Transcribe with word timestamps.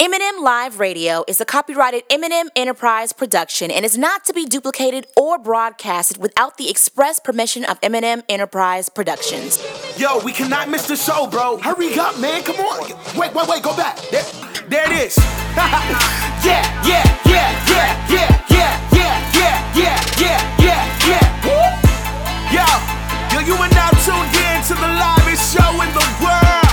M&M 0.00 0.44
Live 0.44 0.78
Radio 0.78 1.24
is 1.26 1.40
a 1.40 1.44
copyrighted 1.44 2.04
M&M 2.08 2.50
Enterprise 2.54 3.12
production 3.12 3.68
and 3.68 3.84
is 3.84 3.98
not 3.98 4.24
to 4.26 4.32
be 4.32 4.46
duplicated 4.46 5.08
or 5.16 5.38
broadcasted 5.40 6.18
without 6.18 6.56
the 6.56 6.70
express 6.70 7.18
permission 7.18 7.64
of 7.64 7.80
M&M 7.82 8.22
Enterprise 8.28 8.88
Productions. 8.88 9.58
Yo, 9.98 10.20
we 10.24 10.30
cannot 10.30 10.68
miss 10.68 10.86
the 10.86 10.94
show, 10.94 11.26
bro. 11.26 11.56
Hurry 11.56 11.98
up, 11.98 12.16
man. 12.20 12.44
Come 12.44 12.60
on. 12.60 12.88
Wait, 13.18 13.34
wait, 13.34 13.48
wait. 13.48 13.60
Go 13.64 13.76
back. 13.76 13.96
There, 14.12 14.22
there 14.68 14.86
it 14.86 15.08
is. 15.08 15.16
yeah, 15.56 16.62
yeah, 16.86 17.02
yeah, 17.26 17.66
yeah, 17.66 18.06
yeah, 18.08 18.46
yeah, 18.54 18.78
yeah, 18.94 19.34
yeah, 19.34 19.74
yeah, 19.74 19.98
yeah, 20.16 20.62
yeah, 20.62 21.08
yeah. 21.10 22.54
Yo, 22.54 22.66
yo, 23.34 23.46
you 23.48 23.54
are 23.60 23.70
now 23.70 23.90
tuned 24.06 24.30
in 24.46 24.62
to 24.62 24.74
the 24.78 24.90
livest 24.94 25.58
show 25.58 25.82
in 25.82 25.90
the 25.92 26.06
world. 26.22 26.67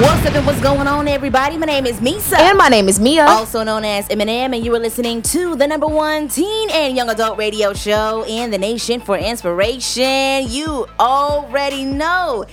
What's 0.00 0.24
up 0.26 0.34
and 0.36 0.46
what's 0.46 0.60
going 0.60 0.86
on, 0.86 1.08
everybody? 1.08 1.56
My 1.56 1.66
name 1.66 1.84
is 1.84 1.98
Meesa. 1.98 2.38
And 2.38 2.56
my 2.56 2.68
name 2.68 2.88
is 2.88 3.00
Meah. 3.00 3.24
also 3.24 3.64
known 3.64 3.84
as 3.84 4.08
M&M, 4.08 4.54
and 4.54 4.64
you 4.64 4.72
are 4.76 4.78
listening 4.78 5.22
to 5.22 5.56
the 5.56 5.66
number 5.66 5.88
one 5.88 6.28
teen 6.28 6.70
and 6.70 6.96
young 6.96 7.10
adult 7.10 7.36
radio 7.36 7.74
show 7.74 8.24
in 8.24 8.52
the 8.52 8.58
nation 8.58 9.00
for 9.00 9.18
inspiration. 9.18 10.46
You 10.48 10.86
already 11.00 11.84
know 11.84 12.44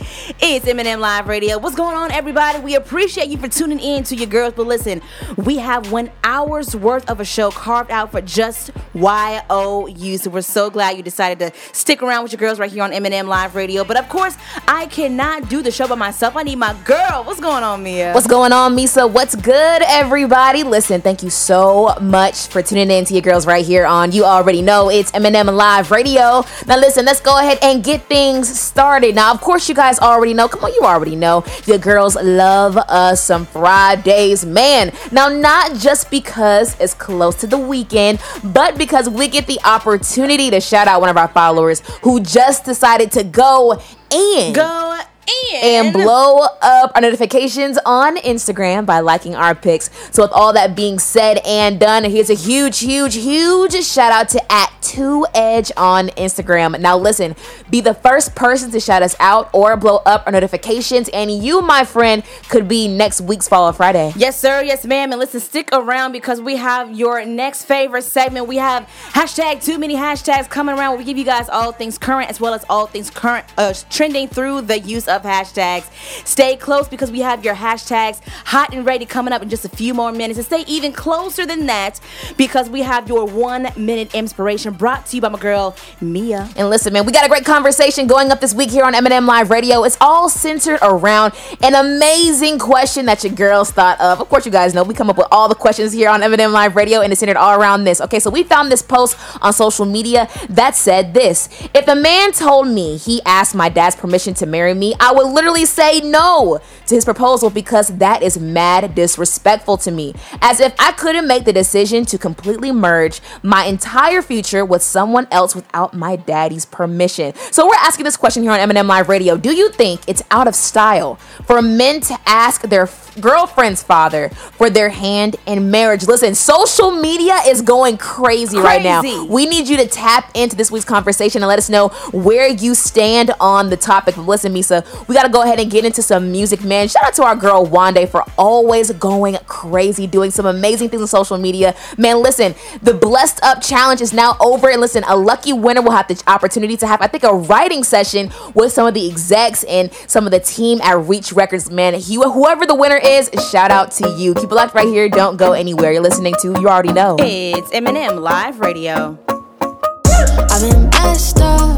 it's 0.41 0.67
M&M 0.67 0.99
Live 0.99 1.27
Radio. 1.27 1.59
What's 1.59 1.75
going 1.75 1.95
on, 1.95 2.11
everybody? 2.11 2.61
We 2.61 2.73
appreciate 2.73 3.27
you 3.27 3.37
for 3.37 3.47
tuning 3.47 3.80
in 3.80 4.03
to 4.05 4.15
your 4.15 4.25
girls. 4.25 4.55
But 4.55 4.65
listen, 4.65 5.03
we 5.37 5.57
have 5.57 5.91
one 5.91 6.09
hour's 6.23 6.75
worth 6.75 7.07
of 7.11 7.19
a 7.19 7.25
show 7.25 7.52
carved 7.52 7.91
out 7.91 8.11
for 8.11 8.21
just 8.21 8.71
YOU. 8.95 10.17
So 10.17 10.31
we're 10.31 10.41
so 10.41 10.71
glad 10.71 10.97
you 10.97 11.03
decided 11.03 11.37
to 11.39 11.59
stick 11.73 12.02
around 12.02 12.23
with 12.23 12.31
your 12.31 12.39
girls 12.39 12.57
right 12.57 12.71
here 12.71 12.81
on 12.81 12.91
M&M 12.91 13.27
Live 13.27 13.53
Radio. 13.53 13.83
But 13.83 13.99
of 13.99 14.09
course, 14.09 14.35
I 14.67 14.87
cannot 14.87 15.47
do 15.47 15.61
the 15.61 15.69
show 15.69 15.87
by 15.87 15.93
myself. 15.93 16.35
I 16.35 16.41
need 16.41 16.55
my 16.55 16.73
girl. 16.85 17.23
What's 17.23 17.34
going 17.39 17.64
on, 17.64 17.83
Meah? 17.83 18.14
What's 18.14 18.28
going 18.28 18.52
on, 18.52 18.75
Meesa? 18.75 19.09
What's 19.11 19.36
good, 19.36 19.81
everybody? 19.83 20.64
Listen, 20.64 21.02
thank 21.02 21.23
you 21.23 21.30
so 21.30 21.95
much 22.02 22.47
for 22.47 22.61
tuning 22.61 22.92
in 22.92 23.05
to 23.05 23.14
your 23.14 23.22
girls 23.22 23.45
right 23.45 23.66
here 23.66 23.86
on 23.86 24.11
You 24.11 24.25
Already 24.25 24.61
Know 24.61 24.89
It's 24.89 25.14
M&M 25.14 25.47
Live 25.47 25.92
Radio. 25.92 26.44
Now, 26.67 26.77
listen, 26.77 27.05
let's 27.05 27.22
go 27.22 27.39
ahead 27.39 27.59
and 27.61 27.83
get 27.83 28.03
things 28.03 28.59
started. 28.59 29.16
Now, 29.16 29.31
of 29.31 29.42
course, 29.42 29.69
you 29.69 29.75
guys 29.75 30.00
already 30.00 30.33
know. 30.33 30.47
Come 30.47 30.66
on, 30.66 30.73
you 30.73 30.81
already 30.81 31.16
know. 31.16 31.44
Your 31.66 31.77
girls 31.77 32.16
love 32.16 32.77
us 32.77 33.23
some 33.23 33.45
Fridays, 33.45 34.45
man. 34.45 34.92
Now, 35.11 35.30
not 35.30 35.75
just 35.75 36.11
because 36.11 36.80
it's 36.80 36.94
close 36.94 37.36
to 37.38 37.47
the 37.47 37.58
weekend, 37.58 38.22
but 38.44 38.77
because 38.77 39.09
we 39.09 39.27
get 39.27 39.47
the 39.47 39.59
opportunity 39.66 40.49
to 40.49 40.61
shout 40.61 40.88
out 40.88 41.02
one 41.02 41.09
of 41.09 41.17
our 41.17 41.30
followers 41.30 41.81
who 42.03 42.20
just 42.20 42.66
decided 42.66 43.11
to 43.14 43.23
go 43.23 43.81
and 44.11 44.55
Go 44.55 44.99
in. 45.27 45.63
and 45.63 45.93
blow 45.93 46.47
up 46.61 46.91
our 46.95 47.02
notifications 47.02 47.77
on 47.86 48.17
Instagram 48.17 48.86
by 48.86 48.99
liking 48.99 49.36
our 49.36 49.55
pics. 49.55 49.89
So, 50.11 50.23
with 50.23 50.31
all 50.31 50.53
that 50.53 50.75
being 50.75 50.99
said 50.99 51.39
and 51.45 51.80
done, 51.80 52.03
here's 52.03 52.30
a 52.30 52.36
huge, 52.36 52.80
huge, 52.80 53.15
huge 53.15 53.73
shout 53.83 54.11
out 54.11 54.30
to 54.30 54.52
at 54.52 54.71
2edge 54.81 55.71
on 55.77 56.09
Instagram. 56.09 56.80
Now, 56.80 56.97
listen, 56.97 57.35
be 57.69 57.81
the 57.81 57.93
first 57.93 58.35
person 58.35 58.71
to 58.71 58.80
shout 58.80 59.02
us 59.02 59.15
out 59.19 59.49
or 59.53 59.75
blow 59.77 59.97
up 60.05 60.23
our 60.25 60.31
notifications, 60.31 61.09
and 61.09 61.31
you, 61.31 61.61
my 61.61 61.83
friend, 61.83 62.23
could 62.49 62.67
be 62.67 62.87
next 62.87 63.21
week's 63.21 63.47
Follow 63.47 63.71
Friday. 63.71 64.14
Yes, 64.15 64.39
sir. 64.39 64.61
Yes, 64.64 64.85
ma'am. 64.85 65.11
And 65.11 65.19
listen, 65.19 65.39
stick 65.39 65.69
around 65.71 66.11
because 66.11 66.41
we 66.41 66.55
have 66.58 66.95
your 66.95 67.25
next 67.25 67.65
favorite 67.65 68.03
segment. 68.03 68.47
We 68.47 68.58
have 68.58 68.87
hashtag 69.11 69.64
too 69.64 69.80
many 69.80 69.95
hashtags 69.95 70.49
coming 70.49 70.77
around. 70.77 70.91
Where 70.91 70.99
we 70.99 71.03
give 71.03 71.17
you 71.17 71.25
guys 71.25 71.49
all 71.49 71.71
things 71.71 71.97
current 71.97 72.30
as 72.30 72.39
well 72.39 72.53
as 72.53 72.65
all 72.69 72.87
things 72.87 73.09
current 73.09 73.45
uh, 73.58 73.73
trending 73.89 74.27
through 74.27 74.61
the 74.61 74.80
use 74.80 75.08
of 75.08 75.14
hashtags. 75.23 75.89
Stay 76.26 76.55
close 76.55 76.87
because 76.87 77.11
we 77.11 77.20
have 77.21 77.43
your 77.43 77.55
hashtags 77.55 78.21
hot 78.45 78.73
and 78.73 78.86
ready 78.86 79.05
coming 79.05 79.33
up 79.33 79.42
in 79.42 79.49
just 79.49 79.65
a 79.65 79.70
few 79.70 79.93
more 79.93 80.11
minutes. 80.11 80.37
And 80.37 80.45
stay 80.45 80.64
even 80.67 80.92
closer 80.92 81.45
than 81.45 81.65
that 81.67 81.99
because 82.37 82.70
we 82.70 82.81
have 82.81 83.08
your 83.08 83.26
one 83.26 83.70
minute 83.76 84.14
inspiration 84.14 84.73
brought 84.73 85.05
to 85.08 85.15
you 85.15 85.21
by 85.21 85.30
my 85.30 85.39
girl 85.39 85.76
Meah. 86.02 86.49
And 86.55 86.70
listen, 86.70 86.93
man, 86.93 87.05
we 87.05 87.11
got 87.11 87.26
a 87.26 87.30
great 87.30 87.45
conversation 87.45 88.08
going 88.08 88.31
up 88.31 88.39
this 88.39 88.53
week 88.53 88.70
here 88.70 88.83
on 88.83 88.95
M&M 88.95 89.26
Live 89.26 89.49
Radio. 89.49 89.83
It's 89.83 89.98
all 90.02 90.30
centered 90.30 90.80
around 90.81 91.33
an 91.61 91.76
amazing 91.76 92.59
question 92.59 93.05
that 93.05 93.23
your 93.23 93.33
girls 93.33 93.71
thought 93.71 93.99
of. 93.99 94.21
Of 94.21 94.30
course, 94.30 94.45
you 94.45 94.52
guys 94.52 94.73
know 94.73 94.83
we 94.83 94.93
come 94.93 95.09
up 95.09 95.17
with 95.17 95.27
all 95.32 95.47
the 95.47 95.55
questions 95.55 95.93
here 95.93 96.09
on 96.09 96.23
M&M 96.23 96.52
Live 96.52 96.76
Radio, 96.76 97.02
and 97.02 97.11
it's 97.11 97.20
centered 97.20 97.37
all 97.37 97.59
around 97.59 97.83
this. 97.83 98.02
Okay, 98.02 98.20
so 98.20 98.30
we 98.30 98.43
found 98.43 98.71
this 98.71 98.82
post 98.82 99.17
on 99.42 99.53
social 99.53 99.86
media 99.86 100.27
that 100.49 100.76
said 100.76 101.14
this 101.14 101.49
If 101.73 101.87
a 101.87 101.95
man 101.95 102.32
told 102.32 102.67
me 102.67 102.97
he 102.97 103.21
asked 103.26 103.55
my 103.55 103.70
dad's 103.70 103.95
permission 103.95 104.33
to 104.36 104.45
marry 104.45 104.73
me, 104.73 104.93
I 105.05 105.11
would 105.11 105.27
literally 105.27 105.66
say 105.66 105.99
no 106.02 106.60
to 106.88 106.95
his 106.95 107.05
proposal 107.05 107.52
because 107.52 107.89
that 107.99 108.23
is 108.23 108.39
mad 108.39 108.95
disrespectful 108.95 109.77
to 109.77 109.92
me. 109.92 110.16
As 110.42 110.60
if 110.60 110.73
I 110.80 110.93
couldn't 110.93 111.27
make 111.27 111.45
the 111.45 111.54
decision 111.54 112.05
to 112.05 112.17
completely 112.17 112.71
merge 112.71 113.21
my 113.44 113.65
entire 113.65 114.23
future 114.23 114.65
with 114.65 114.82
someone 114.82 115.27
else 115.30 115.55
without 115.55 115.94
my 115.94 116.15
daddy's 116.15 116.65
permission. 116.65 117.36
So 117.52 117.67
we're 117.67 117.76
asking 117.76 118.05
this 118.05 118.17
question 118.17 118.42
here 118.42 118.52
on 118.52 118.60
M&M 118.60 118.88
Live 118.88 119.08
Radio. 119.08 119.38
Do 119.38 119.54
you 119.55 119.70
think 119.71 120.02
it's 120.08 120.23
out 120.32 120.48
of 120.48 120.55
style 120.55 121.15
for 121.45 121.61
men 121.61 122.02
to 122.02 122.17
ask 122.26 122.61
their 122.64 122.83
f- 122.83 123.15
girlfriend's 123.21 123.83
father 123.83 124.30
for 124.30 124.70
their 124.71 124.89
hand 124.89 125.36
in 125.45 125.70
marriage? 125.70 126.08
Listen, 126.08 126.33
social 126.33 126.89
media 126.92 127.36
is 127.45 127.61
going 127.61 127.98
crazy, 127.98 128.57
right 128.57 128.81
now. 128.81 129.01
We 129.27 129.45
need 129.45 129.68
you 129.68 129.77
to 129.77 129.88
tap 129.88 130.31
into 130.33 130.56
this 130.56 130.71
week's 130.71 130.86
conversation 130.86 131.44
and 131.44 131.48
let 131.48 131.60
us 131.60 131.69
know 131.69 131.89
where 132.12 132.48
you 132.48 132.74
stand 132.74 133.31
on 133.39 133.69
the 133.69 133.77
topic. 133.77 134.15
But 134.15 134.24
listen, 134.24 134.54
Meesa, 134.54 134.83
we 135.07 135.16
got 135.16 135.24
to 135.24 135.30
go 135.30 135.44
ahead 135.44 135.60
and 135.60 135.69
get 135.69 135.86
into 135.86 136.01
some 136.01 136.31
music, 136.31 136.63
man. 136.63 136.88
Shout 136.88 137.04
out 137.04 137.13
to 137.16 137.24
our 137.24 137.36
girl 137.36 137.66
Wande 137.66 138.07
for 138.07 138.24
always 138.38 138.92
going 138.92 139.38
crazy, 139.48 140.07
doing 140.07 140.31
some 140.31 140.45
amazing 140.45 140.89
things 140.89 141.01
on 141.01 141.07
social 141.07 141.38
media. 141.38 141.75
Man, 141.98 142.22
listen, 142.22 142.56
the 142.81 142.94
Blessed 142.94 143.39
Up 143.44 143.62
Challenge 143.62 144.01
is 144.01 144.13
now 144.13 144.38
over. 144.39 144.69
And 144.69 144.81
listen, 144.81 145.04
a 145.07 145.16
lucky 145.16 145.54
winner 145.54 145.81
will 145.81 145.92
have 145.92 146.07
the 146.07 146.22
opportunity 146.28 146.78
to 146.78 146.88
have, 146.88 147.01
I 147.01 147.07
think, 147.07 147.24
a 147.24 147.33
writing 147.33 147.83
session 147.83 148.31
with 148.54 148.72
some 148.72 148.88
of 148.88 148.94
the 148.94 149.10
execs 149.10 149.63
and 149.66 149.92
some 150.07 150.25
of 150.25 150.31
the 150.31 150.39
team 150.39 150.81
at 150.81 150.98
Reach 151.07 151.33
Records, 151.33 151.69
man. 151.69 151.95
You, 152.00 152.24
whoever 152.24 152.66
the 152.66 152.75
winner 152.75 152.98
is, 152.98 153.30
shout 153.51 153.72
out 153.72 153.92
to 153.94 154.10
you. 154.18 154.33
Keep 154.33 154.51
it 154.51 154.56
locked 154.56 154.74
right 154.74 154.88
here. 154.88 155.10
Don't 155.10 155.38
go 155.38 155.54
anywhere. 155.54 155.92
You're 155.92 156.01
listening 156.01 156.36
to, 156.42 156.60
you 156.60 156.68
already 156.68 156.94
know. 156.94 157.18
It's 157.19 157.72
M&M 157.72 158.18
Live 158.18 158.60
Radio. 158.60 159.18
I've 159.27 160.62
been 160.62 160.89
messed 160.89 161.42
up, 161.42 161.75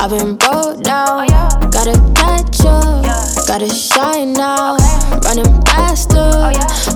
I've 0.00 0.10
been 0.10 0.36
broke 0.36 0.80
down. 0.84 1.26
Gotta 1.70 1.98
catch 2.14 2.60
up, 2.64 3.02
gotta 3.48 3.68
shine 3.68 4.32
now. 4.32 4.76
Running 5.24 5.60
faster, 5.66 6.30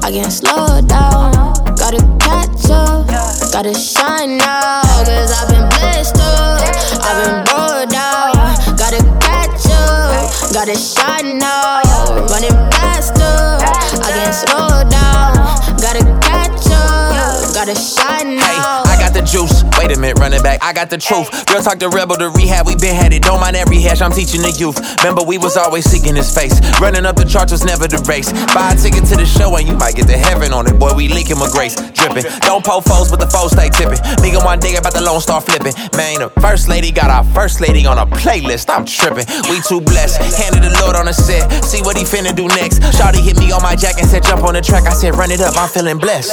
I 0.06 0.10
can't 0.12 0.30
slow 0.32 0.80
down. 0.82 1.32
Gotta 1.74 1.98
catch 2.20 2.70
up, 2.70 3.08
gotta 3.50 3.74
shine 3.74 4.36
now. 4.36 4.82
Cause 5.02 5.32
I've 5.32 5.48
been 5.50 5.68
blessed 5.70 6.16
up, 6.20 6.62
I've 7.02 7.18
been 7.24 7.42
broke 7.42 7.90
down. 7.90 8.34
Gotta 8.78 9.02
catch 9.18 9.66
up, 9.66 10.54
gotta 10.54 10.76
shine 10.76 11.38
now. 11.38 11.82
Running 12.30 12.54
faster, 12.70 13.58
I 13.98 14.10
can't 14.14 14.32
slow 14.32 14.88
down. 14.88 15.34
Gotta 15.82 16.04
catch 16.22 16.70
up, 16.70 17.52
gotta 17.52 17.74
shine 17.74 18.36
now. 18.36 18.91
Got 19.12 19.20
the 19.20 19.28
juice. 19.28 19.60
Wait 19.76 19.92
a 19.92 20.00
minute, 20.00 20.18
run 20.18 20.32
it 20.32 20.42
back. 20.42 20.64
I 20.64 20.72
got 20.72 20.88
the 20.88 20.96
truth. 20.96 21.28
Girl, 21.44 21.60
talk 21.60 21.76
to 21.84 21.90
rebel 21.90 22.16
to 22.16 22.30
rehab. 22.30 22.66
We 22.66 22.76
been 22.76 22.96
headed. 22.96 23.20
Don't 23.20 23.40
mind 23.40 23.56
every 23.56 23.76
hash. 23.76 24.00
I'm 24.00 24.10
teaching 24.10 24.40
the 24.40 24.48
youth. 24.56 24.80
Remember, 25.04 25.22
we 25.22 25.36
was 25.36 25.58
always 25.58 25.84
seeking 25.84 26.16
his 26.16 26.32
face. 26.32 26.56
Running 26.80 27.04
up 27.04 27.16
the 27.16 27.28
charts 27.28 27.52
was 27.52 27.62
never 27.62 27.84
the 27.86 28.00
race. 28.08 28.32
Buy 28.56 28.72
a 28.72 28.76
ticket 28.76 29.04
to 29.12 29.16
the 29.20 29.26
show 29.26 29.54
and 29.56 29.68
you 29.68 29.76
might 29.76 29.96
get 29.96 30.08
to 30.08 30.16
heaven 30.16 30.54
on 30.54 30.66
it. 30.66 30.78
Boy, 30.78 30.94
we 30.96 31.08
leaking 31.08 31.36
with 31.36 31.52
grace. 31.52 31.76
Dripping. 31.92 32.24
Don't 32.40 32.64
poke 32.64 32.88
foes, 32.88 33.12
but 33.12 33.20
the 33.20 33.28
foes 33.28 33.52
stay 33.52 33.68
tipping. 33.68 34.00
Me 34.24 34.32
and 34.32 34.44
one 34.48 34.60
day 34.64 34.80
about 34.80 34.96
the 34.96 35.04
Lone 35.04 35.20
Star 35.20 35.44
flipping. 35.44 35.76
Man, 35.92 36.24
the 36.24 36.32
first 36.40 36.72
lady 36.72 36.88
got 36.88 37.12
our 37.12 37.24
first 37.36 37.60
lady 37.60 37.84
on 37.84 38.00
a 38.00 38.06
playlist. 38.08 38.72
I'm 38.72 38.88
tripping. 38.88 39.28
We 39.52 39.60
too 39.68 39.84
blessed. 39.84 40.24
Handed 40.40 40.64
the 40.64 40.72
Lord 40.80 40.96
on 40.96 41.08
a 41.08 41.12
set. 41.12 41.52
See 41.68 41.84
what 41.84 42.00
he 42.00 42.04
finna 42.08 42.32
do 42.32 42.48
next. 42.48 42.80
Shawty 42.96 43.20
hit 43.20 43.36
me 43.36 43.52
on 43.52 43.60
my 43.60 43.76
jack 43.76 44.00
and 44.00 44.08
said, 44.08 44.24
jump 44.24 44.40
on 44.48 44.54
the 44.54 44.64
track. 44.64 44.88
I 44.88 44.96
said, 44.96 45.20
run 45.20 45.28
it 45.28 45.44
up. 45.44 45.52
I'm 45.60 45.68
feeling 45.68 46.00
blessed. 46.00 46.32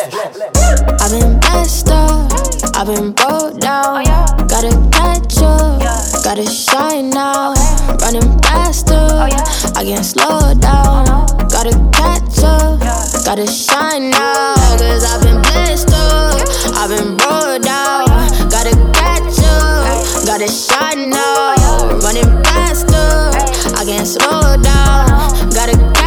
I've 1.02 1.12
been 1.12 1.40
blessed 1.40 1.90
up, 1.90 2.32
I've 2.76 2.88
been 2.88 3.12
broke 3.12 3.60
down. 3.60 4.04
Oh, 4.08 4.46
gotta 4.48 4.72
catch 4.92 5.38
up, 5.42 5.82
gotta 6.24 6.46
shine 6.46 7.10
now. 7.10 7.54
Oh, 7.56 7.98
Running 8.02 8.40
faster, 8.42 8.94
oh, 8.96 9.74
I 9.76 9.84
can't 9.84 10.06
slow 10.06 10.54
down. 10.56 11.06
Gotta 11.50 11.74
catch 11.92 12.40
up, 12.44 12.80
gotta 13.26 13.46
shine 13.48 14.10
now. 14.12 14.56
Cause 14.78 15.04
I've 15.04 15.22
been 15.22 15.42
blessed 15.42 15.92
up, 15.94 16.42
I've 16.76 16.90
been 16.90 17.18
broke 17.18 17.62
down. 17.62 18.08
Gotta 18.50 18.76
catch 18.94 19.40
up, 19.44 20.26
gotta 20.26 20.48
shine 20.48 21.10
now. 21.10 22.00
Running 22.02 22.32
faster, 22.44 23.32
I 23.76 23.84
can't 23.86 24.08
slow 24.08 24.56
down. 24.62 25.52
Gotta 25.54 25.99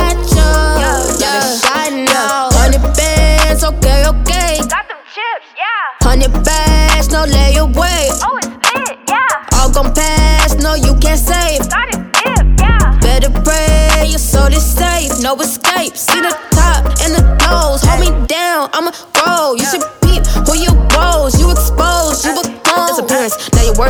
yeah. 5.57 6.09
Hundred 6.09 6.33
bags, 6.45 7.09
no 7.11 7.25
layaway. 7.25 8.09
Oh, 8.23 8.39
it's 8.43 8.75
lit, 8.75 8.99
yeah. 9.09 9.59
All 9.59 9.71
gon' 9.71 9.93
pass, 9.95 10.55
no, 10.57 10.75
you 10.75 10.95
can't 10.97 11.19
save. 11.19 11.69
Got 11.69 11.95
it 11.95 12.03
dip, 12.13 12.61
yeah. 12.61 12.99
Better 13.01 13.31
pray 13.45 14.07
your 14.09 14.19
soul 14.19 14.53
is 14.53 14.65
safe, 14.65 15.23
no 15.23 15.35
escape. 15.37 15.97
See 15.97 16.21
the 16.21 16.32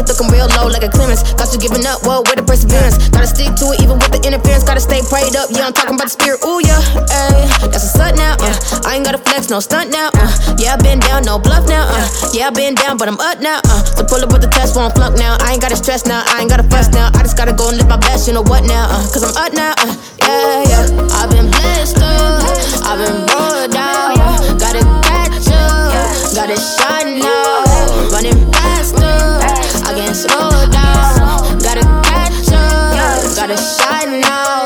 worth 0.03 0.19
looking 0.19 0.33
real 0.35 0.49
low 0.59 0.67
like 0.67 0.83
a 0.83 0.89
clearance. 0.89 1.23
Got 1.35 1.53
you 1.53 1.59
giving 1.59 1.87
up, 1.87 2.03
whoa, 2.03 2.23
with 2.27 2.37
the 2.37 2.43
perseverance. 2.43 2.99
Gotta 3.09 3.27
stick 3.27 3.55
to 3.57 3.73
it 3.73 3.83
even 3.83 3.99
with 3.99 4.11
the 4.11 4.21
interference, 4.27 4.65
gotta 4.65 4.81
stay 4.81 5.01
prayed 5.07 5.35
up. 5.37 5.51
Yeah, 5.51 5.67
I'm 5.67 5.73
talking 5.73 5.95
about 5.95 6.11
the 6.11 6.15
spirit, 6.15 6.43
ooh 6.45 6.61
yeah, 6.63 6.81
ayy. 7.15 7.71
That's 7.71 7.87
a 7.87 7.91
slut 7.95 8.17
now, 8.17 8.37
uh. 8.39 8.89
I 8.89 8.97
ain't 8.97 9.05
gotta 9.05 9.19
flex, 9.19 9.51
no 9.51 9.61
stunt 9.61 9.91
now, 9.91 10.11
uh. 10.15 10.31
Yeah, 10.59 10.75
I 10.75 10.77
been 10.83 10.99
down, 10.99 11.23
no 11.23 11.39
bluff 11.39 11.69
now, 11.69 11.87
uh. 11.87 12.07
Yeah, 12.35 12.49
I 12.49 12.51
been 12.51 12.75
down, 12.75 12.99
but 12.99 13.09
I'm 13.09 13.21
up 13.21 13.41
now, 13.41 13.61
uh. 13.65 13.83
So 13.97 14.05
pull 14.05 14.23
up 14.23 14.33
with 14.33 14.43
the 14.43 14.51
test, 14.51 14.77
won't 14.77 14.95
flunk 14.95 15.17
now. 15.19 15.37
I 15.41 15.53
ain't 15.53 15.63
gotta 15.63 15.77
stress 15.77 16.07
now, 16.07 16.23
I 16.27 16.43
ain't 16.43 16.51
gotta 16.51 16.67
fuss 16.67 16.91
now. 16.91 17.11
I 17.15 17.23
just 17.23 17.37
gotta 17.37 17.53
go 17.53 17.69
and 17.69 17.79
live 17.79 17.89
my 17.89 17.99
best, 17.99 18.27
you 18.27 18.35
know 18.35 18.43
what 18.43 18.65
now, 18.65 18.91
uh. 18.91 19.03
Cause 19.13 19.23
I'm 19.23 19.35
up 19.39 19.53
now, 19.55 19.75
uh. 19.79 19.95
Yeah, 20.19 20.63
yeah. 20.67 21.19
I've 21.19 21.31
been 21.31 21.47
blessed 21.51 21.99
up, 22.03 22.43
I've 22.83 22.99
been 22.99 23.27
rolled 23.31 23.71
down. 23.71 24.19
Gotta 24.59 24.83
catch 25.07 25.47
up, 25.55 26.35
gotta 26.35 26.57
shine 26.59 27.21
now. 27.21 27.51
Running 28.11 28.53
faster, 28.53 29.41
Can't 29.95 30.17
slow 30.17 30.49
down. 30.71 31.59
Gotta 31.61 31.85
catch 32.09 32.49
up, 32.49 33.37
gotta 33.37 33.57
shine 33.59 34.21
now. 34.21 34.65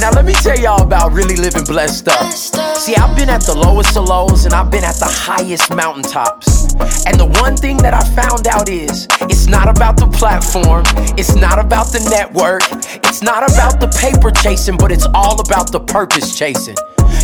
Now 0.00 0.10
let 0.12 0.24
me 0.24 0.32
tell 0.32 0.58
y'all 0.58 0.82
about 0.82 1.12
really 1.12 1.36
living 1.36 1.64
blessed 1.64 2.08
up. 2.08 2.32
See, 2.32 2.96
I've 2.96 3.14
been 3.14 3.28
at 3.28 3.42
the 3.42 3.54
lowest 3.54 3.96
of 3.98 4.08
lows 4.08 4.46
and 4.46 4.54
I've 4.54 4.70
been 4.70 4.82
at 4.82 4.96
the 4.96 5.06
highest 5.08 5.74
mountaintops. 5.74 6.74
And 7.04 7.20
the 7.20 7.26
one 7.40 7.54
thing 7.54 7.76
that 7.78 7.92
I 7.92 8.00
found 8.16 8.46
out 8.46 8.70
is 8.70 9.06
it's 9.22 9.46
not 9.46 9.68
about 9.68 9.98
the 9.98 10.06
platform, 10.06 10.84
it's 11.18 11.36
not 11.36 11.58
about 11.58 11.88
the 11.92 12.00
network, 12.08 12.62
it's 13.04 13.22
not 13.22 13.42
about 13.42 13.78
the 13.78 13.88
paper 14.00 14.30
chasing, 14.30 14.78
but 14.78 14.90
it's 14.90 15.06
all 15.12 15.38
about 15.40 15.70
the 15.70 15.80
purpose 15.80 16.36
chasing. 16.38 16.76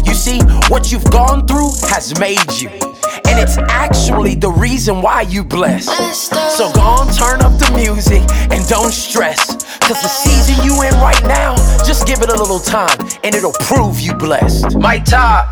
You 0.05 0.13
see, 0.13 0.41
what 0.69 0.93
you've 0.93 1.11
gone 1.11 1.47
through 1.47 1.71
has 1.89 2.13
made 2.21 2.53
you. 2.61 2.69
And 3.27 3.39
it's 3.39 3.59
actually 3.59 4.35
the 4.35 4.51
reason 4.51 5.03
why 5.03 5.23
you 5.23 5.45
blessed. 5.45 5.89
So 6.57 6.73
go 6.73 6.81
on, 6.81 7.13
turn 7.15 7.41
up 7.41 7.59
the 7.59 7.73
music 7.77 8.23
and 8.51 8.67
don't 8.69 8.93
stress. 8.93 9.47
Cause 9.81 10.03
the 10.03 10.09
season 10.09 10.65
you 10.65 10.83
in 10.83 10.93
right 10.95 11.23
now, 11.25 11.57
just 11.85 12.07
give 12.07 12.21
it 12.23 12.29
a 12.29 12.37
little 12.37 12.59
time 12.59 12.99
and 13.25 13.35
it'll 13.35 13.53
prove 13.53 14.01
you 14.01 14.15
blessed. 14.15 14.77
My 14.77 14.99
top. 14.99 15.49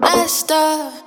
Blessed 0.00 0.50
up. 0.52 1.02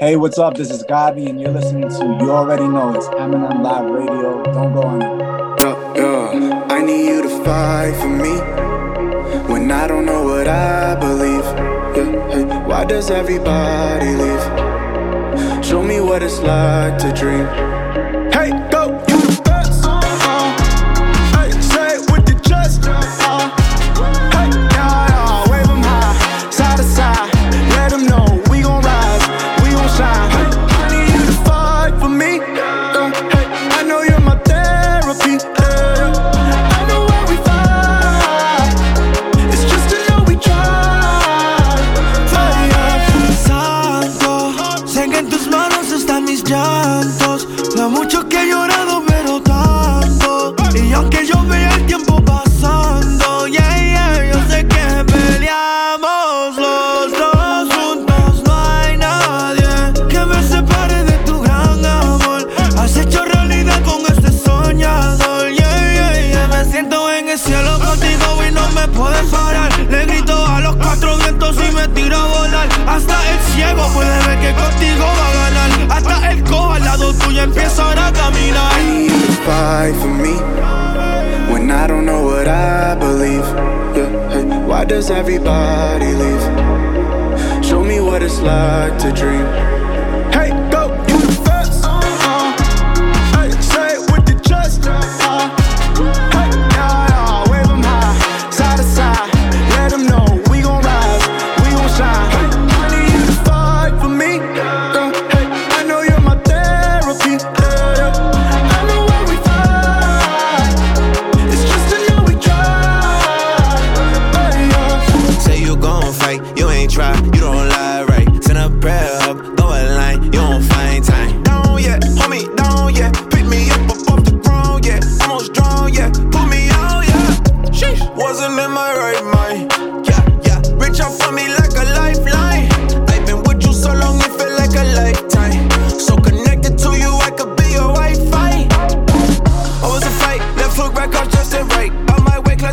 Hey, 0.00 0.16
what's 0.16 0.38
up? 0.38 0.56
This 0.56 0.70
is 0.70 0.82
Gabi, 0.82 1.28
and 1.28 1.40
you're 1.40 1.52
listening 1.52 1.88
to 1.88 2.04
You 2.20 2.32
Already 2.32 2.66
Know 2.66 2.92
It's 2.94 3.06
M&M 3.06 3.62
Live 3.62 3.90
Radio. 3.90 4.42
Don't 4.42 4.74
go 4.74 4.82
anywhere. 4.90 5.56
Yeah, 5.60 5.94
yeah. 5.94 6.66
I 6.68 6.82
need 6.82 7.06
you 7.06 7.22
to 7.22 7.44
fight 7.44 7.94
for 8.00 8.08
me 8.08 8.34
when 9.52 9.70
I 9.70 9.86
don't 9.86 10.04
know 10.04 10.24
what 10.24 10.48
I 10.48 10.96
believe. 10.96 11.33
Why 12.84 12.88
does 12.88 13.10
everybody 13.10 14.10
leave? 14.14 15.64
Show 15.64 15.82
me 15.82 16.00
what 16.00 16.22
it's 16.22 16.38
like 16.40 16.98
to 16.98 17.14
dream. 17.14 17.83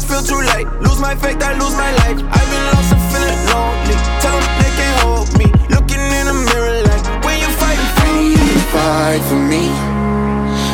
My 0.02 0.08
feel 0.08 0.24
too 0.24 0.42
late. 0.54 0.68
Lose 0.82 1.00
my 1.00 1.16
faith, 1.16 1.42
I 1.44 1.54
lose 1.54 1.76
my 1.76 1.92
life. 2.02 2.18
I've 2.18 2.50
been 2.50 2.66
lost 2.74 2.94
and 2.94 3.02
feeling 3.12 3.42
lonely. 3.52 3.96
Tell 4.22 4.38
them 4.38 4.54
they 4.62 4.72
can't 4.80 4.98
hold 5.02 5.30
me. 5.38 5.48
Looking 5.70 6.02
in 6.02 6.26
the 6.28 6.38
mirror 6.50 6.82
like 6.90 7.06
when 7.26 7.38
you 7.40 7.50
fighting 7.60 7.92
for 7.98 8.08
need 8.16 8.40
you 8.40 8.62
fight 8.74 9.22
for 9.30 9.38
me 9.38 9.70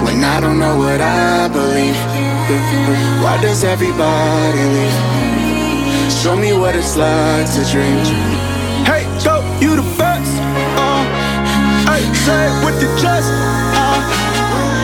when 0.05 0.23
I 0.23 0.39
don't 0.39 0.59
know 0.59 0.77
what 0.77 1.01
I 1.01 1.47
believe. 1.47 1.97
Why 3.23 3.39
does 3.41 3.63
everybody 3.63 4.63
leave? 4.75 6.11
Show 6.11 6.35
me 6.35 6.53
what 6.53 6.75
it's 6.75 6.95
like 6.95 7.47
to 7.55 7.61
dream. 7.71 8.03
Hey, 8.85 9.03
go, 9.23 9.43
you 9.59 9.75
the 9.75 9.87
best. 9.97 10.31
Uh, 10.79 11.03
hey, 11.89 12.03
say 12.23 12.47
it 12.47 12.55
with 12.65 12.77
your 12.81 12.93
chest. 13.01 13.29
Uh, 13.75 13.99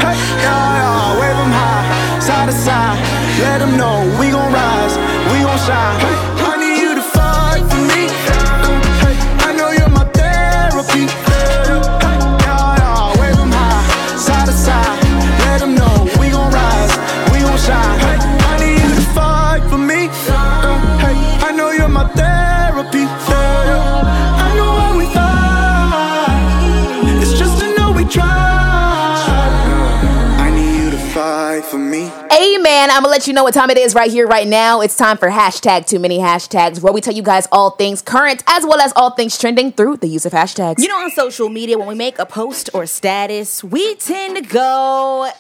hey, 0.04 0.18
yeah, 0.44 0.80
yeah, 0.80 1.20
wave 1.20 1.40
high, 1.54 1.93
side 2.24 2.46
to 2.50 2.56
side. 2.56 2.98
Let 3.40 3.58
them 3.60 3.76
know 3.76 3.96
we 4.20 4.32
gon' 4.32 4.52
rise, 4.54 4.96
we 5.32 5.44
gon' 5.44 5.60
shine. 5.68 6.33
Me. 32.58 32.64
Amen. 32.64 32.90
I'm 32.92 33.04
gonna 33.04 33.10
let 33.10 33.28
you 33.28 33.34
know 33.34 33.44
what 33.44 33.54
time 33.54 33.70
it 33.70 33.78
is 33.78 33.96
right 33.96 34.12
here, 34.12 34.28
right 34.28 34.48
now. 34.48 34.82
It's 34.82 34.96
time 34.96 35.18
for 35.18 35.30
hashtag 35.30 35.88
too 35.88 36.00
many 36.00 36.20
hashtags, 36.20 36.82
where 36.82 36.94
we 36.94 37.02
tell 37.02 37.14
you 37.14 37.24
guys 37.24 37.48
all 37.52 37.72
things 37.72 38.02
current 38.02 38.44
as 38.48 38.64
well 38.64 38.80
as 38.80 38.94
all 38.96 39.12
things 39.12 39.38
trending 39.38 39.72
through 39.72 39.98
the 39.98 40.08
use 40.08 40.26
of 40.26 40.32
hashtags. 40.34 40.80
You 40.80 40.88
know, 40.88 40.98
on 40.98 41.12
social 41.12 41.50
media, 41.50 41.78
when 41.78 41.88
we 41.88 41.96
make 41.96 42.20
a 42.20 42.26
post 42.26 42.70
or 42.74 42.86
status, 42.86 43.64
we 43.64 43.96
tend 43.96 44.38
to 44.38 44.42
go 44.42 45.32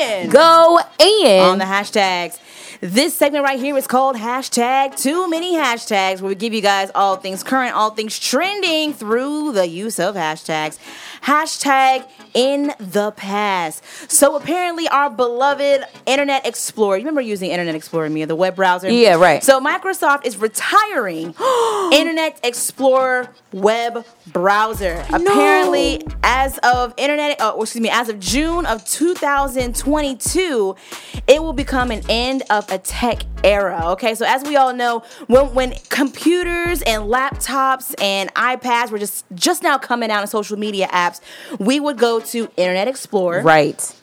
in. 0.00 0.30
Go 0.30 0.80
in 0.98 1.40
on 1.40 1.58
the 1.58 1.64
hashtags. 1.64 2.38
This 2.80 3.14
segment 3.14 3.44
right 3.44 3.58
here 3.58 3.76
is 3.78 3.86
called 3.86 4.16
hashtag 4.16 5.00
too 5.00 5.28
many 5.28 5.54
hashtags, 5.54 6.20
where 6.20 6.28
we 6.28 6.34
give 6.34 6.52
you 6.52 6.60
guys 6.60 6.90
all 6.94 7.16
things 7.16 7.42
current, 7.42 7.74
all 7.74 7.90
things 7.90 8.18
trending 8.18 8.92
through 8.92 9.52
the 9.52 9.66
use 9.66 9.98
of 9.98 10.16
hashtags. 10.16 10.78
Hashtag 11.24 12.06
in 12.34 12.74
the 12.78 13.12
past. 13.12 13.82
So 14.10 14.36
apparently, 14.36 14.86
our 14.88 15.08
beloved 15.08 15.84
Internet 16.04 16.46
Explorer. 16.46 16.98
You 16.98 17.02
remember 17.02 17.22
using 17.22 17.50
Internet 17.50 17.74
Explorer, 17.74 18.10
Meah, 18.10 18.26
the 18.26 18.36
web 18.36 18.56
browser? 18.56 18.90
Yeah, 18.90 19.14
right. 19.14 19.42
So 19.42 19.58
Microsoft 19.58 20.26
is 20.26 20.36
retiring 20.36 21.34
Internet 21.92 22.40
Explorer 22.44 23.30
web 23.52 24.04
browser. 24.26 25.04
Apparently, 25.12 26.02
as 26.22 26.58
of 26.58 26.92
Internet, 26.98 27.40
uh, 27.40 27.54
excuse 27.58 27.82
me, 27.82 27.88
as 27.90 28.08
of 28.08 28.20
June 28.20 28.66
of 28.66 28.84
2022, 28.84 30.76
it 31.26 31.42
will 31.42 31.52
become 31.52 31.90
an 31.90 32.02
end 32.08 32.42
of 32.50 32.70
a 32.70 32.78
tech 32.78 33.22
era. 33.44 33.82
Okay, 33.92 34.14
so 34.14 34.26
as 34.26 34.42
we 34.42 34.56
all 34.56 34.74
know, 34.74 35.04
when 35.28 35.54
when 35.54 35.74
computers 35.88 36.82
and 36.82 37.04
laptops 37.04 37.94
and 38.00 38.32
iPads 38.34 38.90
were 38.90 38.98
just 38.98 39.24
just 39.34 39.62
now 39.62 39.78
coming 39.78 40.10
out 40.10 40.22
in 40.22 40.26
social 40.26 40.58
media 40.58 40.88
apps, 40.88 41.13
we 41.58 41.80
would 41.80 41.98
go 41.98 42.20
to 42.20 42.50
Internet 42.56 42.88
Explorer. 42.88 43.42
Right 43.42 43.94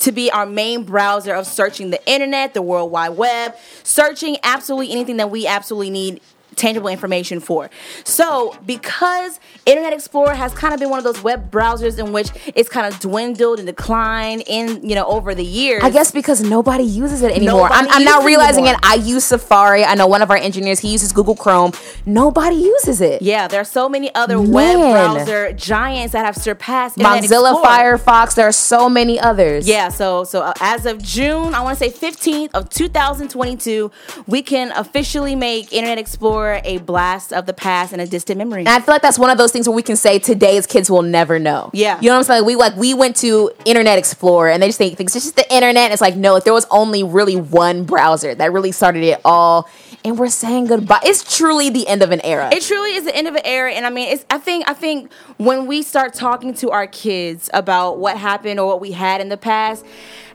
to 0.00 0.12
be 0.12 0.30
our 0.30 0.46
main 0.46 0.84
browser 0.84 1.34
of 1.34 1.46
searching 1.46 1.90
the 1.90 2.10
internet, 2.10 2.54
the 2.54 2.62
World 2.62 2.90
Wide 2.90 3.10
Web, 3.10 3.54
searching 3.82 4.36
absolutely 4.42 4.92
anything 4.92 5.16
that 5.16 5.30
we 5.30 5.46
absolutely 5.46 5.90
need 5.90 6.20
tangible 6.56 6.88
information 6.88 7.40
for. 7.40 7.70
So, 8.04 8.56
because 8.64 9.38
Internet 9.66 9.92
Explorer 9.92 10.34
has 10.34 10.52
kind 10.54 10.74
of 10.74 10.80
been 10.80 10.90
one 10.90 10.98
of 10.98 11.04
those 11.04 11.22
web 11.22 11.50
browsers 11.50 11.98
in 11.98 12.12
which 12.12 12.30
it's 12.54 12.68
kind 12.68 12.92
of 12.92 12.98
dwindled 13.00 13.58
and 13.58 13.66
declined 13.66 14.42
in, 14.46 14.86
you 14.88 14.94
know, 14.94 15.06
over 15.06 15.34
the 15.34 15.44
years. 15.44 15.82
I 15.82 15.90
guess 15.90 16.10
because 16.10 16.40
nobody 16.40 16.84
uses 16.84 17.22
it 17.22 17.32
anymore. 17.32 17.68
Nobody 17.68 17.74
I'm, 17.74 17.88
I'm 17.90 18.04
now 18.04 18.22
realizing 18.22 18.64
anymore. 18.64 18.80
it. 18.82 18.88
I 18.88 18.94
use 18.94 19.24
Safari. 19.24 19.84
I 19.84 19.94
know 19.94 20.06
one 20.06 20.22
of 20.22 20.30
our 20.30 20.36
engineers, 20.36 20.80
he 20.80 20.90
uses 20.90 21.12
Google 21.12 21.36
Chrome. 21.36 21.72
Nobody 22.04 22.56
uses 22.56 23.00
it. 23.00 23.22
Yeah, 23.22 23.48
there 23.48 23.60
are 23.60 23.64
so 23.64 23.88
many 23.88 24.14
other 24.14 24.38
Man. 24.38 24.50
web 24.50 24.76
browser 24.76 25.52
giants 25.52 26.12
that 26.12 26.24
have 26.24 26.36
surpassed 26.36 26.98
Internet 26.98 27.24
Mozilla 27.24 27.52
Explorer. 27.52 27.98
Firefox, 27.98 28.34
there 28.34 28.48
are 28.48 28.52
so 28.52 28.88
many 28.88 29.20
others. 29.20 29.68
Yeah, 29.68 29.88
so 29.88 30.24
so 30.24 30.42
uh, 30.42 30.52
as 30.60 30.86
of 30.86 31.02
June, 31.02 31.54
I 31.54 31.60
want 31.62 31.78
to 31.78 31.90
say 31.90 31.90
15th 31.90 32.50
of 32.54 32.70
2022, 32.70 33.90
we 34.26 34.42
can 34.42 34.72
officially 34.72 35.34
make 35.34 35.72
Internet 35.72 35.98
Explorer 35.98 36.45
a 36.64 36.78
blast 36.78 37.32
of 37.32 37.46
the 37.46 37.52
past 37.52 37.92
and 37.92 38.00
a 38.00 38.06
distant 38.06 38.38
memory. 38.38 38.60
And 38.60 38.68
I 38.68 38.80
feel 38.80 38.94
like 38.94 39.02
that's 39.02 39.18
one 39.18 39.30
of 39.30 39.38
those 39.38 39.52
things 39.52 39.68
where 39.68 39.74
we 39.74 39.82
can 39.82 39.96
say 39.96 40.18
today's 40.18 40.66
kids 40.66 40.90
will 40.90 41.02
never 41.02 41.38
know. 41.38 41.70
Yeah. 41.72 42.00
You 42.00 42.08
know 42.08 42.14
what 42.14 42.18
I'm 42.18 42.24
saying? 42.24 42.44
We 42.44 42.56
like 42.56 42.76
we 42.76 42.94
went 42.94 43.16
to 43.16 43.50
Internet 43.64 43.98
Explorer 43.98 44.50
and 44.50 44.62
they 44.62 44.68
just 44.68 44.78
think 44.78 44.96
things 44.96 45.14
it's 45.14 45.24
just 45.26 45.36
the 45.36 45.54
internet. 45.54 45.92
It's 45.92 46.00
like 46.00 46.16
no, 46.16 46.36
if 46.36 46.44
there 46.44 46.52
was 46.52 46.66
only 46.70 47.02
really 47.02 47.36
one 47.36 47.84
browser 47.84 48.34
that 48.34 48.52
really 48.52 48.72
started 48.72 49.02
it 49.02 49.20
all, 49.24 49.68
and 50.04 50.18
we're 50.18 50.28
saying 50.28 50.66
goodbye. 50.66 51.00
It's 51.02 51.36
truly 51.36 51.68
the 51.70 51.86
end 51.88 52.02
of 52.02 52.12
an 52.12 52.20
era. 52.20 52.48
It 52.52 52.62
truly 52.62 52.94
is 52.94 53.04
the 53.04 53.14
end 53.14 53.26
of 53.26 53.34
an 53.34 53.42
era, 53.44 53.72
and 53.72 53.84
I 53.84 53.90
mean, 53.90 54.08
it's. 54.08 54.24
I 54.30 54.38
think. 54.38 54.68
I 54.68 54.72
think 54.72 55.12
when 55.36 55.66
we 55.66 55.82
start 55.82 56.14
talking 56.14 56.54
to 56.54 56.70
our 56.70 56.86
kids 56.86 57.50
about 57.52 57.98
what 57.98 58.16
happened 58.16 58.60
or 58.60 58.66
what 58.66 58.80
we 58.80 58.92
had 58.92 59.20
in 59.20 59.28
the 59.28 59.36
past, 59.36 59.84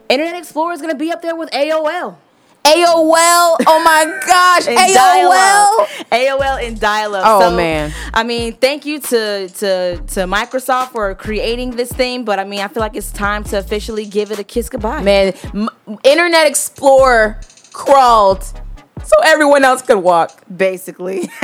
Internet 0.08 0.36
Explorer 0.36 0.74
is 0.74 0.80
going 0.80 0.92
to 0.92 0.98
be 0.98 1.10
up 1.10 1.22
there 1.22 1.34
with 1.34 1.50
AOL. 1.50 2.16
AOL. 2.64 3.56
Oh 3.66 3.82
my 3.84 4.04
gosh, 4.26 4.68
And 4.68 4.78
AOL. 4.78 4.94
dial-up. 4.94 5.88
AOL 6.12 6.66
and 6.66 6.80
dial-up. 6.80 7.22
Oh, 7.26 7.40
So, 7.40 7.56
man. 7.56 7.92
I 8.14 8.22
mean, 8.22 8.52
thank 8.54 8.86
you 8.86 9.00
to 9.00 9.48
to 9.48 9.96
to 9.96 10.20
Microsoft 10.26 10.92
for 10.92 11.14
creating 11.14 11.72
this 11.72 11.90
thing, 11.92 12.24
but 12.24 12.38
I 12.38 12.44
mean, 12.44 12.60
I 12.60 12.68
feel 12.68 12.80
like 12.80 12.96
it's 12.96 13.10
time 13.12 13.44
to 13.44 13.58
officially 13.58 14.06
give 14.06 14.30
it 14.30 14.38
a 14.38 14.44
kiss 14.44 14.68
goodbye. 14.68 15.02
Man, 15.02 15.34
M- 15.54 15.68
Internet 16.04 16.46
Explorer 16.46 17.40
crawled 17.72 18.44
so 19.04 19.16
everyone 19.24 19.64
else 19.64 19.82
could 19.82 19.98
walk. 19.98 20.42
Basically. 20.54 21.22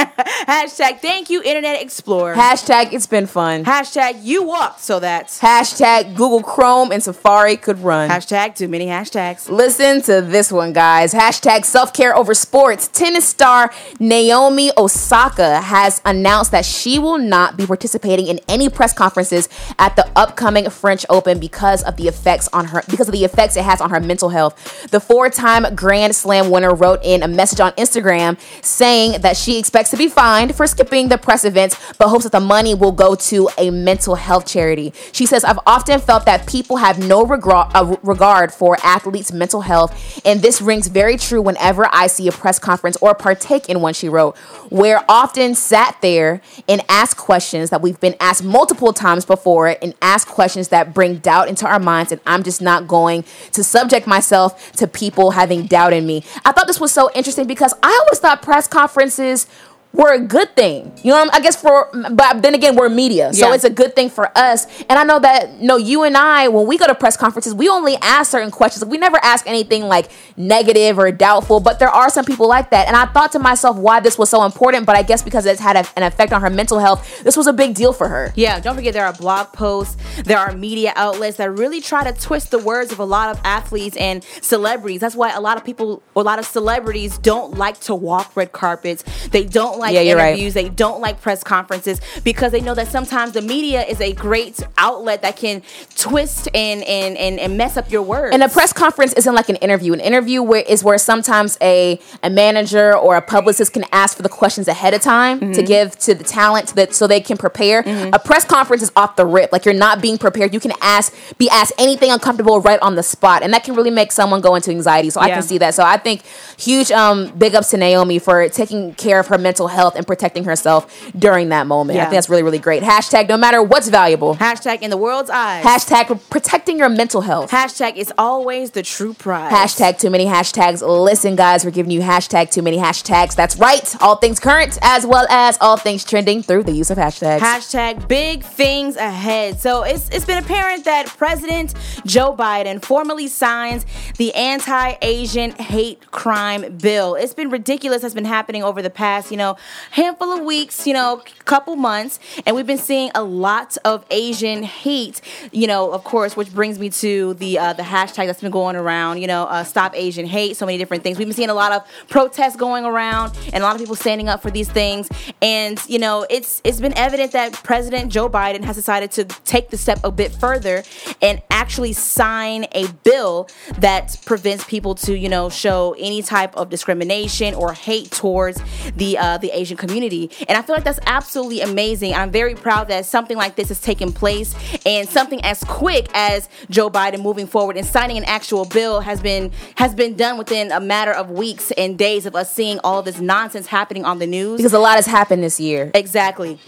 Hashtag 0.49 1.00
thank 1.00 1.31
you, 1.31 1.43
Internet 1.43 1.83
Explorer. 1.83 2.35
Hashtag 2.35 2.93
it's 2.93 3.07
been 3.07 3.27
fun. 3.27 3.65
Hashtag 3.65 4.21
you 4.23 4.43
walked 4.43 4.81
so 4.81 5.00
that. 5.00 5.27
Hashtag 5.29 6.15
Google 6.15 6.43
Chrome 6.43 6.93
and 6.93 7.03
Safari 7.03 7.57
could 7.57 7.79
run. 7.81 8.09
Hashtag 8.09 8.55
too 8.55 8.69
many 8.69 8.87
hashtags. 8.87 9.49
Listen 9.49 10.03
to 10.03 10.21
this 10.23 10.53
one, 10.53 10.73
guys. 10.73 11.12
Hashtag 11.12 11.65
self 11.65 11.93
care 11.93 12.17
over 12.17 12.35
sports. 12.35 12.88
Tennis 12.88 13.25
star 13.25 13.73
Naomi 13.99 14.71
Osaka 14.77 15.61
has 15.61 16.00
announced 16.05 16.50
that 16.53 16.65
she 16.65 16.99
will 16.99 17.19
not 17.19 17.57
be 17.57 17.67
participating 17.67 18.27
in 18.27 18.41
any 18.49 18.69
press 18.69 18.93
conferences 18.93 19.49
at 19.79 19.97
the 19.97 20.09
upcoming 20.17 20.71
French 20.71 21.05
Open 21.09 21.38
because 21.38 21.83
of 21.83 21.97
the 21.97 22.09
effects 22.09 22.49
on 22.53 22.67
her 22.67 22.83
because 22.88 23.09
of 23.09 23.12
the 23.12 23.25
effects 23.25 23.57
it 23.57 23.65
has 23.65 23.81
on 23.81 23.91
her 23.91 24.00
mental 24.00 24.29
health. 24.29 24.88
The 24.91 25.00
four-time 25.00 25.75
Grand 25.75 26.15
Slam 26.15 26.50
winner 26.50 26.75
wrote 26.75 27.00
in 27.03 27.23
a 27.23 27.29
message 27.29 27.48
on 27.57 27.73
Instagram 27.73 28.38
saying 28.62 29.21
that 29.23 29.37
she 29.37 29.59
expects 29.59 29.90
to 29.90 29.97
be 29.97 30.09
fined 30.09 30.55
for 30.55 30.67
skipping 30.67 31.09
the 31.09 31.19
press 31.19 31.45
events, 31.45 31.76
but 31.99 32.09
hopes 32.09 32.25
that 32.25 32.33
the 32.33 32.40
money 32.40 32.75
will 32.75 32.93
go 32.93 33.14
to 33.14 33.49
a 33.59 33.71
mental 33.71 34.14
health 34.14 34.47
charity. 34.47 34.93
She 35.12 35.26
says, 35.26 35.45
"I've 35.45 35.59
often 35.67 36.00
felt 36.00 36.25
that 36.26 36.47
people 36.47 36.76
have 36.76 36.99
no 36.99 37.25
regard 37.25 37.71
uh, 37.75 37.97
regard 38.02 38.52
for 38.52 38.76
athletes' 38.83 39.33
mental 39.33 39.62
health, 39.62 40.21
and 40.25 40.43
this 40.43 40.61
rings 40.61 40.88
very 40.88 41.17
true 41.17 41.43
whenever 41.43 41.88
I 41.93 42.07
see 42.07 42.28
a 42.28 42.33
press 42.33 42.59
conference 42.59 42.97
or 43.00 43.14
partake 43.14 43.69
in 43.69 43.81
one." 43.81 43.95
She 43.95 44.09
wrote, 44.09 44.37
"We're 44.71 45.02
often 45.09 45.55
sat 45.55 45.97
there 46.02 46.40
and 46.69 46.83
asked 46.88 47.17
questions 47.17 47.71
that 47.71 47.83
we've 47.83 48.00
been 48.00 48.17
asked 48.21 48.45
multiple 48.45 48.93
times 48.93 49.25
before, 49.25 49.76
and 49.83 49.95
ask 50.02 50.28
questions 50.28 50.69
that 50.69 50.95
bring 50.95 51.17
doubt 51.17 51.49
into 51.49 51.67
our 51.67 51.78
minds, 51.78 52.12
and 52.12 52.21
I'm 52.26 52.43
just 52.43 52.61
not 52.61 52.87
going 52.87 53.25
to 53.52 53.64
subject 53.64 54.07
myself 54.07 54.73
to 54.73 54.87
people 54.87 55.33
having 55.33 55.67
doubt 55.67 55.93
in 55.93 56.07
me." 56.07 56.25
I 56.45 56.52
thought 56.52 56.67
this 56.67 56.81
was 56.81 56.93
so 56.93 57.11
interesting 57.14 57.38
because 57.47 57.75
I 57.83 58.00
always 58.04 58.18
thought 58.18 58.42
press 58.42 58.66
conferences 58.66 59.47
were 59.95 60.12
a 60.12 60.21
good 60.21 60.54
thing. 60.54 60.92
You 61.02 61.12
know, 61.12 61.28
I 61.33 61.40
guess 61.40 61.57
for, 61.61 61.88
but 62.12 62.42
then 62.42 62.54
again, 62.54 62.76
we're 62.76 62.88
media, 62.90 63.33
so 63.33 63.49
Yeah. 63.49 63.54
it's 63.54 63.64
a 63.64 63.71
good 63.71 63.95
thing 63.97 64.11
for 64.11 64.30
us. 64.37 64.66
And 64.88 64.99
I 64.99 65.02
know 65.02 65.18
that, 65.18 65.61
no, 65.61 65.76
you 65.76 66.02
and 66.02 66.16
I, 66.16 66.49
when 66.49 66.66
we 66.66 66.76
go 66.76 66.87
to 66.87 66.95
press 66.95 67.16
conferences, 67.16 67.54
we 67.54 67.68
only 67.68 67.97
ask 68.02 68.30
certain 68.30 68.50
questions. 68.50 68.85
We 68.85 68.99
never 68.99 69.18
ask 69.25 69.47
anything 69.47 69.85
like 69.88 70.11
negative 70.37 70.99
or 70.99 71.11
doubtful, 71.11 71.61
but 71.61 71.78
there 71.78 71.88
are 71.88 72.11
some 72.11 72.25
people 72.26 72.47
like 72.47 72.71
that. 72.71 72.87
And 72.87 72.97
I 72.97 73.07
thought 73.07 73.33
to 73.33 73.38
myself 73.38 73.76
why 73.76 73.99
this 74.00 74.18
was 74.18 74.28
so 74.28 74.45
important, 74.45 74.85
but 74.87 74.95
I 74.95 75.02
guess 75.02 75.23
because 75.23 75.47
it's 75.47 75.61
had 75.61 75.76
a, 75.76 75.85
an 75.97 76.02
effect 76.02 76.33
on 76.33 76.42
her 76.42 76.50
mental 76.50 76.78
health, 76.78 77.23
this 77.25 77.37
was 77.37 77.47
a 77.47 77.52
big 77.52 77.75
deal 77.75 77.92
for 77.95 78.09
her. 78.09 78.33
Yeah, 78.37 78.61
don't 78.61 78.76
forget 78.76 78.92
there 78.92 79.07
are 79.07 79.12
blog 79.14 79.52
posts, 79.54 79.97
there 80.25 80.38
are 80.38 80.52
media 80.52 80.92
outlets 80.97 81.38
that 81.38 81.50
really 81.50 81.80
try 81.80 82.04
to 82.11 82.18
twist 82.18 82.50
the 82.50 82.59
words 82.59 82.92
of 82.92 82.99
a 82.99 83.04
lot 83.04 83.30
of 83.35 83.40
athletes 83.42 83.97
and 83.97 84.23
celebrities. 84.42 85.00
That's 85.00 85.16
why 85.16 85.33
a 85.33 85.40
lot 85.40 85.57
of 85.57 85.64
people, 85.64 86.02
a 86.14 86.21
lot 86.23 86.38
of 86.38 86.45
celebrities 86.45 87.16
don't 87.18 87.57
like 87.57 87.80
to 87.80 87.95
walk 87.95 88.37
red 88.37 88.52
carpets. 88.52 89.02
They 89.30 89.45
don't 89.45 89.77
like 89.78 89.94
Yeah, 89.94 90.00
you're 90.00 90.16
right. 90.16 90.30
interviews. 90.30 90.54
They 90.54 90.68
don't 90.68 91.00
like 91.00 91.20
press 91.20 91.42
conferences 91.44 92.00
because 92.25 92.52
they 92.52 92.61
know 92.61 92.75
that 92.75 92.88
sometimes 92.88 93.32
the 93.32 93.42
media 93.42 93.82
is 93.85 94.00
a 94.00 94.12
great 94.12 94.61
outlet 94.76 95.23
that 95.23 95.37
can 95.37 95.62
twist 95.97 96.49
and 96.54 96.82
and 96.85 97.16
and, 97.16 97.38
and 97.40 97.56
mess 97.56 97.76
up 97.76 97.90
your 97.90 98.02
words. 98.02 98.35
And 98.35 98.42
a 98.42 98.49
press 98.49 98.73
conference 98.73 99.12
isn't 99.14 99.35
like 99.35 99.49
an 99.49 99.56
interview. 99.56 99.92
An 99.92 100.00
interview 100.00 100.42
where, 100.42 100.62
is 100.62 100.82
where 100.85 100.99
sometimes 100.99 101.56
a, 101.61 102.00
a 102.23 102.30
manager 102.30 102.97
or 102.97 103.16
a 103.16 103.23
publicist 103.23 103.73
can 103.73 103.85
ask 103.92 104.16
for 104.16 104.23
the 104.23 104.28
questions 104.28 104.68
ahead 104.68 104.94
of 104.94 105.00
time 105.00 105.52
to 105.52 105.62
give 105.62 105.99
to 106.00 106.14
the 106.14 106.25
talent 106.25 106.75
that 106.75 106.94
so 106.94 107.06
they 107.06 107.20
can 107.20 107.37
prepare. 107.37 107.80
A 108.12 108.18
press 108.18 108.44
conference 108.44 108.82
is 108.82 108.92
off 108.97 109.16
the 109.16 109.26
rip. 109.26 109.52
Like 109.52 109.64
you're 109.64 109.75
not 109.75 110.00
being 110.02 110.18
prepared. 110.18 110.52
You 110.54 110.61
can 110.61 110.73
ask 110.80 111.14
be 111.38 111.49
asked 111.50 111.73
anything 111.78 112.11
uncomfortable 112.11 112.61
right 112.61 112.80
on 112.80 112.94
the 112.94 113.02
spot, 113.02 113.42
and 113.42 113.52
that 113.54 113.64
can 113.64 113.75
really 113.75 113.90
make 113.90 114.12
someone 114.12 114.40
go 114.40 114.54
into 114.54 114.70
anxiety. 114.70 115.11
So 115.11 115.20
I 115.20 115.28
can 115.30 115.42
see 115.42 115.58
that. 115.58 115.75
So 115.75 115.82
I 115.85 115.97
think 115.97 116.23
huge 116.58 116.90
um 116.90 117.30
big 117.38 117.54
ups 117.54 117.70
to 117.70 117.76
Naomi 117.76 118.18
for 118.18 118.49
taking 118.49 118.94
care 118.94 119.20
of 119.20 119.26
her 119.28 119.38
mental 119.38 119.67
health 119.68 119.94
and 119.96 120.06
protecting 120.06 120.44
herself 120.44 121.10
during 121.16 121.50
that 121.50 121.66
moment. 121.66 121.98
I 121.98 122.02
think 122.02 122.12
that's 122.12 122.28
really 122.28 122.42
really 122.42 122.58
great. 122.58 122.82
Hashtag 122.82 123.28
no 123.28 123.37
matter 123.37 123.62
what's 123.62 123.88
valuable. 123.88 124.34
Hashtag 124.37 124.82
in 124.82 124.90
the 124.90 124.96
world's 124.96 125.30
eyes. 125.30 125.64
Hashtag 125.64 126.20
protecting 126.30 126.78
your 126.78 126.88
mental 126.88 127.20
health. 127.20 127.50
Hashtag 127.50 127.96
is 127.96 128.12
always 128.18 128.72
the 128.72 128.82
true 128.82 129.14
prize. 129.14 129.52
Hashtag 129.52 129.98
too 129.98 130.10
many 130.10 130.25
hashtags. 130.25 130.82
Listen, 130.82 131.37
guys, 131.37 131.64
we're 131.64 131.70
giving 131.70 131.92
you 131.92 132.00
hashtag 132.00 132.50
too 132.50 132.62
many 132.62 132.78
hashtags. 132.78 133.34
That's 133.37 133.56
right. 133.56 133.94
All 134.02 134.16
things 134.16 134.40
current 134.40 134.78
as 134.82 135.06
well 135.06 135.26
as 135.28 135.58
all 135.60 135.76
things 135.76 136.04
trending 136.04 136.42
through 136.42 136.64
the 136.64 136.72
use 136.72 136.90
of 136.90 136.98
hashtags. 136.98 137.40
Hashtag 137.40 138.08
big 138.08 138.42
things 138.42 138.96
ahead. 138.96 139.60
So 139.60 139.82
it's 139.82 140.08
it's 140.08 140.25
been 140.25 140.42
apparent 140.42 140.84
that 140.87 141.06
President 141.06 141.75
Joe 142.06 142.34
Biden 142.34 142.82
formally 142.82 143.28
signs 143.28 143.84
the 144.16 144.34
anti-Asian 144.34 145.52
hate 145.52 146.10
crime 146.10 146.78
bill. 146.78 147.14
It's 147.14 147.34
been 147.34 147.50
ridiculous. 147.50 148.02
That's 148.02 148.14
been 148.14 148.25
happening 148.25 148.62
over 148.62 148.80
the 148.80 148.90
past, 148.90 149.30
you 149.30 149.37
know, 149.37 149.56
handful 149.91 150.33
of 150.33 150.45
weeks, 150.45 150.87
you 150.87 150.95
know, 150.95 151.23
couple 151.45 151.77
months, 151.77 152.21
and 152.47 152.55
we've 152.55 152.67
been 152.67 152.79
seeing 152.79 153.11
a 153.15 153.23
lot 153.23 153.77
of 153.85 154.05
Asian 154.11 154.62
hate. 154.62 155.21
You 155.50 155.67
know, 155.67 155.91
of 155.91 156.05
course, 156.05 156.37
which 156.37 156.53
brings 156.53 156.79
me 156.79 156.91
to 156.91 157.35
the 157.35 157.59
uh, 157.59 157.73
the 157.73 157.83
hashtag 157.83 158.27
that's 158.27 158.43
been 158.43 158.50
going 158.50 158.77
around. 158.77 159.19
You 159.21 159.27
know, 159.27 159.45
uh, 159.45 159.65
stop 159.65 159.97
Asian 159.97 160.27
hate. 160.27 160.57
So 160.57 160.67
many 160.67 160.79
different 160.79 161.03
things. 161.03 161.19
We've 161.19 161.27
been 161.27 161.35
seeing 161.35 161.50
a 161.50 161.55
lot 161.55 161.73
of 161.73 161.87
protests 162.09 162.57
going 162.57 162.85
around, 162.85 163.37
and 163.53 163.62
a 163.62 163.67
lot 163.67 163.75
of 163.75 163.81
people 163.81 163.97
standing 163.97 164.29
up 164.29 164.43
for 164.43 164.50
these 164.50 164.71
things. 164.71 165.09
And 165.41 165.81
you 165.88 165.99
know, 165.99 166.27
it's 166.29 166.61
it's 166.65 166.81
been 166.81 166.97
evident 166.97 167.33
that 167.33 167.53
President 167.55 168.12
Joe 168.12 168.29
Biden 168.29 168.62
has 168.65 168.77
decided 168.77 169.11
to 169.12 169.25
take 169.25 169.71
the 169.71 169.79
step 169.79 170.00
a 170.05 170.12
bit 170.12 170.33
further 170.33 170.83
and 171.23 171.43
actually 171.50 171.93
sign 171.93 172.67
a 172.73 172.87
bill 173.05 173.49
that 173.79 174.17
prevents 174.25 174.65
people 174.65 174.95
to, 174.95 175.17
you 175.17 175.29
know, 175.29 175.49
show 175.49 175.95
any 175.99 176.23
type 176.23 176.55
of 176.57 176.69
discrimination 176.69 177.55
or 177.55 177.73
hate 177.73 178.11
towards 178.11 178.61
the 178.97 179.17
uh, 179.17 179.38
the 179.38 179.48
Asian 179.52 179.76
community. 179.76 180.31
And 180.49 180.57
I 180.57 180.62
feel 180.62 180.75
like 180.75 180.85
that's 180.85 181.00
absolutely 181.07 181.61
amazing. 181.61 182.14
I'm 182.14 182.31
very 182.31 182.55
proud 182.55 182.88
that 182.88 183.07
something 183.07 183.37
like 183.37 183.57
this 183.57 183.69
has 183.69 183.81
taken 183.81 184.12
place 184.12 184.55
and 184.87 185.09
something 185.09 185.45
as 185.45 185.62
quick 185.64 186.09
as 186.14 186.49
Joe 186.71 186.90
Biden 186.90 187.23
moving 187.23 187.47
forward 187.47 187.76
and 187.76 187.87
signing 187.87 188.19
an 188.19 188.25
actual 188.25 188.64
bill 188.64 189.00
has 189.00 189.21
been 189.21 189.52
has 189.76 189.95
been 189.95 190.14
done 190.17 190.38
within 190.38 190.73
a 190.73 190.81
matter 190.81 191.12
of 191.12 191.31
weeks 191.31 191.71
and 191.73 191.99
days 191.99 192.26
of 192.26 192.35
us 192.35 192.52
seeing 192.52 192.78
all 192.85 193.02
this 193.02 193.21
nonsense 193.21 193.67
happening 193.67 194.05
on 194.05 194.19
the 194.19 194.26
news. 194.26 194.59
Because 194.59 194.75
a 194.75 194.78
lot 194.78 194.97
has 194.97 195.07
happened 195.07 195.43
this 195.43 195.61
year. 195.61 195.90
Exactly. 195.95 196.59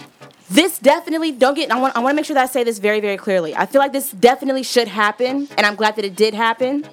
This 0.50 0.80
definitely 0.80 1.30
don't 1.30 1.54
get. 1.54 1.70
I 1.70 1.78
want. 1.80 1.96
I 1.96 2.00
want 2.00 2.12
to 2.12 2.16
make 2.16 2.24
sure 2.24 2.34
that 2.34 2.42
I 2.42 2.46
say 2.46 2.64
this 2.64 2.80
very, 2.80 2.98
very 2.98 3.16
clearly. 3.16 3.54
I 3.54 3.66
feel 3.66 3.80
like 3.80 3.92
this 3.92 4.10
definitely 4.10 4.64
should 4.64 4.88
happen, 4.88 5.48
and 5.56 5.64
I'm 5.64 5.76
glad 5.76 5.94
that 5.94 6.04
it 6.04 6.16
did 6.16 6.34
happen. 6.34 6.84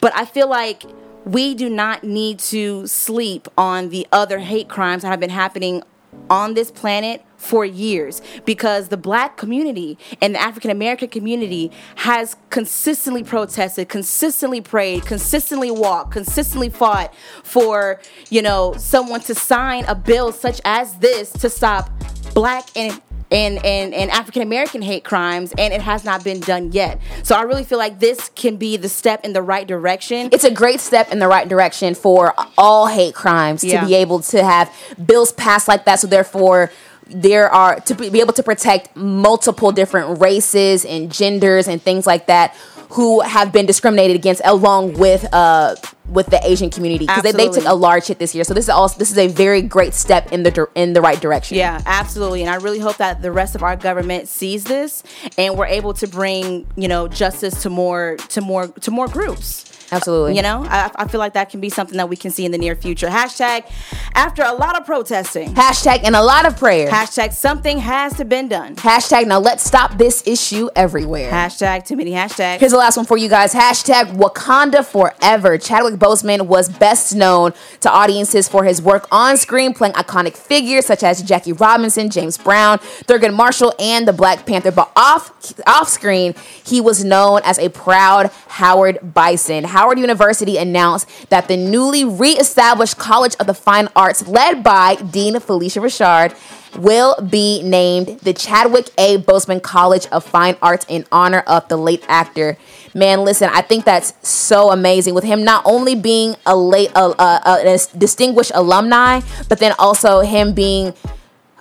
But 0.00 0.14
I 0.14 0.24
feel 0.24 0.48
like 0.48 0.84
we 1.24 1.54
do 1.54 1.70
not 1.70 2.04
need 2.04 2.38
to 2.38 2.86
sleep 2.86 3.48
on 3.56 3.88
the 3.88 4.06
other 4.12 4.38
hate 4.38 4.68
crimes 4.68 5.02
that 5.02 5.08
have 5.08 5.20
been 5.20 5.30
happening 5.30 5.82
on 6.30 6.54
this 6.54 6.70
planet 6.70 7.24
for 7.36 7.64
years 7.64 8.22
because 8.46 8.88
the 8.88 8.96
black 8.96 9.36
community 9.36 9.98
and 10.22 10.34
the 10.34 10.40
African 10.40 10.70
American 10.70 11.08
community 11.08 11.70
has 11.96 12.36
consistently 12.48 13.22
protested, 13.22 13.88
consistently 13.88 14.60
prayed, 14.60 15.04
consistently 15.04 15.70
walked, 15.70 16.12
consistently 16.12 16.70
fought 16.70 17.14
for, 17.42 18.00
you 18.30 18.40
know, 18.40 18.74
someone 18.78 19.20
to 19.20 19.34
sign 19.34 19.84
a 19.84 19.94
bill 19.94 20.32
such 20.32 20.60
as 20.64 20.94
this 20.98 21.32
to 21.32 21.50
stop 21.50 21.90
black 22.32 22.68
and 22.76 23.00
and, 23.30 23.64
and, 23.64 23.94
and 23.94 24.10
African 24.10 24.42
American 24.42 24.82
hate 24.82 25.04
crimes, 25.04 25.52
and 25.58 25.72
it 25.72 25.80
has 25.80 26.04
not 26.04 26.22
been 26.24 26.40
done 26.40 26.72
yet. 26.72 27.00
So 27.22 27.34
I 27.34 27.42
really 27.42 27.64
feel 27.64 27.78
like 27.78 27.98
this 27.98 28.30
can 28.34 28.56
be 28.56 28.76
the 28.76 28.88
step 28.88 29.24
in 29.24 29.32
the 29.32 29.42
right 29.42 29.66
direction. 29.66 30.28
It's 30.32 30.44
a 30.44 30.50
great 30.50 30.80
step 30.80 31.10
in 31.12 31.18
the 31.18 31.28
right 31.28 31.48
direction 31.48 31.94
for 31.94 32.34
all 32.56 32.86
hate 32.86 33.14
crimes 33.14 33.64
Yeah. 33.64 33.80
to 33.80 33.86
be 33.86 33.94
able 33.94 34.20
to 34.20 34.44
have 34.44 34.72
bills 35.04 35.32
passed 35.32 35.68
like 35.68 35.84
that. 35.86 36.00
So 36.00 36.06
therefore, 36.06 36.70
there 37.06 37.52
are 37.52 37.80
to 37.80 37.94
be 37.94 38.20
able 38.20 38.32
to 38.32 38.42
protect 38.42 38.96
multiple 38.96 39.72
different 39.72 40.20
races 40.20 40.84
and 40.86 41.12
genders 41.12 41.68
and 41.68 41.82
things 41.82 42.06
like 42.06 42.26
that 42.28 42.56
who 42.94 43.20
have 43.20 43.52
been 43.52 43.66
discriminated 43.66 44.14
against 44.14 44.40
along 44.44 44.94
with 44.94 45.26
uh 45.32 45.74
with 46.08 46.26
the 46.26 46.40
Asian 46.46 46.70
community 46.70 47.06
because 47.06 47.22
they, 47.22 47.32
they 47.32 47.48
took 47.48 47.64
a 47.64 47.74
large 47.74 48.06
hit 48.06 48.18
this 48.18 48.34
year. 48.34 48.44
So 48.44 48.54
this 48.54 48.66
is 48.66 48.68
also 48.68 48.98
this 48.98 49.10
is 49.10 49.18
a 49.18 49.26
very 49.26 49.62
great 49.62 49.94
step 49.94 50.32
in 50.32 50.44
the 50.44 50.68
in 50.74 50.92
the 50.92 51.00
right 51.00 51.20
direction. 51.20 51.56
Yeah, 51.56 51.80
absolutely. 51.86 52.42
And 52.42 52.50
I 52.50 52.56
really 52.56 52.78
hope 52.78 52.98
that 52.98 53.20
the 53.20 53.32
rest 53.32 53.54
of 53.54 53.62
our 53.62 53.74
government 53.74 54.28
sees 54.28 54.64
this 54.64 55.02
and 55.36 55.56
we're 55.56 55.66
able 55.66 55.94
to 55.94 56.06
bring, 56.06 56.66
you 56.76 56.86
know, 56.86 57.08
justice 57.08 57.62
to 57.62 57.70
more 57.70 58.16
to 58.28 58.40
more 58.40 58.68
to 58.68 58.90
more 58.90 59.08
groups. 59.08 59.73
Absolutely. 59.96 60.36
You 60.36 60.42
know, 60.42 60.64
I, 60.68 60.90
I 60.96 61.08
feel 61.08 61.20
like 61.20 61.34
that 61.34 61.50
can 61.50 61.60
be 61.60 61.70
something 61.70 61.96
that 61.96 62.08
we 62.08 62.16
can 62.16 62.30
see 62.30 62.44
in 62.44 62.52
the 62.52 62.58
near 62.58 62.76
future. 62.76 63.08
Hashtag 63.08 63.70
after 64.14 64.42
a 64.42 64.52
lot 64.52 64.78
of 64.78 64.84
protesting. 64.84 65.54
Hashtag 65.54 66.00
and 66.04 66.16
a 66.16 66.22
lot 66.22 66.46
of 66.46 66.56
prayer. 66.58 66.90
Hashtag 66.90 67.32
something 67.32 67.78
has 67.78 68.14
to 68.14 68.24
been 68.24 68.48
done. 68.48 68.74
Hashtag 68.76 69.26
now 69.26 69.38
let's 69.38 69.62
stop 69.62 69.96
this 69.98 70.22
issue 70.26 70.68
everywhere. 70.74 71.30
Hashtag 71.30 71.86
too 71.86 71.96
many 71.96 72.10
hashtags. 72.10 72.58
Here's 72.58 72.72
the 72.72 72.78
last 72.78 72.96
one 72.96 73.06
for 73.06 73.16
you 73.16 73.28
guys. 73.28 73.54
Hashtag 73.54 74.16
Wakanda 74.16 74.84
Forever. 74.84 75.58
Chadwick 75.58 75.94
Boseman 75.94 76.46
was 76.46 76.68
best 76.68 77.14
known 77.14 77.52
to 77.80 77.90
audiences 77.90 78.48
for 78.48 78.64
his 78.64 78.80
work 78.82 79.06
on 79.12 79.36
screen 79.36 79.74
playing 79.74 79.94
iconic 79.94 80.36
figures 80.36 80.86
such 80.86 81.02
as 81.02 81.22
Jackie 81.22 81.52
Robinson, 81.52 82.10
James 82.10 82.38
Brown, 82.38 82.78
Thurgood 82.78 83.34
Marshall, 83.34 83.74
and 83.78 84.08
the 84.08 84.12
Black 84.12 84.46
Panther. 84.46 84.70
But 84.72 84.90
off 84.96 85.32
off 85.66 85.88
screen, 85.88 86.34
he 86.64 86.80
was 86.80 87.04
known 87.04 87.40
as 87.44 87.58
a 87.58 87.68
proud 87.68 88.30
Howard 88.48 89.14
Bison. 89.14 89.64
Howard 89.64 89.83
University 89.92 90.56
announced 90.56 91.28
that 91.30 91.48
the 91.48 91.56
newly 91.56 92.04
reestablished 92.04 92.98
College 92.98 93.34
of 93.40 93.46
the 93.46 93.54
Fine 93.54 93.88
Arts, 93.94 94.26
led 94.26 94.62
by 94.62 94.96
Dean 94.96 95.34
Phylicia 95.34 95.82
Rashad, 95.82 96.34
will 96.76 97.14
be 97.20 97.62
named 97.62 98.18
the 98.20 98.32
Chadwick 98.32 98.88
A. 98.98 99.18
Boseman 99.18 99.62
College 99.62 100.06
of 100.06 100.24
Fine 100.24 100.56
Arts 100.60 100.84
in 100.88 101.06
honor 101.12 101.40
of 101.46 101.68
the 101.68 101.76
late 101.76 102.04
actor. 102.08 102.56
Man, 102.94 103.24
listen, 103.24 103.50
I 103.52 103.62
think 103.62 103.84
that's 103.84 104.14
so 104.28 104.70
amazing 104.70 105.14
with 105.14 105.24
him 105.24 105.44
not 105.44 105.62
only 105.64 105.94
being 105.94 106.36
a 106.46 106.56
late, 106.56 106.90
a, 106.94 107.00
a, 107.00 107.40
a, 107.46 107.74
a 107.74 107.98
distinguished 107.98 108.52
alumni, 108.54 109.20
but 109.48 109.58
then 109.58 109.74
also 109.78 110.20
him 110.20 110.52
being, 110.52 110.94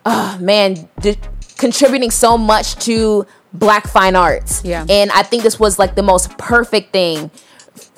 oh 0.06 0.38
man, 0.40 0.90
di- 1.00 1.18
contributing 1.58 2.12
so 2.12 2.38
much 2.38 2.76
to 2.86 3.26
Black 3.54 3.86
fine 3.88 4.16
arts. 4.16 4.64
Yeah. 4.66 4.84
and 4.90 5.12
I 5.12 5.22
think 5.22 5.44
this 5.44 5.60
was 5.60 5.78
like 5.78 5.94
the 5.94 6.02
most 6.02 6.36
perfect 6.40 6.92
thing 6.92 7.30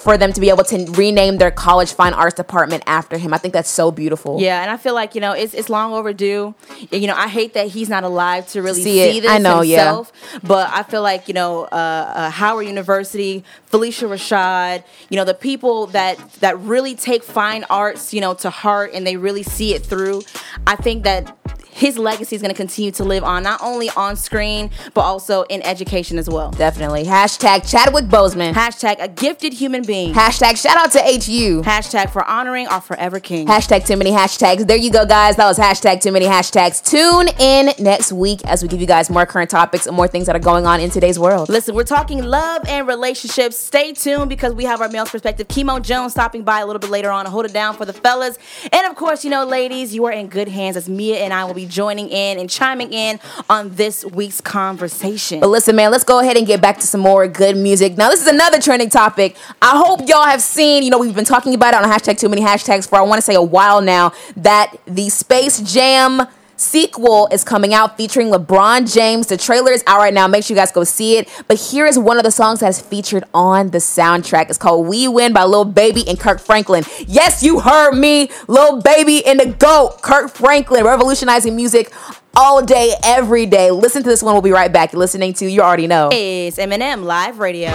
for 0.06 0.20
them 0.20 0.32
to 0.32 0.40
be 0.40 0.50
able 0.50 0.64
to 0.64 0.86
rename 0.92 1.40
their 1.40 1.50
college 1.50 1.92
fine 1.92 2.14
arts 2.14 2.36
department 2.36 2.84
after 2.86 3.18
him. 3.18 3.34
I 3.34 3.40
think 3.40 3.56
that's 3.56 3.72
so 3.72 3.90
beautiful. 3.90 4.40
Yeah, 4.40 4.62
and 4.62 4.70
I 4.70 4.78
feel 4.78 4.94
like 4.94 5.16
you 5.16 5.20
know 5.20 5.32
it's 5.32 5.56
it's 5.56 5.68
long 5.68 5.94
overdue. 5.94 6.54
You 6.92 7.08
know, 7.08 7.16
I 7.16 7.28
hate 7.28 7.56
that 7.56 7.70
he's 7.70 7.90
not 7.90 8.04
alive 8.04 8.48
to 8.50 8.62
really 8.62 8.84
See 8.84 9.14
see, 9.14 9.20
this 9.20 9.32
I 9.32 9.40
know, 9.40 9.62
yeah. 9.62 10.04
But 10.44 10.70
I 10.70 10.84
feel 10.84 11.02
like 11.02 11.28
you 11.28 11.34
know 11.34 11.64
uh, 11.64 12.14
uh, 12.16 12.30
Howard 12.30 12.68
University, 12.68 13.44
Phylicia 13.72 14.08
Rashad, 14.08 14.84
you 15.10 15.18
know 15.18 15.26
the 15.26 15.34
people 15.34 15.88
that 15.88 16.20
that 16.34 16.60
really 16.60 16.94
take 16.94 17.24
fine 17.24 17.66
arts, 17.72 18.14
you 18.14 18.22
know, 18.22 18.36
to 18.36 18.52
heart 18.52 18.92
and 18.94 19.08
they 19.08 19.18
really 19.18 19.42
see 19.42 19.74
it 19.74 19.84
through. 19.84 20.22
I 20.68 20.76
think 20.76 21.04
that 21.06 21.36
his 21.76 21.98
legacy 21.98 22.36
is 22.38 22.42
going 22.42 22.54
to 22.54 22.58
continue 22.58 22.90
to 22.92 23.04
live 23.04 23.24
on, 23.24 23.44
not 23.44 23.62
only 23.62 23.90
on 23.92 24.16
screen 24.16 24.72
but 24.94 25.02
also 25.02 25.44
in 25.44 25.62
education 25.64 26.18
as 26.18 26.30
well. 26.30 26.52
Definitely. 26.52 27.04
Hashtag 27.04 27.70
Chadwick 27.70 28.06
Boseman. 28.06 28.54
Hashtag 28.54 28.96
a 29.00 29.10
gifted 29.10 29.54
human 29.54 29.84
being. 29.84 30.14
Hashtag 30.14 30.62
shout 30.62 30.78
out 30.78 30.92
to 30.94 31.00
HU. 31.00 31.62
Hashtag 31.64 32.12
for 32.12 32.24
honoring 32.24 32.68
our 32.68 32.80
forever 32.80 33.20
king. 33.20 33.46
Hashtag 33.46 33.86
too 33.86 33.98
many 33.98 34.12
hashtags. 34.12 34.66
There 34.66 34.78
you 34.78 34.90
go, 34.90 35.06
guys. 35.06 35.36
That 35.36 35.48
was 35.48 35.60
hashtag 35.60 36.02
too 36.02 36.14
many 36.14 36.26
hashtags. 36.26 36.82
Tune 36.84 37.28
in 37.40 37.72
next 37.84 38.14
week 38.14 38.42
as 38.46 38.64
we 38.64 38.70
give 38.70 38.80
you 38.80 38.88
guys 38.88 39.10
more 39.10 39.26
current 39.26 39.50
topics 39.50 39.86
and 39.86 39.96
more 39.96 40.08
things 40.08 40.28
that 40.28 40.36
are 40.36 40.40
going 40.40 40.66
on 40.66 40.80
in 40.80 40.90
today's 40.90 41.20
world. 41.20 41.50
Listen, 41.50 41.76
we're 41.76 41.84
talking 41.84 42.24
love 42.24 42.62
and 42.70 42.88
relationships. 42.88 43.58
Stay 43.58 43.92
tuned 43.92 44.30
because 44.30 44.54
we 44.54 44.64
have 44.64 44.80
our 44.80 44.88
male's 44.88 45.10
perspective. 45.10 45.50
Chemo 45.50 45.82
Jones 45.82 46.14
stopping 46.14 46.44
by 46.44 46.62
a 46.62 46.66
little 46.66 46.80
bit 46.80 46.90
later 46.90 47.12
on 47.12 47.26
to 47.26 47.32
hold 47.32 47.46
it 47.46 47.52
down 47.54 47.76
for 47.76 47.84
the 47.84 47.94
fellas. 47.94 48.38
And 48.72 48.88
of 48.88 48.96
course, 48.96 49.26
you 49.26 49.30
know, 49.30 49.44
ladies, 49.44 49.94
you 49.94 50.06
are 50.06 50.12
in 50.12 50.28
good 50.28 50.48
hands 50.48 50.78
as 50.78 50.88
Meah 50.88 51.18
and 51.18 51.34
I 51.34 51.44
will 51.44 51.54
be 51.54 51.65
joining 51.66 52.10
in 52.10 52.40
and 52.40 52.50
chiming 52.50 52.94
in 52.94 53.20
on 53.50 53.76
this 53.76 54.06
week's 54.06 54.42
conversation. 54.42 55.40
But 55.40 55.50
listen, 55.50 55.76
man, 55.76 55.92
let's 55.92 56.04
go 56.04 56.20
ahead 56.20 56.38
and 56.38 56.48
get 56.48 56.62
back 56.62 56.80
to 56.80 56.88
some 56.88 57.02
more 57.02 57.28
good 57.28 57.58
music. 57.58 57.98
Now, 57.98 58.10
this 58.10 58.22
is 58.22 58.28
another 58.28 58.62
trending 58.62 58.90
topic. 58.90 59.36
I 59.62 59.78
hope 59.78 60.08
y'all 60.08 60.26
have 60.26 60.42
seen, 60.42 60.84
you 60.84 60.90
know, 60.90 60.98
we've 60.98 61.16
been 61.16 61.26
talking 61.26 61.54
about 61.54 61.74
it 61.74 61.84
on 61.84 61.90
hashtag 61.90 62.20
too 62.20 62.30
many 62.30 62.42
hashtags 62.42 62.88
for 62.88 62.98
I 62.98 63.02
want 63.02 63.18
to 63.18 63.24
say 63.24 63.36
a 63.36 63.42
while 63.42 63.82
now 63.82 64.14
that 64.38 64.76
the 64.86 65.10
Space 65.10 65.60
Jam 65.62 66.28
sequel 66.58 67.28
is 67.32 67.44
coming 67.44 67.74
out 67.74 67.98
featuring 67.98 68.32
LeBron 68.32 68.92
James. 68.94 69.28
The 69.28 69.38
trailer 69.38 69.72
is 69.72 69.84
out 69.88 70.00
right 70.00 70.14
now. 70.14 70.28
Make 70.28 70.44
sure 70.44 70.56
you 70.56 70.62
guys 70.62 70.72
go 70.72 70.84
see 70.84 71.18
it. 71.18 71.30
But 71.48 71.58
here 71.58 71.86
is 71.86 71.98
one 71.98 72.18
of 72.18 72.24
the 72.24 72.32
songs 72.32 72.60
that 72.62 72.70
is 72.70 72.82
featured 72.82 73.24
on 73.34 73.72
the 73.72 73.80
soundtrack. 73.80 74.50
It's 74.50 74.58
called 74.58 74.88
We 74.88 75.08
Win 75.08 75.34
by 75.34 75.44
Lil 75.44 75.66
Baby 75.66 76.08
and 76.08 76.20
Kirk 76.20 76.40
Franklin. 76.40 76.84
Yes, 77.08 77.44
you 77.44 77.60
heard 77.60 77.94
me. 77.94 78.30
Lil 78.48 78.82
Baby 78.82 79.26
and 79.26 79.40
the 79.40 79.48
GOAT, 79.48 80.02
Kirk 80.02 80.32
Franklin, 80.32 80.84
revolutionizing 80.86 81.56
music 81.56 81.92
all 82.36 82.64
day, 82.64 82.94
every 83.04 83.46
day. 83.46 83.72
Listen 83.72 84.04
to 84.04 84.10
this 84.10 84.22
one. 84.22 84.34
We'll 84.34 84.42
be 84.42 84.52
right 84.52 84.72
back. 84.72 84.94
You're 84.94 85.00
listening 85.00 85.34
to 85.34 85.46
You 85.46 85.62
Already 85.62 85.88
Know. 85.88 86.10
It's 86.12 86.60
M&M 86.60 87.04
Live 87.04 87.40
Radio. 87.40 87.72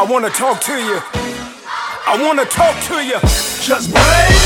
I 0.00 0.06
want 0.08 0.24
to 0.26 0.30
talk 0.30 0.60
to 0.60 0.74
you. 0.74 1.17
I 2.10 2.16
want 2.22 2.38
to 2.38 2.46
talk 2.46 2.74
to 2.84 3.04
you. 3.04 3.20
Just 3.60 3.92
break. 3.92 4.37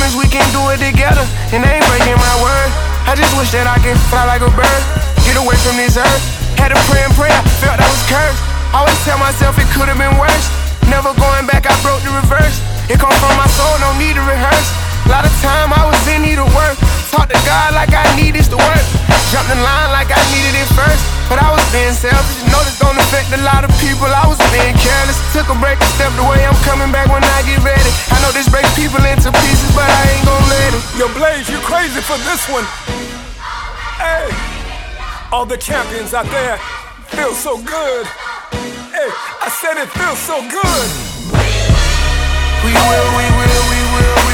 Promise 0.00 0.16
we 0.16 0.28
can 0.32 0.46
do 0.56 0.64
it 0.72 0.80
together, 0.80 1.20
and 1.52 1.60
I 1.60 1.76
ain't 1.76 1.84
breaking 1.92 2.16
my 2.16 2.36
word. 2.40 2.68
I 3.04 3.12
just 3.12 3.36
wish 3.36 3.52
that 3.52 3.68
I 3.68 3.76
could 3.84 4.00
fly 4.08 4.24
like 4.24 4.40
a 4.40 4.48
bird, 4.48 4.82
get 5.28 5.36
away 5.36 5.56
from 5.60 5.76
this 5.76 6.00
earth. 6.00 6.24
Had 6.56 6.72
to 6.72 6.80
pray 6.88 7.04
and 7.04 7.12
pray, 7.12 7.28
I 7.28 7.44
felt 7.60 7.76
I 7.76 7.84
was 7.84 8.00
cursed. 8.08 8.40
Always 8.72 8.96
tell 9.04 9.20
myself 9.20 9.60
it 9.60 9.68
could 9.76 9.92
have 9.92 10.00
been 10.00 10.16
worse. 10.16 10.46
Never 10.88 11.12
going 11.20 11.44
back, 11.44 11.68
I 11.68 11.76
broke 11.84 12.00
the 12.00 12.16
reverse. 12.16 12.56
It 12.88 12.96
come 12.96 13.12
from 13.20 13.34
my 13.36 13.44
soul, 13.52 13.76
no 13.84 13.92
need 14.00 14.16
to 14.16 14.24
rehearse. 14.24 14.68
A 15.04 15.08
lot 15.12 15.28
of 15.28 15.34
time 15.44 15.68
I 15.68 15.84
was 15.84 16.00
in 16.08 16.24
need 16.24 16.40
of 16.40 16.48
work. 16.56 16.80
Talk 17.12 17.28
to 17.28 17.40
God 17.44 17.76
like 17.76 17.92
I 17.92 18.06
needed 18.16 18.48
to 18.48 18.56
work. 18.56 18.84
Jumped 19.28 19.52
in 19.52 19.60
line 19.60 19.90
like 19.92 20.08
I 20.08 20.22
needed 20.32 20.56
it 20.56 20.68
first. 20.72 21.02
But 21.28 21.38
I 21.38 21.52
was 21.52 21.62
being 21.70 21.92
selfish. 21.92 22.40
You 22.42 22.50
Know 22.50 22.62
this 22.64 22.78
don't 22.80 22.96
affect 22.96 23.30
a 23.36 23.40
lot 23.44 23.62
of 23.62 23.70
people. 23.78 24.10
I 24.10 24.26
was 24.26 24.38
being 24.50 24.74
careless. 24.80 25.18
Took 25.30 25.50
a 25.50 25.56
break 25.58 25.78
and 25.78 25.90
stepped 25.94 26.18
away. 26.18 26.42
I'm 26.46 26.58
coming 26.66 26.90
back 26.90 27.06
when 27.10 27.22
I 27.22 27.38
get 27.46 27.62
ready. 27.62 27.90
For 32.10 32.18
this 32.26 32.48
one. 32.48 32.64
Hey, 34.02 34.26
all 35.30 35.46
the 35.46 35.56
champions 35.56 36.12
out 36.12 36.26
there 36.26 36.58
feel 37.06 37.32
so 37.34 37.56
good. 37.62 38.04
Hey, 38.90 39.10
I 39.38 39.48
said 39.60 39.78
it 39.78 39.88
feels 39.94 40.18
so 40.18 40.42
good. 40.42 40.88
We 42.66 42.72
will, 42.74 43.10
we 43.14 43.26
will, 43.38 43.64
we 43.70 43.80
will, 43.94 44.29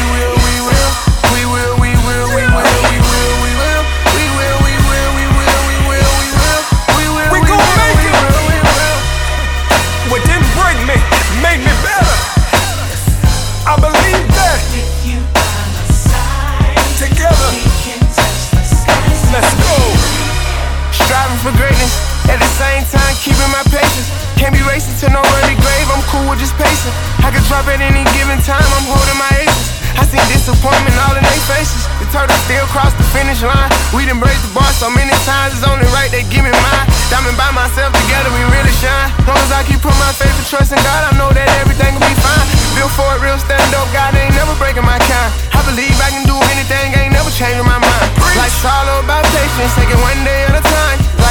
for 21.47 21.55
greatness, 21.63 21.95
at 22.27 22.43
the 22.43 22.51
same 22.59 22.83
time 22.91 23.15
keeping 23.23 23.47
my 23.55 23.63
patience. 23.71 24.11
Can't 24.35 24.51
be 24.51 24.59
racing 24.67 24.99
to 24.99 25.07
no 25.15 25.23
early 25.23 25.55
grave, 25.63 25.87
I'm 25.95 26.03
cool 26.11 26.27
with 26.27 26.43
just 26.43 26.59
pacing. 26.59 26.91
I 27.23 27.31
can 27.31 27.39
drop 27.47 27.71
at 27.71 27.79
any 27.79 28.03
given 28.19 28.43
time, 28.43 28.67
I'm 28.67 28.87
holding 28.91 29.15
my 29.15 29.31
aces. 29.39 29.79
I 29.95 30.03
seen 30.11 30.27
disappointment 30.27 30.99
all 31.07 31.15
in 31.15 31.23
their 31.23 31.43
faces. 31.47 31.87
The 32.03 32.07
turtle 32.11 32.35
still 32.51 32.67
crossed 32.75 32.99
the 32.99 33.07
finish 33.15 33.47
line. 33.47 33.71
We 33.95 34.11
done 34.11 34.19
break 34.19 34.35
the 34.43 34.51
bar 34.59 34.67
so 34.75 34.91
many 34.91 35.15
times, 35.23 35.55
it's 35.55 35.63
only 35.63 35.87
right 35.95 36.11
they 36.11 36.27
give 36.35 36.43
me 36.43 36.51
mine. 36.51 36.87
Diamond 37.15 37.39
by 37.39 37.55
myself, 37.55 37.95
together 37.95 38.27
we 38.35 38.43
really 38.51 38.75
shine. 38.83 39.15
Long 39.31 39.39
as 39.39 39.55
I 39.55 39.63
keep 39.71 39.79
putting 39.79 40.03
my 40.03 40.11
faith 40.19 40.35
and 40.35 40.47
trust 40.51 40.75
in 40.75 40.83
God, 40.83 41.03
I 41.07 41.13
know 41.15 41.31
that 41.31 41.47
everything 41.63 41.95
will 41.95 42.03
be 42.11 42.17
fine. 42.27 42.47
Built 42.75 42.91
for 42.99 43.07
it, 43.15 43.23
real 43.23 43.39
stand 43.39 43.71
up, 43.79 43.87
God 43.95 44.19
ain't 44.19 44.35
never 44.35 44.59
breaking 44.59 44.83
my 44.83 44.99
kind. 44.99 45.31
I 45.55 45.63
believe 45.63 45.95
I 46.03 46.11
can 46.11 46.27
do 46.27 46.35
anything, 46.59 46.91
ain't 46.99 47.15
never 47.15 47.31
changing 47.31 47.63
my 47.63 47.79
mind. 47.79 48.07
Life's 48.35 48.67
all 48.67 48.99
about 48.99 49.23
patience, 49.31 49.71
take 49.79 49.95
it 49.95 50.01
one 50.03 50.21
day 50.27 50.43
at 50.51 50.59
a 50.59 50.65
time. 50.67 51.06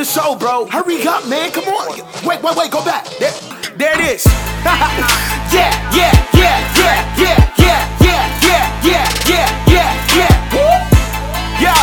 the 0.00 0.06
show, 0.06 0.34
bro. 0.34 0.64
Hurry 0.64 1.06
up, 1.06 1.28
man. 1.28 1.50
Come 1.52 1.68
on. 1.68 1.92
Wait, 2.24 2.42
wait, 2.42 2.56
wait. 2.56 2.70
Go 2.70 2.82
back. 2.84 3.04
There, 3.20 3.32
there 3.76 4.00
it 4.00 4.16
is. 4.16 4.24
yeah, 4.64 5.68
yeah, 5.92 6.08
yeah, 6.32 6.56
yeah, 6.80 6.96
yeah, 7.20 7.44
yeah, 7.60 7.80
yeah, 8.00 8.24
yeah, 8.40 8.64
yeah, 8.80 9.04
yeah, 9.28 9.48
yeah, 9.68 10.16
yeah. 10.16 10.56
Woo! 10.56 10.72
Yo, 11.60 11.76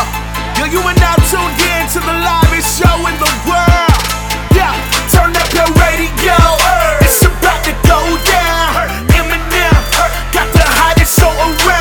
yo, 0.57 0.65
you 0.65 0.81
are 0.81 0.97
now 0.97 1.13
tuned 1.29 1.61
in 1.61 1.83
to 1.93 1.99
the 2.01 2.15
livest 2.25 2.81
show 2.81 2.97
in 3.05 3.13
the 3.21 3.31
world. 3.45 4.01
Yeah, 4.49 4.73
turn 5.13 5.37
up 5.37 5.53
your 5.53 5.69
radio. 5.77 6.37
It's 7.05 7.21
about 7.21 7.61
to 7.69 7.73
go 7.85 8.01
down. 8.25 8.97
M&M 9.13 9.77
got 10.33 10.49
the 10.57 10.65
hottest 10.65 11.19
show 11.19 11.29
around. 11.29 11.76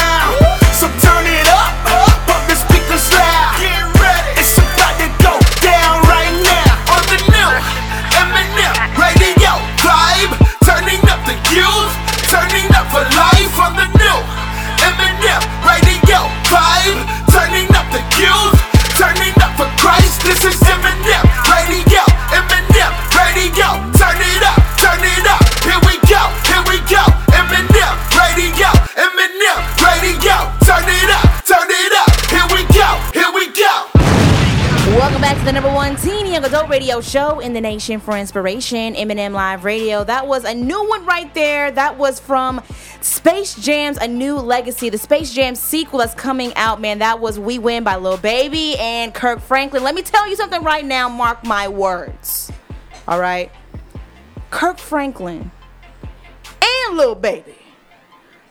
Radio 36.76 37.00
show 37.00 37.40
in 37.40 37.54
the 37.54 37.60
nation 37.62 37.98
for 38.00 38.18
inspiration, 38.18 38.94
M&M 38.96 39.32
Live 39.32 39.64
Radio. 39.64 40.04
That 40.04 40.26
was 40.26 40.44
a 40.44 40.52
new 40.52 40.86
one 40.86 41.06
right 41.06 41.32
there. 41.32 41.70
That 41.70 41.96
was 41.96 42.20
from 42.20 42.60
Space 43.00 43.54
Jam's 43.54 43.96
A 43.96 44.06
New 44.06 44.36
Legacy, 44.36 44.90
the 44.90 44.98
Space 44.98 45.32
Jam 45.32 45.54
sequel 45.54 46.00
that's 46.00 46.14
coming 46.14 46.52
out, 46.54 46.78
man. 46.78 46.98
That 46.98 47.18
was 47.18 47.38
We 47.38 47.58
Win 47.58 47.82
by 47.82 47.96
Lil 47.96 48.18
Baby 48.18 48.76
and 48.76 49.14
Kirk 49.14 49.40
Franklin. 49.40 49.84
Let 49.84 49.94
me 49.94 50.02
tell 50.02 50.28
you 50.28 50.36
something 50.36 50.62
right 50.62 50.84
now, 50.84 51.08
mark 51.08 51.46
my 51.46 51.66
words. 51.66 52.52
All 53.08 53.18
right? 53.18 53.50
Kirk 54.50 54.76
Franklin 54.76 55.50
and 56.60 56.96
Lil 56.98 57.14
Baby 57.14 57.56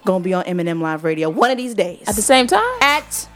gonna 0.03 0.23
be 0.23 0.33
on 0.33 0.43
M&M 0.45 0.81
Live 0.81 1.03
Radio 1.03 1.29
one 1.29 1.51
of 1.51 1.57
these 1.57 1.75
days. 1.75 2.01
At 2.07 2.15
the 2.15 2.23
same 2.23 2.47
time? 2.47 2.81
At 2.81 3.27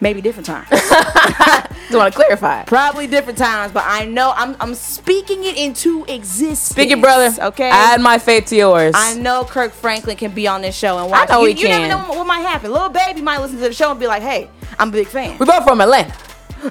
maybe 0.00 0.20
different 0.20 0.46
times. 0.46 0.68
Just 1.90 1.98
want 1.98 2.12
to 2.12 2.16
clarify. 2.16 2.64
Probably 2.64 3.06
different 3.06 3.38
times, 3.38 3.72
but 3.72 3.82
I 3.86 4.04
know 4.04 4.32
I'm 4.36 4.56
I'm 4.60 4.74
speaking 4.74 5.44
it 5.44 5.56
into 5.56 6.04
existence. 6.04 6.60
Speak 6.60 6.90
it, 6.90 7.00
brother. 7.00 7.34
Okay. 7.46 7.68
I 7.68 7.94
add 7.94 8.00
my 8.00 8.18
faith 8.18 8.46
to 8.46 8.56
yours. 8.56 8.94
I 8.96 9.14
know 9.14 9.44
Kirk 9.44 9.72
Franklin 9.72 10.16
can 10.16 10.32
be 10.32 10.46
on 10.46 10.62
this 10.62 10.76
show 10.76 10.98
and 10.98 11.10
watch. 11.10 11.28
know 11.28 11.40
you, 11.40 11.54
he 11.54 11.62
you 11.62 11.66
can. 11.66 11.88
never 11.88 12.08
know 12.08 12.14
what 12.18 12.26
might 12.26 12.40
happen. 12.40 12.70
Little 12.70 12.90
baby 12.90 13.20
might 13.22 13.40
listen 13.40 13.56
to 13.58 13.64
the 13.64 13.72
show 13.72 13.90
and 13.90 13.98
be 13.98 14.06
like, 14.06 14.22
"Hey, 14.22 14.48
I'm 14.78 14.90
a 14.90 14.92
big 14.92 15.08
fan." 15.08 15.36
we 15.38 15.46
both 15.46 15.64
from 15.64 15.80
Atlanta, 15.80 16.14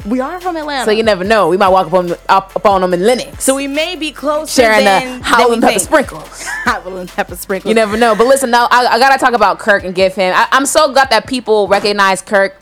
We 0.08 0.22
are 0.22 0.40
from 0.40 0.56
Atlanta, 0.56 0.86
so 0.86 0.92
you 0.92 1.04
never 1.04 1.26
know. 1.26 1.50
We 1.50 1.58
might 1.58 1.70
walk 1.70 1.88
up 1.88 1.94
on 1.94 2.12
up, 2.30 2.56
up 2.56 2.66
on 2.66 2.80
them 2.82 2.94
in 2.94 3.06
Lenox, 3.06 3.44
so 3.44 3.56
we 3.56 3.68
may 3.68 3.98
be 3.98 4.12
closer 4.12 4.62
sharing 4.62 4.86
than, 4.86 5.20
the 5.22 5.48
we 5.50 5.60
Pepper 5.60 5.80
sprinkles. 5.80 6.44
Howlin' 6.64 7.08
pepper 7.08 7.36
sprinkles. 7.36 7.70
You 7.70 7.76
never 7.76 7.98
know. 7.98 8.16
But 8.16 8.28
listen, 8.28 8.52
now 8.52 8.68
I, 8.72 8.86
I 8.86 9.00
gotta 9.00 9.20
talk 9.20 9.34
about 9.34 9.60
Kirk 9.60 9.84
and 9.84 9.94
give 9.94 10.16
him. 10.16 10.34
I, 10.34 10.48
I'm 10.52 10.66
so 10.66 10.94
glad 10.94 11.10
that 11.10 11.28
people 11.28 11.68
recognize 11.68 12.22
Kirk 12.22 12.56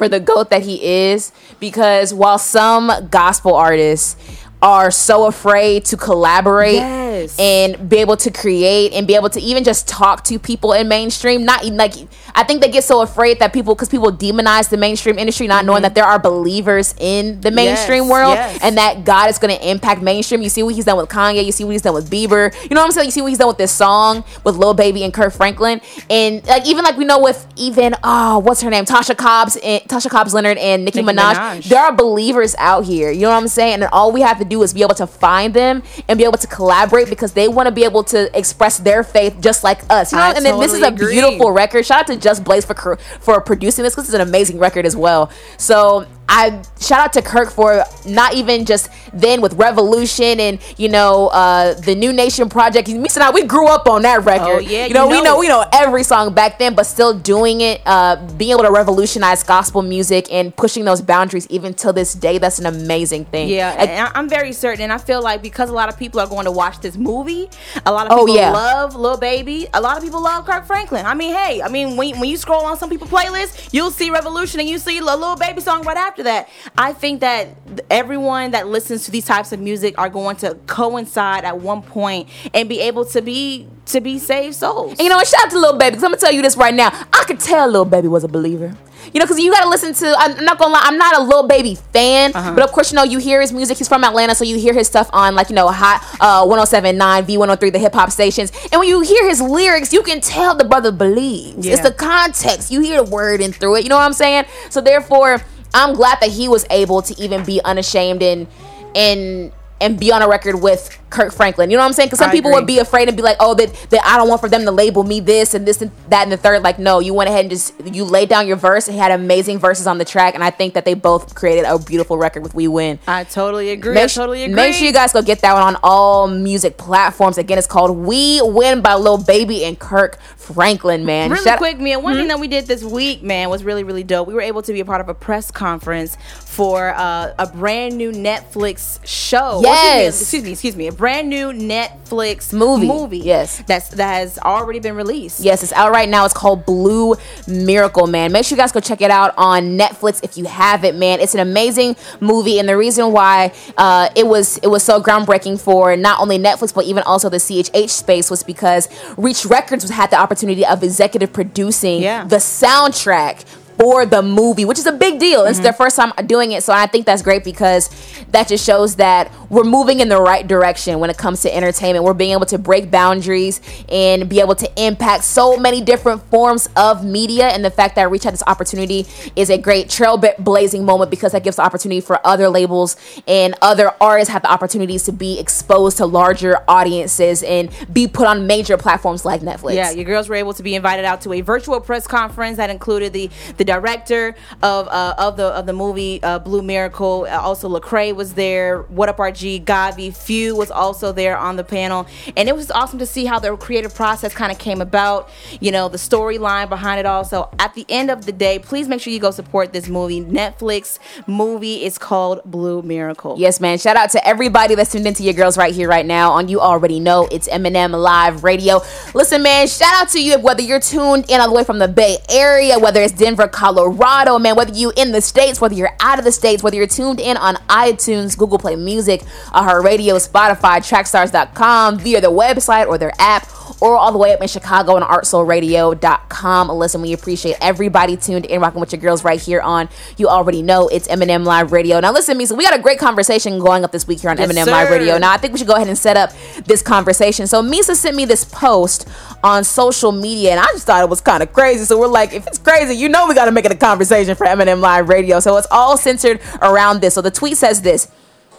for 0.00 0.08
the 0.08 0.18
goat 0.18 0.48
that 0.48 0.62
he 0.62 0.82
is, 1.10 1.30
because 1.58 2.14
while 2.14 2.38
some 2.38 2.90
gospel 3.10 3.54
artists 3.54 4.16
are 4.62 4.90
so 4.90 5.26
afraid 5.26 5.84
to 5.84 5.94
collaborate 5.94 6.76
Yes. 6.76 7.09
And 7.38 7.88
be 7.88 7.98
able 7.98 8.16
to 8.18 8.30
create 8.30 8.92
and 8.92 9.06
be 9.06 9.14
able 9.14 9.30
to 9.30 9.40
even 9.40 9.64
just 9.64 9.88
talk 9.88 10.24
to 10.24 10.38
people 10.38 10.72
in 10.72 10.88
mainstream. 10.88 11.44
Not 11.44 11.64
even 11.64 11.78
like 11.78 11.94
I 12.34 12.44
think 12.44 12.60
they 12.62 12.70
get 12.70 12.84
so 12.84 13.02
afraid 13.02 13.38
that 13.40 13.52
people 13.52 13.74
because 13.74 13.88
people 13.88 14.12
demonize 14.12 14.68
the 14.68 14.76
mainstream 14.76 15.18
industry, 15.18 15.46
not 15.46 15.64
knowing 15.64 15.82
that 15.82 15.88
mm-hmm. 15.88 15.94
there 15.94 16.04
are 16.04 16.18
believers 16.18 16.94
in 16.98 17.40
the 17.40 17.50
mainstream 17.50 18.04
Yes, 18.04 18.10
world 18.10 18.34
yes. 18.34 18.60
and 18.62 18.76
that 18.76 19.04
God 19.04 19.30
is 19.30 19.38
going 19.38 19.56
to 19.56 19.68
impact 19.68 20.02
mainstream. 20.02 20.42
You 20.42 20.48
see 20.48 20.62
what 20.62 20.74
he's 20.74 20.84
done 20.84 20.96
with 20.96 21.08
Kanye. 21.08 21.44
You 21.44 21.52
see 21.52 21.64
what 21.64 21.72
he's 21.72 21.82
done 21.82 21.94
with 21.94 22.10
Bieber. 22.10 22.52
You 22.62 22.74
know 22.74 22.80
what 22.80 22.86
I'm 22.86 22.92
saying? 22.92 23.06
You 23.06 23.10
see 23.10 23.20
what 23.20 23.28
he's 23.28 23.38
done 23.38 23.48
with 23.48 23.58
this 23.58 23.72
song 23.72 24.24
with 24.44 24.56
Lil 24.56 24.74
Baby 24.74 25.04
and 25.04 25.12
Kirk 25.12 25.32
Franklin, 25.32 25.80
and 26.08 26.44
like 26.46 26.66
even 26.66 26.84
like 26.84 26.96
we 26.96 27.04
know 27.04 27.20
with 27.20 27.46
even 27.56 27.94
oh 28.04 28.38
what's 28.38 28.60
her 28.62 28.70
name 28.70 28.84
Tasha 28.84 29.16
Cobbs 29.16 29.56
and 29.56 29.82
Tasha 29.84 30.10
Cobbs 30.10 30.34
Leonard 30.34 30.58
and 30.58 30.84
Nicki, 30.84 31.02
Nicki 31.02 31.16
Minaj. 31.16 31.34
Minaj. 31.34 31.68
There 31.68 31.80
are 31.80 31.92
believers 31.92 32.54
out 32.58 32.84
here. 32.84 33.10
You 33.10 33.22
know 33.22 33.30
what 33.30 33.36
I'm 33.36 33.48
saying? 33.48 33.74
And 33.74 33.84
all 33.92 34.12
we 34.12 34.20
have 34.22 34.38
to 34.38 34.44
do 34.44 34.62
is 34.62 34.74
be 34.74 34.82
able 34.82 34.94
to 34.94 35.06
find 35.06 35.54
them 35.54 35.82
and 36.08 36.18
be 36.18 36.24
able 36.24 36.38
to 36.38 36.46
collaborate 36.46 37.08
because 37.10 37.32
they 37.32 37.48
want 37.48 37.66
to 37.66 37.72
be 37.72 37.84
able 37.84 38.04
to 38.04 38.36
express 38.36 38.78
their 38.78 39.02
faith 39.02 39.36
just 39.40 39.64
like 39.64 39.80
us. 39.90 40.12
You 40.12 40.18
know? 40.18 40.24
I 40.24 40.32
and 40.32 40.44
then 40.44 40.58
this 40.60 40.72
is 40.72 40.82
a 40.82 40.86
agree. 40.86 41.12
beautiful 41.12 41.50
record. 41.52 41.84
Shout 41.84 42.00
out 42.00 42.06
to 42.08 42.16
Just 42.16 42.44
Blaze 42.44 42.64
for 42.64 42.96
for 43.20 43.40
producing 43.40 43.82
this 43.82 43.94
because 43.94 44.06
it's 44.06 44.14
an 44.14 44.20
amazing 44.20 44.58
record 44.58 44.86
as 44.86 44.96
well. 44.96 45.30
So 45.56 46.06
I 46.32 46.62
shout 46.80 47.00
out 47.00 47.12
to 47.14 47.22
Kirk 47.22 47.50
for 47.50 47.82
not 48.06 48.34
even 48.34 48.64
just 48.64 48.88
then 49.12 49.40
with 49.40 49.54
Revolution 49.54 50.38
and 50.38 50.60
you 50.78 50.88
know 50.88 51.26
uh, 51.28 51.74
the 51.74 51.94
Nu 51.96 52.12
Nation 52.12 52.48
Project. 52.48 52.88
Me 52.88 52.94
and 52.98 53.18
I 53.18 53.30
we 53.32 53.42
grew 53.42 53.66
up 53.66 53.88
on 53.88 54.02
that 54.02 54.24
record. 54.24 54.46
Oh, 54.48 54.58
yeah, 54.60 54.86
you 54.86 54.94
know, 54.94 55.04
you 55.06 55.10
we 55.10 55.16
know 55.18 55.34
know 55.34 55.38
we 55.40 55.48
know 55.48 55.64
every 55.72 56.04
song 56.04 56.32
back 56.32 56.58
then, 56.60 56.74
but 56.76 56.84
still 56.84 57.12
doing 57.18 57.60
it, 57.62 57.80
uh, 57.84 58.14
being 58.36 58.52
able 58.52 58.62
to 58.62 58.70
revolutionize 58.70 59.42
gospel 59.42 59.82
music 59.82 60.32
and 60.32 60.54
pushing 60.54 60.84
those 60.84 61.02
boundaries 61.02 61.48
even 61.50 61.74
till 61.74 61.92
this 61.92 62.14
day. 62.14 62.38
That's 62.38 62.60
an 62.60 62.66
amazing 62.66 63.24
thing. 63.24 63.48
Yeah, 63.48 63.70
Like, 63.76 63.88
and 63.88 64.06
I- 64.06 64.12
I'm 64.14 64.28
very 64.28 64.52
certain, 64.52 64.84
and 64.84 64.92
I 64.92 64.98
feel 64.98 65.20
like 65.22 65.42
because 65.42 65.68
a 65.68 65.72
lot 65.74 65.88
of 65.88 65.98
people 65.98 66.20
are 66.20 66.28
going 66.28 66.44
to 66.44 66.52
watch 66.52 66.78
this 66.80 66.96
movie, 66.96 67.50
a 67.84 67.90
lot 67.92 68.06
of 68.06 68.12
Oh, 68.12 68.24
people 68.26 68.36
yeah. 68.36 68.52
love 68.52 68.94
Lil 68.94 69.16
Baby. 69.16 69.66
A 69.74 69.80
lot 69.80 69.96
of 69.96 70.04
people 70.04 70.22
love 70.22 70.46
Kirk 70.46 70.64
Franklin. 70.64 71.06
I 71.06 71.14
mean, 71.14 71.34
hey, 71.34 71.60
I 71.60 71.68
mean, 71.68 71.96
when, 71.96 72.20
when 72.20 72.28
you 72.28 72.36
scroll 72.36 72.64
on 72.64 72.78
some 72.78 72.88
people 72.88 73.08
playlists, 73.08 73.70
you'll 73.72 73.90
see 73.90 74.10
Revolution, 74.10 74.60
and 74.60 74.68
you 74.68 74.78
see 74.78 74.98
a 74.98 75.04
Lil 75.04 75.34
Baby 75.36 75.60
song 75.60 75.82
right 75.82 75.96
after 75.96 76.19
that. 76.24 76.48
I 76.76 76.92
think 76.92 77.20
that 77.20 77.48
everyone 77.90 78.52
that 78.52 78.66
listens 78.68 79.04
to 79.04 79.10
these 79.10 79.24
types 79.24 79.52
of 79.52 79.60
music 79.60 79.94
are 79.98 80.08
going 80.08 80.36
to 80.36 80.54
coincide 80.66 81.44
at 81.44 81.58
one 81.60 81.82
point 81.82 82.28
and 82.54 82.68
be 82.68 82.80
able 82.80 83.04
to 83.06 83.22
be 83.22 83.66
to 83.86 84.00
be 84.00 84.18
saved 84.18 84.54
souls. 84.54 84.92
And 84.92 85.00
you 85.00 85.08
know? 85.08 85.18
Shout 85.24 85.44
out 85.46 85.50
to 85.50 85.58
Lil 85.58 85.76
Baby 85.78 85.90
because 85.92 86.04
I'm 86.04 86.10
gonna 86.10 86.20
tell 86.20 86.32
you 86.32 86.42
this 86.42 86.56
right 86.56 86.74
now. 86.74 86.88
I 87.12 87.24
could 87.26 87.40
tell 87.40 87.68
Lil 87.68 87.84
Baby 87.84 88.08
was 88.08 88.24
a 88.24 88.28
believer. 88.28 88.76
You 89.12 89.18
know, 89.18 89.24
because 89.26 89.40
you 89.40 89.50
gotta 89.50 89.68
listen 89.68 89.94
to. 89.94 90.14
I'm 90.18 90.44
not 90.44 90.58
gonna 90.58 90.74
lie. 90.74 90.82
I'm 90.84 90.98
not 90.98 91.16
a 91.18 91.22
Lil 91.22 91.48
Baby 91.48 91.74
fan, 91.92 92.32
Uh-huh. 92.34 92.52
but 92.54 92.62
of 92.62 92.70
course, 92.70 92.92
you 92.92 92.96
know, 92.96 93.02
you 93.02 93.18
hear 93.18 93.40
his 93.40 93.50
music. 93.52 93.78
He's 93.78 93.88
from 93.88 94.04
Atlanta, 94.04 94.34
so 94.34 94.44
you 94.44 94.56
hear 94.58 94.74
his 94.74 94.86
stuff 94.86 95.08
on 95.12 95.34
like 95.34 95.48
you 95.48 95.54
know, 95.56 95.68
hot 95.68 96.04
uh, 96.20 96.44
107.9, 96.44 96.96
V103, 97.24 97.72
the 97.72 97.78
hip 97.78 97.94
hop 97.94 98.10
stations. 98.10 98.52
And 98.70 98.78
when 98.78 98.88
you 98.88 99.00
hear 99.00 99.26
his 99.28 99.40
lyrics, 99.40 99.92
you 99.92 100.02
can 100.02 100.20
tell 100.20 100.54
the 100.54 100.64
brother 100.64 100.92
believes. 100.92 101.66
It's 101.66 101.80
the 101.82 101.92
context. 101.92 102.70
You 102.70 102.80
hear 102.82 103.02
the 103.02 103.10
word 103.10 103.40
and 103.40 103.54
through 103.54 103.76
it. 103.76 103.82
You 103.84 103.88
know 103.88 103.96
what 103.96 104.02
I'm 104.04 104.12
saying? 104.12 104.44
So 104.68 104.80
therefore, 104.80 105.40
I'm 105.74 105.94
glad 105.94 106.18
that 106.20 106.30
he 106.30 106.48
was 106.48 106.66
able 106.70 107.02
to 107.02 107.20
even 107.20 107.44
be 107.44 107.60
unashamed 107.64 108.22
and 108.22 108.46
and 108.94 109.52
and 109.80 109.98
be 109.98 110.12
on 110.12 110.22
a 110.22 110.28
record 110.28 110.56
with 110.60 110.98
Kirk 111.10 111.32
Franklin. 111.32 111.70
You 111.70 111.76
know 111.76 111.82
what 111.82 111.88
I'm 111.88 111.92
saying? 111.92 112.06
Because 112.08 112.20
some 112.20 112.30
I 112.30 112.32
people 112.32 112.50
agree. 112.50 112.60
would 112.60 112.66
be 112.66 112.78
afraid 112.78 113.08
and 113.08 113.16
be 113.16 113.22
like, 113.22 113.36
oh, 113.40 113.54
that, 113.54 113.72
that 113.90 114.00
I 114.04 114.16
don't 114.16 114.28
want 114.28 114.40
for 114.40 114.48
them 114.48 114.64
to 114.64 114.70
label 114.70 115.02
me 115.02 115.20
this 115.20 115.54
and 115.54 115.66
this 115.66 115.82
and 115.82 115.90
that 116.08 116.22
and 116.22 116.32
the 116.32 116.36
third. 116.36 116.62
Like, 116.62 116.78
no, 116.78 117.00
you 117.00 117.12
went 117.14 117.28
ahead 117.28 117.40
and 117.46 117.50
just 117.50 117.74
you 117.92 118.04
laid 118.04 118.28
down 118.28 118.46
your 118.46 118.56
verse. 118.56 118.86
He 118.86 118.96
had 118.96 119.10
amazing 119.12 119.58
verses 119.58 119.86
on 119.86 119.98
the 119.98 120.04
track, 120.04 120.34
and 120.34 120.42
I 120.44 120.50
think 120.50 120.74
that 120.74 120.84
they 120.84 120.94
both 120.94 121.34
created 121.34 121.64
a 121.64 121.78
beautiful 121.78 122.16
record 122.16 122.42
with 122.42 122.54
We 122.54 122.68
Win. 122.68 122.98
I 123.06 123.24
totally 123.24 123.70
agree. 123.70 123.94
Make, 123.94 124.10
su- 124.10 124.20
totally 124.20 124.44
agree. 124.44 124.54
make 124.54 124.74
sure 124.74 124.86
you 124.86 124.92
guys 124.92 125.12
go 125.12 125.20
get 125.22 125.40
that 125.40 125.52
one 125.52 125.62
on 125.62 125.76
all 125.82 126.28
music 126.28 126.76
platforms. 126.76 127.38
Again, 127.38 127.58
it's 127.58 127.66
called 127.66 127.96
We 127.96 128.40
Win 128.42 128.80
by 128.80 128.94
Lil 128.94 129.18
Baby 129.18 129.64
and 129.64 129.78
Kirk 129.78 130.18
Franklin, 130.36 131.04
man. 131.04 131.30
Really 131.30 131.44
Shout- 131.44 131.58
quick, 131.58 131.78
Mia. 131.78 131.98
One 131.98 132.12
Hmm? 132.14 132.18
thing 132.20 132.28
that 132.28 132.40
we 132.40 132.48
did 132.48 132.66
this 132.66 132.82
week, 132.82 133.22
man, 133.22 133.50
was 133.50 133.64
really, 133.64 133.84
really 133.84 134.04
dope. 134.04 134.26
We 134.28 134.34
were 134.34 134.40
able 134.40 134.62
to 134.62 134.72
be 134.72 134.80
a 134.80 134.84
part 134.84 135.00
of 135.00 135.08
a 135.08 135.14
press 135.14 135.50
conference 135.50 136.16
for 136.40 136.92
uh, 136.96 137.32
a 137.38 137.46
brand 137.46 137.96
new 137.96 138.10
Netflix 138.12 138.98
show. 139.04 139.60
Yes. 139.62 140.20
excuse 140.20 140.42
me, 140.44 140.50
excuse 140.52 140.76
me, 140.76 140.86
excuse 140.86 140.92
me, 140.92 140.99
brand 141.00 141.30
new 141.30 141.46
Netflix 141.50 142.52
Movie. 142.52 142.86
Movie. 142.86 143.18
Yes. 143.20 143.62
That's 143.66 143.88
that 143.88 144.14
has 144.18 144.38
already 144.38 144.80
been 144.80 144.94
released. 144.94 145.40
Yes, 145.40 145.62
it's 145.62 145.72
out 145.72 145.90
right 145.92 146.08
now. 146.08 146.26
It's 146.26 146.34
called 146.34 146.66
Blue 146.66 147.16
Miracle, 147.48 148.06
man. 148.06 148.32
Make 148.32 148.44
sure 148.44 148.54
you 148.56 148.60
guys 148.62 148.70
go 148.70 148.80
check 148.80 149.00
it 149.00 149.10
out 149.10 149.32
on 149.38 149.78
Netflix 149.78 150.22
if 150.22 150.36
you 150.36 150.44
have 150.44 150.84
it, 150.84 150.94
man. 150.94 151.18
It's 151.20 151.32
an 151.34 151.40
amazing 151.40 151.96
movie, 152.20 152.58
and 152.58 152.68
the 152.68 152.76
reason 152.76 153.12
why 153.12 153.52
uh, 153.78 154.10
it 154.14 154.26
was 154.26 154.58
it 154.58 154.66
was 154.68 154.82
so 154.82 155.02
groundbreaking 155.02 155.58
for 155.58 155.96
not 155.96 156.20
only 156.20 156.38
Netflix 156.38 156.74
but 156.74 156.84
even 156.84 157.02
also 157.04 157.30
the 157.30 157.38
CHH 157.38 157.88
space 157.88 158.30
was 158.30 158.42
because 158.42 158.86
Reach 159.16 159.46
Records 159.46 159.82
was 159.82 159.90
had 159.90 160.10
the 160.10 160.16
opportunity 160.20 160.66
of 160.66 160.82
executive 160.82 161.32
producing 161.32 162.02
Yeah. 162.02 162.24
the 162.24 162.36
soundtrack 162.36 163.44
for 163.78 164.04
the 164.04 164.20
movie, 164.20 164.66
which 164.66 164.78
is 164.78 164.84
a 164.84 164.92
big 164.92 165.18
deal. 165.18 165.44
It's 165.46 165.58
their 165.60 165.72
first 165.72 165.96
time 165.96 166.12
doing 166.26 166.52
it, 166.52 166.62
so 166.62 166.70
I 166.74 166.86
think 166.86 167.06
that's 167.06 167.22
great 167.22 167.44
because 167.44 167.88
that 168.32 168.48
just 168.48 168.64
shows 168.64 168.96
that 168.96 169.32
we're 169.48 169.64
moving 169.64 170.00
in 170.00 170.08
the 170.08 170.20
right 170.20 170.46
direction 170.46 170.98
when 171.00 171.10
it 171.10 171.18
comes 171.18 171.42
to 171.42 171.54
entertainment. 171.54 172.04
We're 172.04 172.14
being 172.14 172.32
able 172.32 172.46
to 172.46 172.58
break 172.58 172.90
boundaries 172.90 173.60
and 173.88 174.28
be 174.28 174.40
able 174.40 174.54
to 174.56 174.70
impact 174.82 175.24
so 175.24 175.56
many 175.56 175.80
different 175.80 176.22
forms 176.30 176.68
of 176.76 177.04
media. 177.04 177.48
And 177.48 177.64
the 177.64 177.70
fact 177.70 177.96
that 177.96 178.02
I 178.02 178.04
Reach 178.04 178.24
had 178.24 178.32
this 178.32 178.44
opportunity 178.46 179.06
is 179.36 179.50
a 179.50 179.58
great 179.58 179.88
trailblazing 179.88 180.84
moment 180.84 181.10
because 181.10 181.32
that 181.32 181.42
gives 181.42 181.56
the 181.56 181.62
opportunity 181.62 182.00
for 182.00 182.24
other 182.26 182.48
labels 182.48 182.96
and 183.26 183.54
other 183.60 183.92
artists 184.00 184.32
have 184.32 184.42
the 184.42 184.50
opportunities 184.50 185.04
to 185.04 185.12
be 185.12 185.38
exposed 185.38 185.96
to 185.98 186.06
larger 186.06 186.62
audiences 186.68 187.42
and 187.42 187.70
be 187.92 188.06
put 188.06 188.26
on 188.26 188.46
major 188.46 188.76
platforms 188.76 189.24
like 189.24 189.40
Netflix. 189.40 189.74
Yeah, 189.74 189.90
your 189.90 190.04
girls 190.04 190.28
were 190.28 190.36
able 190.36 190.54
to 190.54 190.62
be 190.62 190.74
invited 190.74 191.04
out 191.04 191.20
to 191.22 191.32
a 191.32 191.40
virtual 191.40 191.80
press 191.80 192.06
conference 192.06 192.56
that 192.58 192.70
included 192.70 193.12
the 193.12 193.30
the 193.56 193.64
director 193.64 194.34
of 194.62 194.88
uh, 194.88 195.14
of 195.18 195.36
the 195.36 195.46
of 195.46 195.66
the 195.66 195.72
movie 195.72 196.22
uh, 196.22 196.38
Blue 196.38 196.62
Miracle. 196.62 197.26
Uh, 197.28 197.40
also, 197.40 197.68
Lecrae 197.68 198.14
was 198.20 198.34
there. 198.34 198.82
What 198.82 199.08
Up 199.08 199.16
RG, 199.16 199.64
Gawvi, 199.64 200.14
Few 200.14 200.54
was 200.54 200.70
also 200.70 201.10
there 201.10 201.38
on 201.38 201.56
the 201.56 201.64
panel, 201.64 202.06
and 202.36 202.50
it 202.50 202.54
was 202.54 202.70
awesome 202.70 202.98
to 202.98 203.06
see 203.06 203.24
how 203.24 203.38
their 203.38 203.56
creative 203.56 203.94
process 203.94 204.34
kind 204.34 204.52
of 204.52 204.58
came 204.58 204.82
about. 204.82 205.30
You 205.58 205.72
know, 205.72 205.88
the 205.88 205.96
storyline 205.96 206.68
behind 206.68 207.00
it 207.00 207.06
all. 207.06 207.24
So 207.24 207.48
at 207.58 207.72
the 207.72 207.86
end 207.88 208.10
of 208.10 208.26
the 208.26 208.32
day, 208.32 208.58
please 208.58 208.88
make 208.88 209.00
sure 209.00 209.10
you 209.10 209.20
go 209.20 209.30
support 209.30 209.72
this 209.72 209.88
movie. 209.88 210.20
Netflix 210.20 210.98
movie 211.26 211.82
is 211.82 211.96
called 211.96 212.42
Blue 212.44 212.82
Miracle. 212.82 213.36
Yes, 213.38 213.58
man. 213.58 213.78
Shout 213.78 213.96
out 213.96 214.10
to 214.10 214.28
everybody 214.28 214.74
that's 214.74 214.92
tuned 214.92 215.06
into 215.06 215.22
your 215.22 215.32
girls 215.32 215.56
right 215.56 215.74
here, 215.74 215.88
right 215.88 216.04
now. 216.04 216.32
On 216.32 216.46
you 216.46 216.60
already 216.60 217.00
know 217.00 217.26
it's 217.32 217.48
M&M 217.48 217.92
Live 217.92 218.44
Radio. 218.44 218.82
Listen, 219.14 219.42
man. 219.42 219.66
Shout 219.66 219.94
out 219.94 220.10
to 220.10 220.22
you 220.22 220.38
whether 220.38 220.60
you're 220.60 220.78
tuned 220.78 221.24
in 221.30 221.40
all 221.40 221.48
the 221.48 221.54
way 221.54 221.64
from 221.64 221.78
the 221.78 221.88
Bay 221.88 222.18
Area, 222.28 222.78
whether 222.78 223.00
it's 223.00 223.14
Denver, 223.14 223.48
Colorado, 223.48 224.38
man. 224.38 224.56
Whether 224.56 224.74
you 224.74 224.92
in 224.94 225.12
the 225.12 225.22
states, 225.22 225.58
whether 225.58 225.74
you're 225.74 225.96
out 226.00 226.18
of 226.18 226.26
the 226.26 226.32
states, 226.32 226.62
whether 226.62 226.76
you're 226.76 226.86
tuned 226.86 227.18
in 227.18 227.38
on 227.38 227.54
iTunes, 227.70 228.09
Google 228.36 228.58
Play 228.58 228.76
Music, 228.76 229.22
our 229.52 229.82
radio, 229.82 230.16
Spotify, 230.16 230.78
Trackstars.com, 230.78 231.98
via 231.98 232.20
their 232.20 232.30
website 232.30 232.86
or 232.86 232.98
their 232.98 233.12
app. 233.18 233.48
Or 233.80 233.96
all 233.96 234.12
the 234.12 234.18
way 234.18 234.34
up 234.34 234.42
in 234.42 234.48
Chicago 234.48 234.96
on 234.96 235.02
artsoulradio.com. 235.02 236.68
Listen, 236.68 237.00
we 237.00 237.14
appreciate 237.14 237.56
everybody 237.62 238.14
tuned 238.16 238.44
in, 238.44 238.60
rocking 238.60 238.78
with 238.80 238.92
your 238.92 239.00
girls 239.00 239.24
right 239.24 239.40
here 239.40 239.62
on. 239.62 239.88
You 240.18 240.28
already 240.28 240.60
know 240.60 240.88
it's 240.88 241.08
M&M 241.08 241.44
Live 241.44 241.72
Radio. 241.72 241.98
Now, 241.98 242.12
listen, 242.12 242.36
Meesa, 242.36 242.54
we 242.54 242.64
got 242.64 242.78
a 242.78 242.82
great 242.82 242.98
conversation 242.98 243.58
going 243.58 243.82
up 243.82 243.90
this 243.90 244.06
week 244.06 244.20
here 244.20 244.28
on 244.28 244.36
Yes, 244.36 244.50
M&M 244.50 244.66
Live. 244.66 244.90
Radio. 244.90 245.16
Now, 245.16 245.32
I 245.32 245.38
think 245.38 245.54
we 245.54 245.58
should 245.58 245.68
go 245.68 245.76
ahead 245.76 245.88
and 245.88 245.96
set 245.96 246.18
up 246.18 246.30
this 246.66 246.82
conversation. 246.82 247.46
So, 247.46 247.62
Meesa 247.62 247.94
sent 247.94 248.16
me 248.16 248.26
this 248.26 248.44
post 248.44 249.08
on 249.42 249.64
social 249.64 250.12
media, 250.12 250.50
and 250.50 250.60
I 250.60 250.66
just 250.72 250.84
thought 250.86 251.02
it 251.02 251.08
was 251.08 251.22
kind 251.22 251.42
of 251.42 251.50
crazy. 251.54 251.84
So, 251.86 251.98
we're 251.98 252.08
like, 252.08 252.34
if 252.34 252.46
it's 252.46 252.58
crazy, 252.58 252.96
you 252.96 253.08
know, 253.08 253.28
we 253.28 253.34
got 253.34 253.46
to 253.46 253.52
make 253.52 253.64
it 253.64 253.72
a 253.72 253.76
conversation 253.76 254.34
for 254.34 254.46
M&M 254.46 254.82
Live 254.82 255.08
Radio. 255.08 255.40
So, 255.40 255.56
it's 255.56 255.68
all 255.70 255.96
centered 255.96 256.40
around 256.60 257.00
this. 257.00 257.14
So, 257.14 257.22
the 257.22 257.30
tweet 257.30 257.56
says 257.56 257.80
this. 257.80 257.99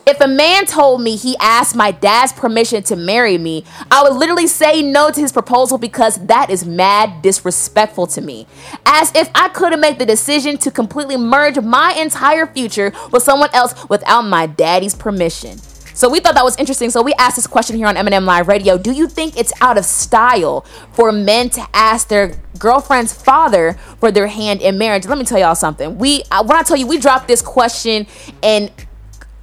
If 0.07 0.19
a 0.19 0.27
man 0.27 0.65
told 0.65 1.01
me 1.01 1.15
he 1.15 1.37
asked 1.39 1.75
my 1.75 1.91
dad's 1.91 2.33
permission 2.33 2.81
to 2.83 2.95
marry 2.95 3.37
me, 3.37 3.63
I 3.91 4.03
would 4.03 4.17
literally 4.17 4.47
say 4.47 4.81
no 4.81 5.11
to 5.11 5.19
his 5.19 5.31
proposal 5.31 5.77
because 5.77 6.25
that 6.25 6.49
is 6.49 6.65
mad 6.65 7.21
disrespectful 7.21 8.07
to 8.07 8.21
me. 8.21 8.47
As 8.85 9.11
if 9.15 9.29
I 9.35 9.49
couldn't 9.49 9.79
make 9.79 9.99
the 9.99 10.05
decision 10.05 10.57
to 10.59 10.71
completely 10.71 11.17
merge 11.17 11.59
my 11.59 11.93
entire 11.93 12.47
future 12.47 12.91
with 13.11 13.23
someone 13.23 13.49
else 13.53 13.87
without 13.89 14.23
my 14.23 14.47
daddy's 14.47 14.95
permission. 14.95 15.59
So 15.93 16.09
we 16.09 16.19
thought 16.19 16.35
that 16.35 16.43
was 16.43 16.57
interesting. 16.57 16.89
So 16.89 17.01
we 17.01 17.13
asked 17.19 17.35
this 17.35 17.47
question 17.47 17.75
here 17.75 17.85
on 17.85 17.95
M&M 17.95 18.25
Live 18.25 18.47
Radio. 18.47 18.77
Do 18.77 18.91
you 18.91 19.07
think 19.07 19.37
it's 19.37 19.53
out 19.61 19.77
of 19.77 19.85
style 19.85 20.61
for 20.93 21.11
men 21.11 21.49
to 21.51 21.67
ask 21.73 22.07
their 22.07 22.33
girlfriend's 22.57 23.13
father 23.13 23.73
for 23.99 24.11
their 24.11 24.27
hand 24.27 24.61
in 24.61 24.77
marriage? 24.77 25.05
Let 25.05 25.17
me 25.17 25.25
tell 25.25 25.37
y'all 25.37 25.53
something. 25.53 25.97
We 25.97 26.23
uh, 26.31 26.43
when 26.43 26.57
I 26.57 26.63
tell 26.63 26.77
you 26.77 26.87
we 26.87 26.97
dropped 26.97 27.27
this 27.27 27.41
question 27.41 28.07
and 28.41 28.71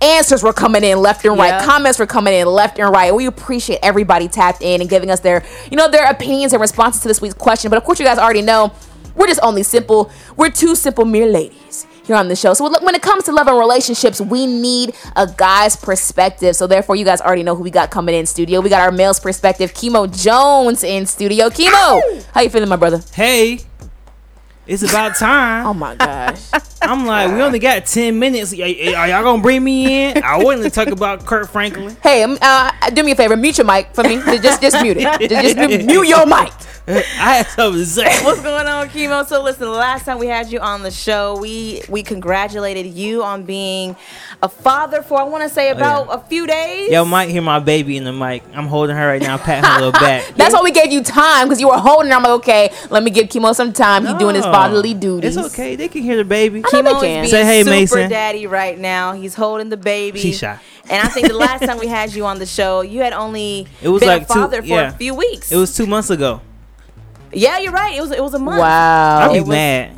answers 0.01 0.43
were 0.43 0.53
coming 0.53 0.85
in 0.85 0.99
left 1.01 1.25
and 1.25 1.37
right 1.39 1.49
Yeah. 1.49 1.65
comments 1.65 1.99
were 1.99 2.07
coming 2.07 2.35
in 2.35 2.47
left 2.47 2.79
and 2.79 2.91
right 2.91 3.15
we 3.15 3.27
appreciate 3.27 3.81
everybody 3.83 4.29
tapped 4.29 4.63
in 4.63 4.81
and 4.81 4.89
giving 4.89 5.11
us 5.11 5.21
their 5.21 5.45
you 5.71 5.77
know 5.77 5.91
their 5.91 6.09
opinions 6.11 6.53
and 6.53 6.61
responses 6.61 7.03
to 7.03 7.09
this 7.09 7.21
week's 7.21 7.35
question 7.35 7.69
but 7.71 7.77
of 7.77 7.85
course 7.85 7.99
you 7.99 8.07
guys 8.07 8.19
already 8.19 8.43
know 8.43 8.73
we're 9.17 9.27
just 9.27 9.41
only 9.43 9.63
simple 9.65 10.11
we're 10.37 10.51
two 10.51 10.77
simple 10.77 11.05
mere 11.05 11.27
ladies 11.27 11.87
here 12.05 12.17
on 12.17 12.29
the 12.29 12.35
show. 12.37 12.55
So 12.55 12.65
when 12.83 12.95
it 12.95 13.03
comes 13.03 13.25
to 13.25 13.33
love 13.33 13.49
and 13.49 13.59
relationships, 13.59 14.19
we 14.19 14.47
need 14.47 14.95
a 15.15 15.27
guy's 15.27 15.77
perspective. 15.77 16.57
So 16.57 16.67
therefore, 16.67 16.97
you 16.97 17.05
guys 17.05 17.21
already 17.21 17.43
know 17.43 17.55
who 17.55 17.63
we 17.63 17.71
got 17.71 17.91
coming 17.91 18.15
in 18.15 18.25
studio. 18.25 18.63
We 18.63 18.71
got 18.71 18.81
our 18.81 18.91
male's 18.91 19.21
perspective, 19.21 19.75
Chemo 19.75 20.09
Jones 20.11 20.83
in 20.85 21.05
studio. 21.05 21.51
Chemo, 21.51 22.25
how 22.33 22.41
you 22.41 22.49
feeling, 22.49 22.71
my 22.71 22.77
brother? 22.77 23.03
Hey, 23.13 23.61
it's 24.69 24.83
about 24.83 25.17
time. 25.17 25.67
oh 25.67 25.75
my 25.75 25.95
gosh. 25.97 26.41
I'm 26.83 27.05
like, 27.07 27.33
we 27.33 27.43
only 27.43 27.59
got 27.59 27.85
10 27.87 28.19
minutes. 28.19 28.55
Y- 28.57 28.95
Are 28.97 29.09
y'all 29.09 29.23
gonna 29.25 29.43
bring 29.43 29.65
me 29.65 30.11
in? 30.13 30.23
I 30.23 30.43
wanted 30.43 30.63
to 30.63 30.71
talk 30.71 30.89
about 30.89 31.27
Kirk 31.27 31.49
Franklin. 31.51 31.97
Hey, 32.03 32.23
um, 32.23 32.39
uh, 32.41 32.71
do 32.91 33.03
me 33.03 33.13
a 33.13 33.17
favor, 33.17 33.37
mute 33.37 33.59
your 33.59 33.67
mic 33.67 33.93
for 33.95 34.05
me. 34.05 34.17
Just, 34.39 34.63
just 34.63 34.81
mute 34.83 34.97
it. 34.99 35.29
Just, 35.29 35.57
just 35.57 35.87
mute 35.87 36.07
your 36.07 36.25
mic. 36.27 36.53
I 37.21 37.37
had 37.37 37.47
something 37.49 37.81
to 37.81 37.87
say. 37.87 38.05
What's 38.25 38.41
going 38.41 38.67
on, 38.67 38.89
Chemo? 38.89 39.27
So 39.27 39.43
listen, 39.43 39.63
the 39.63 39.71
last 39.71 40.07
time 40.07 40.19
we 40.19 40.27
had 40.27 40.51
you 40.51 40.59
on 40.61 40.83
the 40.83 40.91
show, 40.91 41.39
we 41.39 41.83
we 41.89 42.03
congratulated 42.03 42.87
you 42.87 43.23
on 43.23 43.45
being 43.45 43.95
a 44.43 44.49
father 44.49 45.03
for 45.03 45.21
I 45.21 45.25
want 45.25 45.43
to 45.43 45.51
say 45.51 45.69
oh, 45.71 45.77
about 45.77 46.07
a 46.11 46.19
few 46.29 46.47
days. 46.47 46.91
Y'all 46.91 47.05
might 47.05 47.29
hear 47.29 47.43
my 47.43 47.59
baby 47.59 47.99
in 47.99 48.05
the 48.05 48.13
mic. 48.13 48.43
I'm 48.55 48.67
holding 48.69 48.97
her 48.97 49.07
right 49.07 49.21
now, 49.21 49.37
patting 49.37 49.69
her 49.69 49.77
little 49.77 49.93
back. 49.93 50.27
That's 50.37 50.55
why 50.55 50.63
we 50.63 50.71
gave 50.71 50.91
you 50.91 51.03
time 51.03 51.47
because 51.47 51.61
you 51.61 51.69
were 51.69 51.77
holding 51.77 52.11
her. 52.11 52.17
I'm 52.17 52.23
like, 52.23 52.33
okay, 52.41 52.73
let 52.89 53.03
me 53.03 53.11
give 53.11 53.27
Chemo 53.29 53.55
some 53.55 53.75
time. 53.75 54.07
He's 54.07 54.15
doing 54.15 54.35
his 54.35 54.45
bodily 54.45 54.69
fatherly 54.69 54.95
duties. 54.95 55.37
It's 55.37 55.53
okay. 55.53 55.77
They 55.77 55.89
can 55.89 56.03
hear 56.03 56.17
the 56.17 56.25
baby. 56.25 56.63
Chemo 56.63 57.01
can. 57.03 57.25
is 57.25 57.31
Say 57.31 57.45
hey, 57.45 57.65
super 57.65 57.71
Mason. 57.71 58.11
daddy 58.11 58.47
right 58.47 58.79
now. 58.79 59.13
He's 59.13 59.35
holding 59.35 59.69
the 59.69 59.77
baby. 59.77 60.21
She 60.21 60.33
shy. 60.33 60.59
And 60.91 61.07
I 61.07 61.11
think 61.11 61.29
the 61.29 61.37
last 61.37 61.63
time 61.63 61.79
we 61.79 61.87
had 61.87 62.15
you 62.15 62.25
on 62.25 62.39
the 62.39 62.47
show, 62.47 62.81
you 62.81 63.03
had 63.03 63.13
only 63.13 63.67
It 63.83 63.89
was 63.89 64.01
been 64.01 64.09
like 64.09 64.23
a 64.23 64.25
two- 64.27 64.35
father 64.41 64.63
for 64.63 64.69
yeah. 64.69 64.89
a 64.89 64.93
few 64.93 65.15
weeks. 65.15 65.53
It 65.53 65.57
was 65.57 65.77
two 65.77 65.87
months 65.87 66.09
ago. 66.09 66.41
Yeah, 67.33 67.59
you're 67.59 67.73
right. 67.73 67.97
It 67.97 68.01
was 68.01 68.11
it 68.11 68.23
was 68.23 68.35
a 68.35 68.39
month. 68.39 68.59
Wow. 68.59 69.31
I'd 69.31 69.33
be 69.35 69.41
was- 69.41 69.49
mad. 69.49 69.95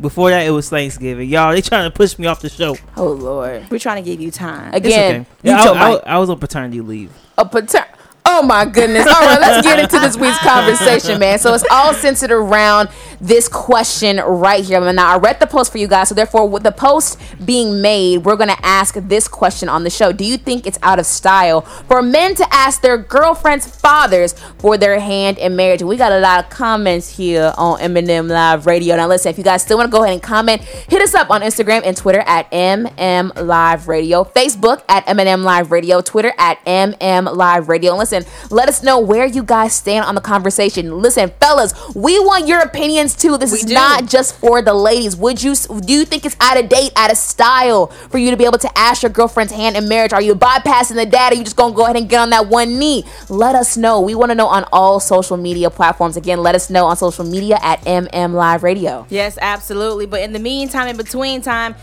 Before 0.00 0.30
that, 0.30 0.44
it 0.44 0.50
was 0.50 0.68
Thanksgiving. 0.68 1.28
Y'all, 1.28 1.52
they 1.52 1.60
trying 1.60 1.88
to 1.88 1.96
push 1.96 2.18
me 2.18 2.26
off 2.26 2.40
the 2.40 2.48
show. 2.48 2.76
Oh 2.96 3.12
Lord. 3.12 3.70
We're 3.70 3.78
trying 3.78 4.02
to 4.02 4.10
give 4.10 4.20
you 4.20 4.32
time. 4.32 4.74
It's 4.74 4.84
Again, 4.84 5.20
okay. 5.20 5.28
Yeah, 5.44 5.62
I. 5.62 5.92
I, 5.92 6.14
I 6.14 6.18
was 6.18 6.28
on 6.28 6.40
paternity 6.40 6.80
leave. 6.80 7.12
a 7.38 7.44
pater- 7.44 7.86
Oh 8.24 8.42
my 8.42 8.64
goodness. 8.64 9.06
All 9.06 9.20
right, 9.20 9.40
let's 9.40 9.66
get 9.66 9.78
into 9.78 9.98
this 9.98 10.16
week's 10.16 10.38
conversation, 10.38 11.18
man. 11.18 11.38
So 11.38 11.54
it's 11.54 11.64
all 11.70 11.92
centered 11.92 12.30
around 12.30 12.88
this 13.20 13.48
question 13.48 14.18
right 14.18 14.64
here. 14.64 14.80
Now, 14.92 15.14
I 15.14 15.16
read 15.16 15.40
the 15.40 15.46
post 15.46 15.72
for 15.72 15.78
you 15.78 15.86
guys. 15.86 16.08
So, 16.08 16.14
therefore, 16.14 16.48
with 16.48 16.64
the 16.64 16.72
post 16.72 17.20
being 17.44 17.80
made, 17.80 18.24
we're 18.24 18.36
going 18.36 18.48
to 18.48 18.66
ask 18.66 18.94
this 18.94 19.28
question 19.28 19.68
on 19.68 19.84
the 19.84 19.90
show 19.90 20.12
Do 20.12 20.24
you 20.24 20.36
think 20.36 20.66
it's 20.66 20.78
out 20.82 20.98
of 20.98 21.06
style 21.06 21.62
for 21.62 22.02
men 22.02 22.34
to 22.36 22.46
ask 22.52 22.80
their 22.82 22.98
girlfriend's 22.98 23.66
fathers 23.66 24.34
for 24.58 24.76
their 24.76 24.98
hand 25.00 25.38
in 25.38 25.56
marriage? 25.56 25.82
We 25.82 25.96
got 25.96 26.12
a 26.12 26.18
lot 26.18 26.44
of 26.44 26.50
comments 26.50 27.16
here 27.16 27.52
on 27.56 27.80
M&M 27.80 28.28
Live 28.28 28.66
Radio. 28.66 28.96
Now, 28.96 29.08
listen, 29.08 29.30
if 29.30 29.38
you 29.38 29.44
guys 29.44 29.62
still 29.62 29.78
want 29.78 29.90
to 29.90 29.96
go 29.96 30.02
ahead 30.02 30.14
and 30.14 30.22
comment, 30.22 30.62
hit 30.62 31.00
us 31.00 31.14
up 31.14 31.30
on 31.30 31.42
Instagram 31.42 31.82
and 31.84 31.96
Twitter 31.96 32.22
at 32.26 32.50
MM 32.50 33.46
Live 33.46 33.88
Radio, 33.88 34.24
Facebook 34.24 34.82
at 34.88 35.08
M&M 35.08 35.44
Live 35.44 35.70
Radio, 35.70 36.00
Twitter 36.00 36.32
at 36.38 36.64
MM 36.64 37.34
Live 37.36 37.68
Radio. 37.68 37.92
And 37.92 37.98
listen, 38.00 38.11
let 38.50 38.68
us 38.68 38.82
know 38.82 38.98
where 38.98 39.26
you 39.26 39.42
guys 39.42 39.72
stand 39.74 40.04
on 40.04 40.14
the 40.14 40.20
conversation. 40.20 40.98
Listen, 41.00 41.30
fellas, 41.40 41.72
we 41.94 42.18
want 42.20 42.46
your 42.46 42.60
opinions 42.60 43.16
too. 43.16 43.38
This 43.38 43.52
is 43.52 43.64
do. 43.64 43.74
not 43.74 44.06
just 44.06 44.36
for 44.36 44.62
the 44.62 44.74
ladies. 44.74 45.16
Would 45.16 45.42
you 45.42 45.54
do 45.54 45.92
you 45.92 46.04
think 46.04 46.24
it's 46.26 46.36
out 46.40 46.58
of 46.58 46.68
date, 46.68 46.92
out 46.96 47.10
of 47.10 47.16
style 47.16 47.86
for 47.86 48.18
you 48.18 48.30
to 48.30 48.36
be 48.36 48.44
able 48.44 48.58
to 48.58 48.78
ask 48.78 49.02
your 49.02 49.10
girlfriend's 49.10 49.52
hand 49.52 49.76
in 49.76 49.88
marriage? 49.88 50.12
Are 50.12 50.22
you 50.22 50.34
bypassing 50.34 50.96
the 50.96 51.06
dad? 51.06 51.32
Or 51.32 51.36
you 51.36 51.44
just 51.44 51.56
gonna 51.56 51.74
go 51.74 51.84
ahead 51.84 51.96
and 51.96 52.08
get 52.08 52.20
on 52.20 52.30
that 52.30 52.48
one 52.48 52.78
knee? 52.78 53.04
Let 53.28 53.54
us 53.54 53.76
know. 53.76 54.00
We 54.00 54.14
want 54.14 54.30
to 54.30 54.34
know 54.34 54.48
on 54.48 54.64
all 54.72 55.00
social 55.00 55.36
media 55.36 55.70
platforms. 55.70 56.16
Again, 56.16 56.42
let 56.42 56.54
us 56.54 56.70
know 56.70 56.86
on 56.86 56.96
social 56.96 57.24
media 57.24 57.58
at 57.62 57.80
MM 57.82 58.34
Live 58.34 58.62
Radio. 58.62 59.06
Yes, 59.08 59.38
absolutely. 59.40 60.06
But 60.06 60.22
in 60.22 60.32
the 60.32 60.38
meantime, 60.38 60.88
in 60.88 60.96
between 60.96 61.42
time, 61.42 61.74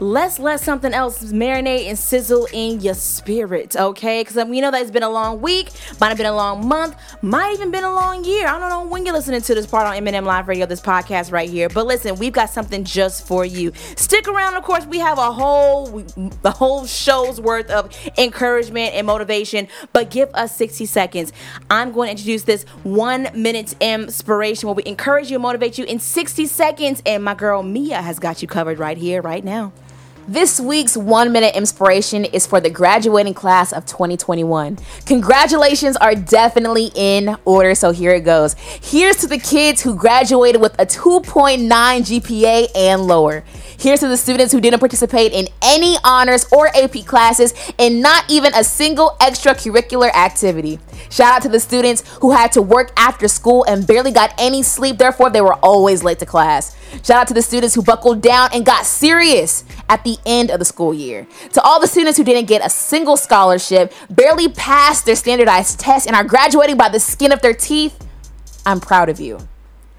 let's 0.00 0.38
let 0.38 0.60
something 0.60 0.92
else 0.92 1.22
marinate 1.24 1.88
and 1.88 1.98
sizzle 1.98 2.46
in 2.52 2.80
your 2.80 2.94
spirit, 2.94 3.76
okay? 3.76 4.20
Because 4.20 4.36
um, 4.36 4.48
we 4.48 4.60
know 4.60 4.70
that 4.70 4.82
it's 4.82 4.90
been 4.90 5.02
a 5.02 5.10
long 5.10 5.40
week, 5.40 5.70
might 6.00 6.08
have 6.08 6.16
been 6.16 6.26
a 6.26 6.34
long 6.34 6.66
month, 6.66 6.96
might 7.22 7.52
even 7.52 7.70
been 7.70 7.84
a 7.84 7.92
long 7.92 8.24
year. 8.24 8.46
I 8.46 8.58
don't 8.58 8.68
know 8.68 8.84
when 8.88 9.06
you're 9.06 9.14
listening 9.14 9.40
to 9.42 9.54
this 9.54 9.66
part 9.66 9.86
on 9.86 9.94
M&M 9.96 10.24
Live 10.24 10.48
Radio, 10.48 10.66
this 10.66 10.80
podcast 10.80 11.32
right 11.32 11.48
here. 11.48 11.68
But 11.68 11.86
listen, 11.86 12.16
we've 12.16 12.32
got 12.32 12.50
something 12.50 12.84
just 12.84 13.26
for 13.26 13.44
you. 13.44 13.72
Stick 13.96 14.28
around. 14.28 14.54
Of 14.54 14.64
course, 14.64 14.86
we 14.86 14.98
have 14.98 15.18
a 15.18 15.32
whole 15.32 16.04
the 16.42 16.50
whole 16.50 16.86
show's 16.86 17.40
worth 17.40 17.70
of 17.70 17.94
encouragement 18.18 18.94
and 18.94 19.06
motivation. 19.06 19.68
But 19.92 20.10
give 20.10 20.30
us 20.34 20.56
60 20.56 20.86
seconds. 20.86 21.32
I'm 21.70 21.92
going 21.92 22.08
to 22.08 22.10
introduce 22.12 22.42
this 22.42 22.64
one 22.82 23.28
minute 23.34 23.74
inspiration 23.80 24.68
where 24.68 24.74
we 24.74 24.84
encourage 24.84 25.30
you 25.30 25.36
and 25.36 25.42
motivate 25.42 25.78
you 25.78 25.84
in 25.84 25.98
60 25.98 26.46
seconds. 26.46 27.02
And 27.06 27.24
my 27.24 27.34
girl 27.34 27.62
Meah 27.62 28.02
has 28.02 28.18
got 28.18 28.42
you 28.42 28.48
covered 28.48 28.78
right 28.78 28.96
here, 28.96 29.22
right 29.22 29.44
now. 29.44 29.72
This 30.26 30.58
week's 30.58 30.96
one 30.96 31.32
minute 31.32 31.54
inspiration 31.54 32.24
is 32.24 32.46
for 32.46 32.58
the 32.58 32.70
graduating 32.70 33.34
class 33.34 33.74
of 33.74 33.84
2021. 33.84 34.78
Congratulations 35.04 35.98
are 35.98 36.14
definitely 36.14 36.90
in 36.94 37.36
order, 37.44 37.74
so 37.74 37.90
here 37.90 38.14
it 38.14 38.22
goes. 38.22 38.56
Here's 38.82 39.16
to 39.16 39.26
the 39.26 39.36
kids 39.36 39.82
who 39.82 39.94
graduated 39.94 40.62
with 40.62 40.72
a 40.80 40.86
2.9 40.86 41.68
GPA 41.68 42.68
and 42.74 43.02
lower. 43.06 43.44
Here's 43.78 44.00
to 44.00 44.08
the 44.08 44.16
students 44.16 44.52
who 44.52 44.60
didn't 44.60 44.80
participate 44.80 45.32
in 45.32 45.48
any 45.62 45.96
honors 46.04 46.46
or 46.52 46.68
AP 46.76 47.04
classes 47.06 47.54
and 47.78 48.00
not 48.00 48.30
even 48.30 48.54
a 48.54 48.64
single 48.64 49.16
extracurricular 49.20 50.12
activity. 50.14 50.78
Shout 51.10 51.36
out 51.36 51.42
to 51.42 51.48
the 51.48 51.60
students 51.60 52.02
who 52.20 52.32
had 52.32 52.52
to 52.52 52.62
work 52.62 52.92
after 52.96 53.28
school 53.28 53.64
and 53.64 53.86
barely 53.86 54.10
got 54.10 54.34
any 54.38 54.62
sleep, 54.62 54.98
therefore, 54.98 55.30
they 55.30 55.40
were 55.40 55.54
always 55.54 56.02
late 56.02 56.18
to 56.20 56.26
class. 56.26 56.76
Shout 57.02 57.22
out 57.22 57.28
to 57.28 57.34
the 57.34 57.42
students 57.42 57.74
who 57.74 57.82
buckled 57.82 58.22
down 58.22 58.50
and 58.52 58.64
got 58.64 58.86
serious 58.86 59.64
at 59.88 60.04
the 60.04 60.16
end 60.24 60.50
of 60.50 60.58
the 60.58 60.64
school 60.64 60.94
year. 60.94 61.26
To 61.52 61.62
all 61.62 61.80
the 61.80 61.86
students 61.86 62.16
who 62.16 62.24
didn't 62.24 62.46
get 62.46 62.64
a 62.64 62.70
single 62.70 63.16
scholarship, 63.16 63.92
barely 64.10 64.48
passed 64.48 65.06
their 65.06 65.16
standardized 65.16 65.80
tests, 65.80 66.06
and 66.06 66.16
are 66.16 66.24
graduating 66.24 66.76
by 66.76 66.88
the 66.88 67.00
skin 67.00 67.32
of 67.32 67.42
their 67.42 67.54
teeth, 67.54 67.98
I'm 68.66 68.80
proud 68.80 69.08
of 69.08 69.20
you. 69.20 69.38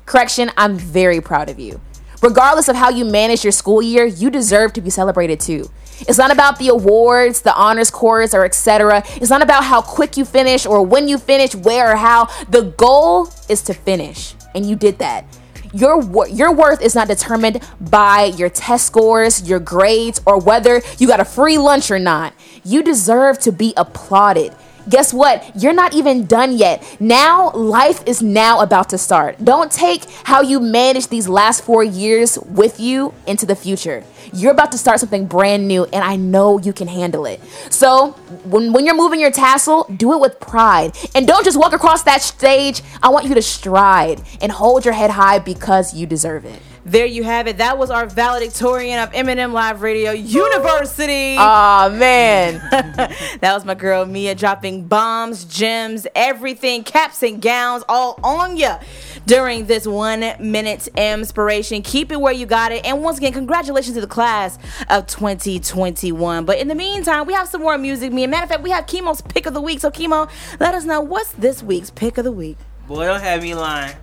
Correction, 0.06 0.52
I'm 0.58 0.78
very 0.78 1.22
proud 1.22 1.50
of 1.50 1.60
you. 1.60 1.82
Regardless 2.26 2.70
of 2.70 2.76
how 2.76 2.90
you 2.90 3.06
manage 3.06 3.44
your 3.46 3.52
school 3.52 3.84
year, 3.84 4.04
you 4.04 4.32
deserve 4.32 4.74
to 4.74 4.82
be 4.82 4.90
celebrated 4.90 5.40
too. 5.40 5.70
It's 6.08 6.18
not 6.18 6.32
about 6.32 6.58
the 6.58 6.70
awards, 6.70 7.42
the 7.42 7.54
honors 7.54 7.92
course, 7.92 8.34
or 8.34 8.44
etc. 8.44 9.04
It's 9.18 9.30
not 9.30 9.44
about 9.44 9.64
how 9.64 9.80
quick 9.84 10.18
you 10.18 10.26
finish 10.26 10.66
or 10.66 10.84
when 10.84 11.08
you 11.08 11.20
finish, 11.20 11.54
where 11.54 11.92
or 11.92 11.96
how. 11.96 12.26
The 12.50 12.64
goal 12.78 13.30
is 13.48 13.62
to 13.66 13.76
finish, 13.76 14.34
and 14.56 14.68
you 14.68 14.76
did 14.76 14.98
that. 14.98 15.24
Your 15.72 16.02
your 16.26 16.52
worth 16.52 16.82
is 16.82 16.96
not 16.96 17.08
determined 17.08 17.62
by 17.80 18.34
your 18.36 18.50
test 18.50 18.88
scores, 18.88 19.48
your 19.48 19.60
grades, 19.60 20.20
or 20.26 20.40
whether 20.40 20.82
you 20.98 21.06
got 21.06 21.20
a 21.20 21.26
free 21.26 21.60
lunch 21.60 21.92
or 21.92 22.00
not. 22.00 22.34
You 22.64 22.82
deserve 22.82 23.38
to 23.42 23.52
be 23.52 23.76
applauded. 23.78 24.56
Guess 24.88 25.14
what? 25.14 25.52
You're 25.56 25.74
not 25.74 25.96
even 25.96 26.26
done 26.26 26.56
yet. 26.56 26.98
Now, 27.00 27.52
life 27.52 28.04
is 28.06 28.22
now 28.22 28.62
about 28.62 28.90
to 28.90 28.98
start. 28.98 29.44
Don't 29.44 29.72
take 29.72 30.06
how 30.24 30.42
you 30.42 30.60
managed 30.60 31.10
these 31.10 31.28
last 31.28 31.64
four 31.64 31.84
years 31.84 32.38
with 32.40 32.80
you 32.80 33.14
into 33.26 33.48
the 33.48 33.56
future. 33.56 34.04
You're 34.32 34.52
about 34.52 34.72
to 34.74 34.78
start 34.78 35.00
something 35.00 35.26
brand 35.26 35.68
new, 35.68 35.86
and 35.86 36.04
I 36.04 36.18
know 36.18 36.60
you 36.60 36.72
can 36.72 36.88
handle 36.88 37.26
it. 37.26 37.42
So, 37.72 38.12
when, 38.44 38.74
when 38.74 38.86
you're 38.86 38.96
moving 38.96 39.20
your 39.20 39.32
tassel, 39.32 39.86
do 39.86 40.14
it 40.14 40.20
with 40.20 40.40
pride. 40.40 40.96
And 41.16 41.28
don't 41.28 41.44
just 41.44 41.58
walk 41.58 41.74
across 41.74 42.04
that 42.04 42.22
stage. 42.22 42.82
I 43.02 43.10
want 43.10 43.26
you 43.26 43.34
to 43.36 43.42
stride 43.42 44.22
and 44.42 44.52
hold 44.52 44.86
your 44.86 44.94
head 44.94 45.12
high 45.12 45.40
because 45.40 45.94
you 45.94 46.06
deserve 46.06 46.46
it. 46.46 46.62
There 46.86 47.08
you 47.08 47.24
have 47.24 47.48
it. 47.48 47.58
That 47.58 47.80
was 47.80 47.90
our 47.90 48.06
valedictorian 48.06 49.00
of 49.00 49.10
M&M 49.12 49.52
Live 49.54 49.82
Radio 49.82 50.12
University. 50.12 51.36
Aw, 51.36 51.90
man. 51.90 52.60
that 52.70 53.54
was 53.56 53.66
my 53.66 53.74
girl 53.74 54.06
Meah 54.06 54.36
dropping 54.36 54.86
bombs, 54.86 55.46
gems, 55.46 56.06
everything, 56.14 56.84
caps 56.84 57.24
and 57.24 57.42
gowns 57.42 57.84
all 57.90 58.20
on 58.24 58.56
ya 58.56 58.78
during 59.26 59.66
this 59.66 59.88
one 59.88 60.24
minute 60.40 60.88
inspiration. 60.96 61.82
Keep 61.82 62.12
it 62.12 62.22
where 62.22 62.34
you 62.34 62.46
got 62.46 62.72
it. 62.72 62.86
And 62.86 63.02
once 63.02 63.18
again, 63.18 63.34
congratulations 63.34 63.96
to 63.96 64.02
the 64.02 64.06
class 64.06 64.60
of 64.88 65.08
2021. 65.08 66.46
But 66.46 66.60
in 66.60 66.68
the 66.68 66.76
meantime, 66.76 67.26
we 67.26 67.34
have 67.34 67.48
some 67.48 67.62
more 67.62 67.80
music. 67.80 68.14
Me, 68.14 68.28
matter 68.28 68.44
of 68.44 68.50
fact, 68.50 68.62
we 68.62 68.70
have 68.70 68.86
Chemo's 68.86 69.22
pick 69.22 69.48
of 69.48 69.56
the 69.56 69.62
week. 69.62 69.80
So 69.80 69.90
Chemo, 69.90 70.30
let 70.60 70.76
us 70.76 70.86
know 70.86 71.02
what's 71.02 71.32
this 71.32 71.64
week's 71.64 71.90
pick 71.90 72.20
of 72.20 72.26
the 72.26 72.32
week. 72.32 72.58
Boy, 72.88 73.06
don't 73.08 73.22
have 73.22 73.42
me 73.42 73.56
lying. 73.56 73.96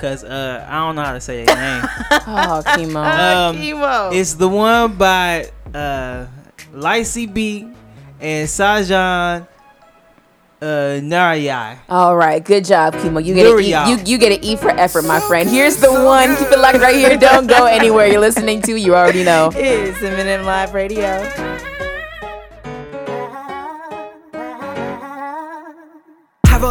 Cause 0.00 0.22
uh, 0.22 0.64
I 0.68 0.74
don't 0.78 0.94
know 0.94 1.02
how 1.02 1.12
to 1.12 1.20
say 1.20 1.44
their 1.44 1.56
name. 1.56 1.82
oh, 2.10 2.62
Chemo. 2.64 2.98
Um, 3.50 3.56
Chemo. 3.56 4.14
It's 4.14 4.34
the 4.34 4.48
one 4.48 4.94
by 4.94 5.50
uh, 5.74 6.26
Lacey 6.72 7.26
B 7.26 7.68
and 8.20 8.48
Sajan 8.48 9.48
uh, 10.60 11.00
Narayai. 11.02 11.78
All 11.88 12.16
right, 12.16 12.44
good 12.44 12.64
job, 12.64 12.94
Kimo. 12.94 13.20
You 13.20 13.34
get 13.34 13.46
an 13.46 13.60
e, 13.60 13.90
you, 13.90 13.98
you 14.04 14.18
get 14.18 14.32
an 14.32 14.44
E 14.44 14.56
for 14.56 14.70
effort, 14.70 15.04
my 15.04 15.20
friend. 15.20 15.48
Here's 15.48 15.76
the 15.76 15.92
one. 15.92 16.36
Keep 16.36 16.52
it 16.52 16.58
locked 16.58 16.78
right 16.78 16.96
here. 16.96 17.16
Don't 17.16 17.46
go 17.46 17.66
anywhere. 17.66 18.06
You're 18.06 18.20
listening 18.20 18.62
to. 18.62 18.76
You 18.76 18.94
already 18.94 19.24
know. 19.24 19.50
It's 19.56 20.02
M&M 20.02 20.44
Live 20.44 20.74
Radio. 20.74 21.77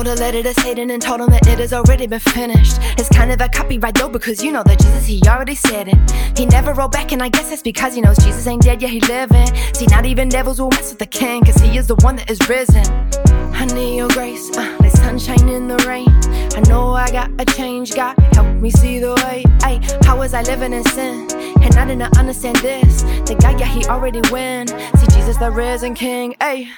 Wrote 0.08 0.20
a 0.20 0.22
letter 0.22 0.44
to 0.44 0.54
Satan 0.62 0.90
and 0.92 1.02
told 1.02 1.22
him 1.22 1.30
that 1.32 1.48
it 1.48 1.60
has 1.60 1.74
already 1.74 2.08
been 2.08 2.20
finished. 2.20 2.78
It's 2.98 3.10
kind 3.10 3.32
of 3.32 3.42
a 3.42 3.50
copyright 3.50 3.96
though, 3.96 4.10
because 4.10 4.44
you 4.44 4.52
know 4.52 4.64
that 4.64 4.80
Jesus, 4.80 5.06
he 5.06 5.22
already 5.28 5.56
said 5.56 5.88
it. 5.90 6.38
He 6.38 6.46
never 6.46 6.74
wrote 6.74 6.92
back, 6.92 7.12
and 7.12 7.22
I 7.22 7.30
guess 7.30 7.50
that's 7.50 7.62
because 7.62 7.94
he 7.94 8.02
knows 8.02 8.18
Jesus 8.18 8.46
ain't 8.48 8.64
dead, 8.64 8.82
yeah, 8.82 8.88
he 8.88 9.02
living. 9.02 9.48
See, 9.74 9.86
not 9.88 10.06
even 10.06 10.30
devils 10.30 10.62
will 10.62 10.70
mess 10.70 10.90
with 10.90 11.00
the 11.00 11.06
king, 11.06 11.44
cause 11.44 11.58
he 11.58 11.78
is 11.78 11.88
the 11.88 11.96
one 11.96 12.16
that 12.18 12.30
is 12.30 12.40
risen. 12.48 13.27
I 13.60 13.66
need 13.66 13.96
your 13.96 14.08
grace, 14.10 14.56
uh, 14.56 14.78
like 14.80 14.92
sunshine 14.92 15.50
in 15.50 15.68
the 15.68 15.78
rain. 15.88 16.08
I 16.56 16.62
know 16.70 16.94
I 16.94 17.10
got 17.10 17.32
a 17.40 17.46
change, 17.46 17.96
God, 17.96 18.16
help 18.34 18.48
me 18.62 18.70
see 18.70 19.00
the 19.00 19.16
way. 19.16 19.44
Ay, 19.64 19.80
how 20.04 20.16
was 20.20 20.36
I 20.36 20.44
living 20.44 20.74
in 20.74 20.84
sin? 20.86 21.28
And 21.64 21.76
I 21.76 21.86
didn't 21.88 22.16
understand 22.20 22.58
this. 22.58 23.02
The 23.28 23.36
guy, 23.36 23.58
yeah, 23.58 23.66
he 23.66 23.84
already 23.86 24.22
win. 24.32 24.68
See, 24.68 25.08
Jesus, 25.16 25.38
the 25.38 25.50
risen 25.50 25.96
king, 25.96 26.36
ay. 26.40 26.72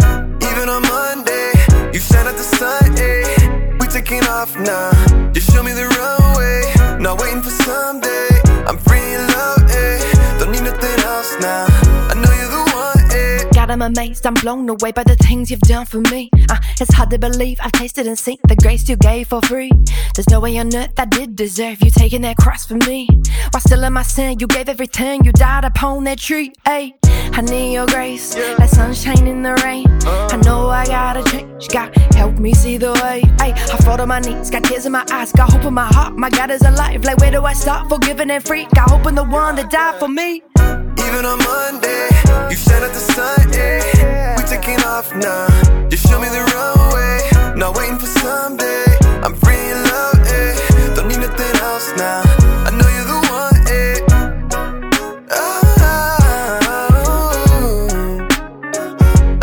Even 0.50 0.70
on 0.70 0.82
Monday, 0.84 1.52
you 1.94 2.00
shine 2.00 2.28
at 2.28 2.38
the 2.38 2.48
sun, 2.58 2.96
eh? 2.98 3.78
We 3.80 3.88
taking 3.88 4.24
off 4.24 4.56
now. 4.58 4.92
Just 5.34 5.52
show 5.52 5.62
me 5.62 5.74
the 5.74 5.88
runway. 6.00 7.04
Not 7.04 7.20
waiting 7.20 7.42
for 7.42 7.52
someday. 7.52 8.30
I'm 8.66 8.78
free 8.78 9.04
in 9.18 9.28
love, 9.28 9.64
eh? 9.70 10.40
Don't 10.40 10.52
need 10.54 10.64
nothing 10.64 11.00
else 11.04 11.36
now. 11.42 12.09
God, 13.70 13.84
I'm 13.84 13.96
amazed, 13.96 14.26
I'm 14.26 14.34
blown 14.34 14.68
away 14.68 14.92
by 14.92 15.04
the 15.04 15.16
things 15.18 15.52
you've 15.52 15.60
done 15.60 15.86
for 15.86 16.00
me. 16.00 16.32
Uh, 16.50 16.58
it's 16.82 16.92
hard 16.92 17.12
to 17.12 17.20
believe 17.20 17.60
I've 17.62 17.72
tasted 17.74 18.08
and 18.08 18.18
seen 18.18 18.40
the 18.48 18.56
grace 18.56 18.90
you 18.90 18.96
gave 18.96 19.28
for 19.28 19.44
free. 19.44 19.72
There's 20.16 20.28
no 20.28 20.40
way 20.40 20.58
on 20.58 20.76
earth 20.76 20.94
I 20.98 21.06
did 21.06 21.36
deserve 21.36 21.84
you 21.84 21.92
taking 21.92 22.24
that 22.24 22.38
cross 22.38 22.66
for 22.66 22.74
me. 22.74 23.08
While 23.52 23.62
still 23.62 23.84
in 23.84 23.94
my 23.94 24.02
sin, 24.02 24.40
you 24.40 24.48
gave 24.48 24.70
everything, 24.70 25.24
you 25.24 25.32
died 25.34 25.66
upon 25.66 26.06
that 26.06 26.18
tree. 26.18 26.52
Ayy, 26.66 26.94
I 27.38 27.42
need 27.42 27.74
your 27.74 27.86
grace, 27.86 28.36
like 28.58 28.70
sunshine 28.70 29.28
in 29.28 29.44
the 29.44 29.54
rain. 29.64 29.86
I 30.04 30.38
know 30.38 30.70
I 30.70 30.88
gotta 30.88 31.24
change, 31.30 31.68
God, 31.68 31.96
help 32.16 32.40
me 32.40 32.56
see 32.56 32.78
the 32.78 32.94
way. 32.94 33.22
Ayy, 33.38 33.54
I 33.54 33.78
fall 33.86 34.02
on 34.02 34.08
my 34.08 34.20
knees, 34.20 34.50
got 34.50 34.64
tears 34.64 34.88
in 34.88 34.94
my 34.94 35.06
eyes, 35.12 35.32
got 35.32 35.52
hope 35.52 35.66
in 35.66 35.76
my 35.76 35.86
heart. 35.86 36.18
My 36.18 36.32
God 36.32 36.50
is 36.50 36.64
alive, 36.64 37.04
like 37.04 37.18
where 37.20 37.32
do 37.32 37.46
I 37.46 37.54
start? 37.54 37.88
Forgiving 37.88 38.32
and 38.32 38.44
free, 38.44 38.66
got 38.74 38.90
hope 38.90 39.06
in 39.06 39.14
the 39.14 39.26
one 39.26 39.58
that 39.58 39.70
died 39.70 40.00
for 40.00 40.08
me. 40.08 40.42
Even 40.58 41.26
on 41.26 41.38
Monday, 41.38 42.19
you 42.50 42.58
shine 42.58 42.84
at 42.84 42.94
the 42.94 43.00
sun, 43.00 43.54
eh? 43.54 44.36
We 44.38 44.44
taking 44.44 44.82
off 44.86 45.14
now. 45.16 45.48
Just 45.90 46.08
show 46.08 46.20
me 46.20 46.28
the 46.30 46.42
runway. 46.56 47.30
Not 47.56 47.76
waiting 47.78 48.00
for 48.00 48.08
someday. 48.08 48.86
I'm 49.24 49.36
free 49.36 49.56
in 49.74 49.84
love, 49.84 50.20
eh? 50.26 50.56
Don't 50.96 51.08
need 51.08 51.20
nothing 51.20 51.56
else 51.62 51.94
now. 51.98 52.24
I 52.66 52.72
know 52.72 52.90
you're 52.96 53.10
the 53.14 53.20
one, 53.30 53.68
eh? 53.70 54.00
Ah, 55.32 55.80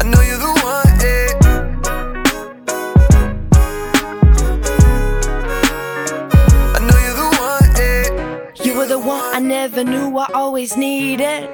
I 0.00 0.02
know 0.11 0.20
you're 0.28 0.42
the 0.46 0.52
one, 0.72 1.00
eh? 1.14 1.28
I 6.74 6.78
know 6.88 6.98
you're 7.07 7.18
the 7.22 7.28
one, 7.50 7.70
eh? 7.80 8.64
You 8.64 8.72
were 8.76 8.86
the 8.86 8.98
one 8.98 9.34
I 9.34 9.38
never 9.38 9.84
knew 9.84 10.18
I 10.18 10.26
always 10.34 10.76
needed. 10.76 11.50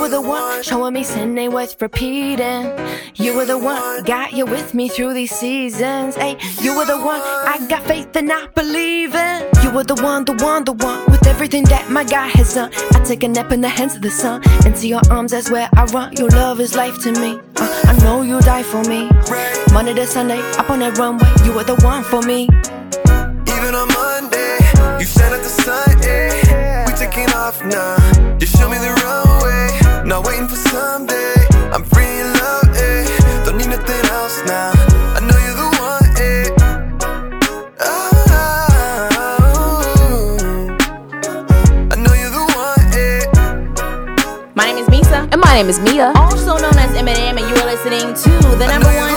You 0.00 0.04
were 0.04 0.12
the 0.12 0.22
one 0.22 0.62
showing 0.62 0.94
me 0.94 1.04
sin 1.04 1.36
ain't 1.36 1.52
worth 1.52 1.76
repeating. 1.82 2.72
You 3.16 3.36
were 3.36 3.44
the 3.44 3.58
one 3.58 4.02
got 4.04 4.32
you 4.32 4.46
with 4.46 4.72
me 4.72 4.88
through 4.88 5.12
these 5.12 5.30
seasons. 5.30 6.14
Hey, 6.14 6.38
you 6.62 6.74
were 6.74 6.86
the 6.86 6.96
one 6.96 7.20
I 7.20 7.66
got 7.68 7.82
faith 7.82 8.16
and 8.16 8.32
I 8.32 8.46
believe 8.46 9.14
in. 9.14 9.46
You 9.62 9.70
were 9.70 9.84
the 9.84 9.96
one, 9.96 10.24
the 10.24 10.32
one, 10.42 10.64
the 10.64 10.72
one 10.72 11.04
with 11.10 11.26
everything 11.26 11.64
that 11.64 11.90
my 11.90 12.04
God 12.04 12.30
has 12.30 12.54
done. 12.54 12.72
I 12.94 13.04
take 13.04 13.24
a 13.24 13.28
nap 13.28 13.52
in 13.52 13.60
the 13.60 13.68
hands 13.68 13.94
of 13.94 14.00
the 14.00 14.10
sun. 14.10 14.42
Into 14.64 14.88
your 14.88 15.02
arms, 15.10 15.32
that's 15.32 15.50
where 15.50 15.68
I 15.76 15.84
run. 15.92 16.16
Your 16.16 16.30
love 16.30 16.60
is 16.60 16.74
life 16.74 16.98
to 17.02 17.12
me. 17.20 17.38
Uh, 17.56 17.82
I 17.84 17.92
know 17.98 18.22
you 18.22 18.40
die 18.40 18.62
for 18.62 18.82
me. 18.84 19.10
Monday 19.70 19.92
to 19.92 20.06
Sunday, 20.06 20.40
up 20.52 20.70
on 20.70 20.78
that 20.78 20.96
runway. 20.96 21.30
You 21.44 21.52
were 21.52 21.64
the 21.64 21.76
one 21.84 22.04
for 22.04 22.22
me. 22.22 22.44
Even 23.54 23.74
on 23.74 23.88
Monday, 23.88 24.60
you 24.98 25.04
shine 25.04 25.34
at 25.34 25.42
the 25.42 25.52
sun? 25.60 26.86
We 26.86 26.92
taking 26.96 27.30
off 27.34 27.62
now. 27.66 28.29
Not 30.10 30.26
waiting 30.26 30.48
for 30.48 30.56
someday. 30.56 31.34
I'm 31.72 31.84
free 31.84 32.02
in 32.02 32.32
love, 32.32 32.68
eh? 32.74 33.06
Don't 33.44 33.56
need 33.58 33.68
nothing 33.68 34.04
else 34.10 34.42
now. 34.44 34.72
I 35.14 35.20
know 35.20 35.38
you're 35.46 35.54
the 35.62 35.68
one, 35.78 36.06
eh? 36.18 36.50
Ah, 37.78 38.26
I 41.92 41.94
know 41.94 42.12
you're 42.20 42.34
the 42.38 42.44
one, 42.58 42.90
eh? 42.98 43.22
My 44.56 44.64
name 44.66 44.78
is 44.78 44.88
Meesa. 44.88 45.28
And 45.30 45.40
my 45.40 45.54
name 45.54 45.68
is 45.68 45.78
Meah. 45.78 46.12
Also 46.16 46.58
known 46.58 46.76
as 46.76 46.92
M&M, 46.96 47.38
and 47.38 47.48
you 47.48 47.54
are 47.62 47.66
listening 47.66 48.12
to 48.12 48.30
the 48.58 48.66
number 48.66 48.88
one 48.88 48.90
teen 48.90 48.98
and 48.98 49.09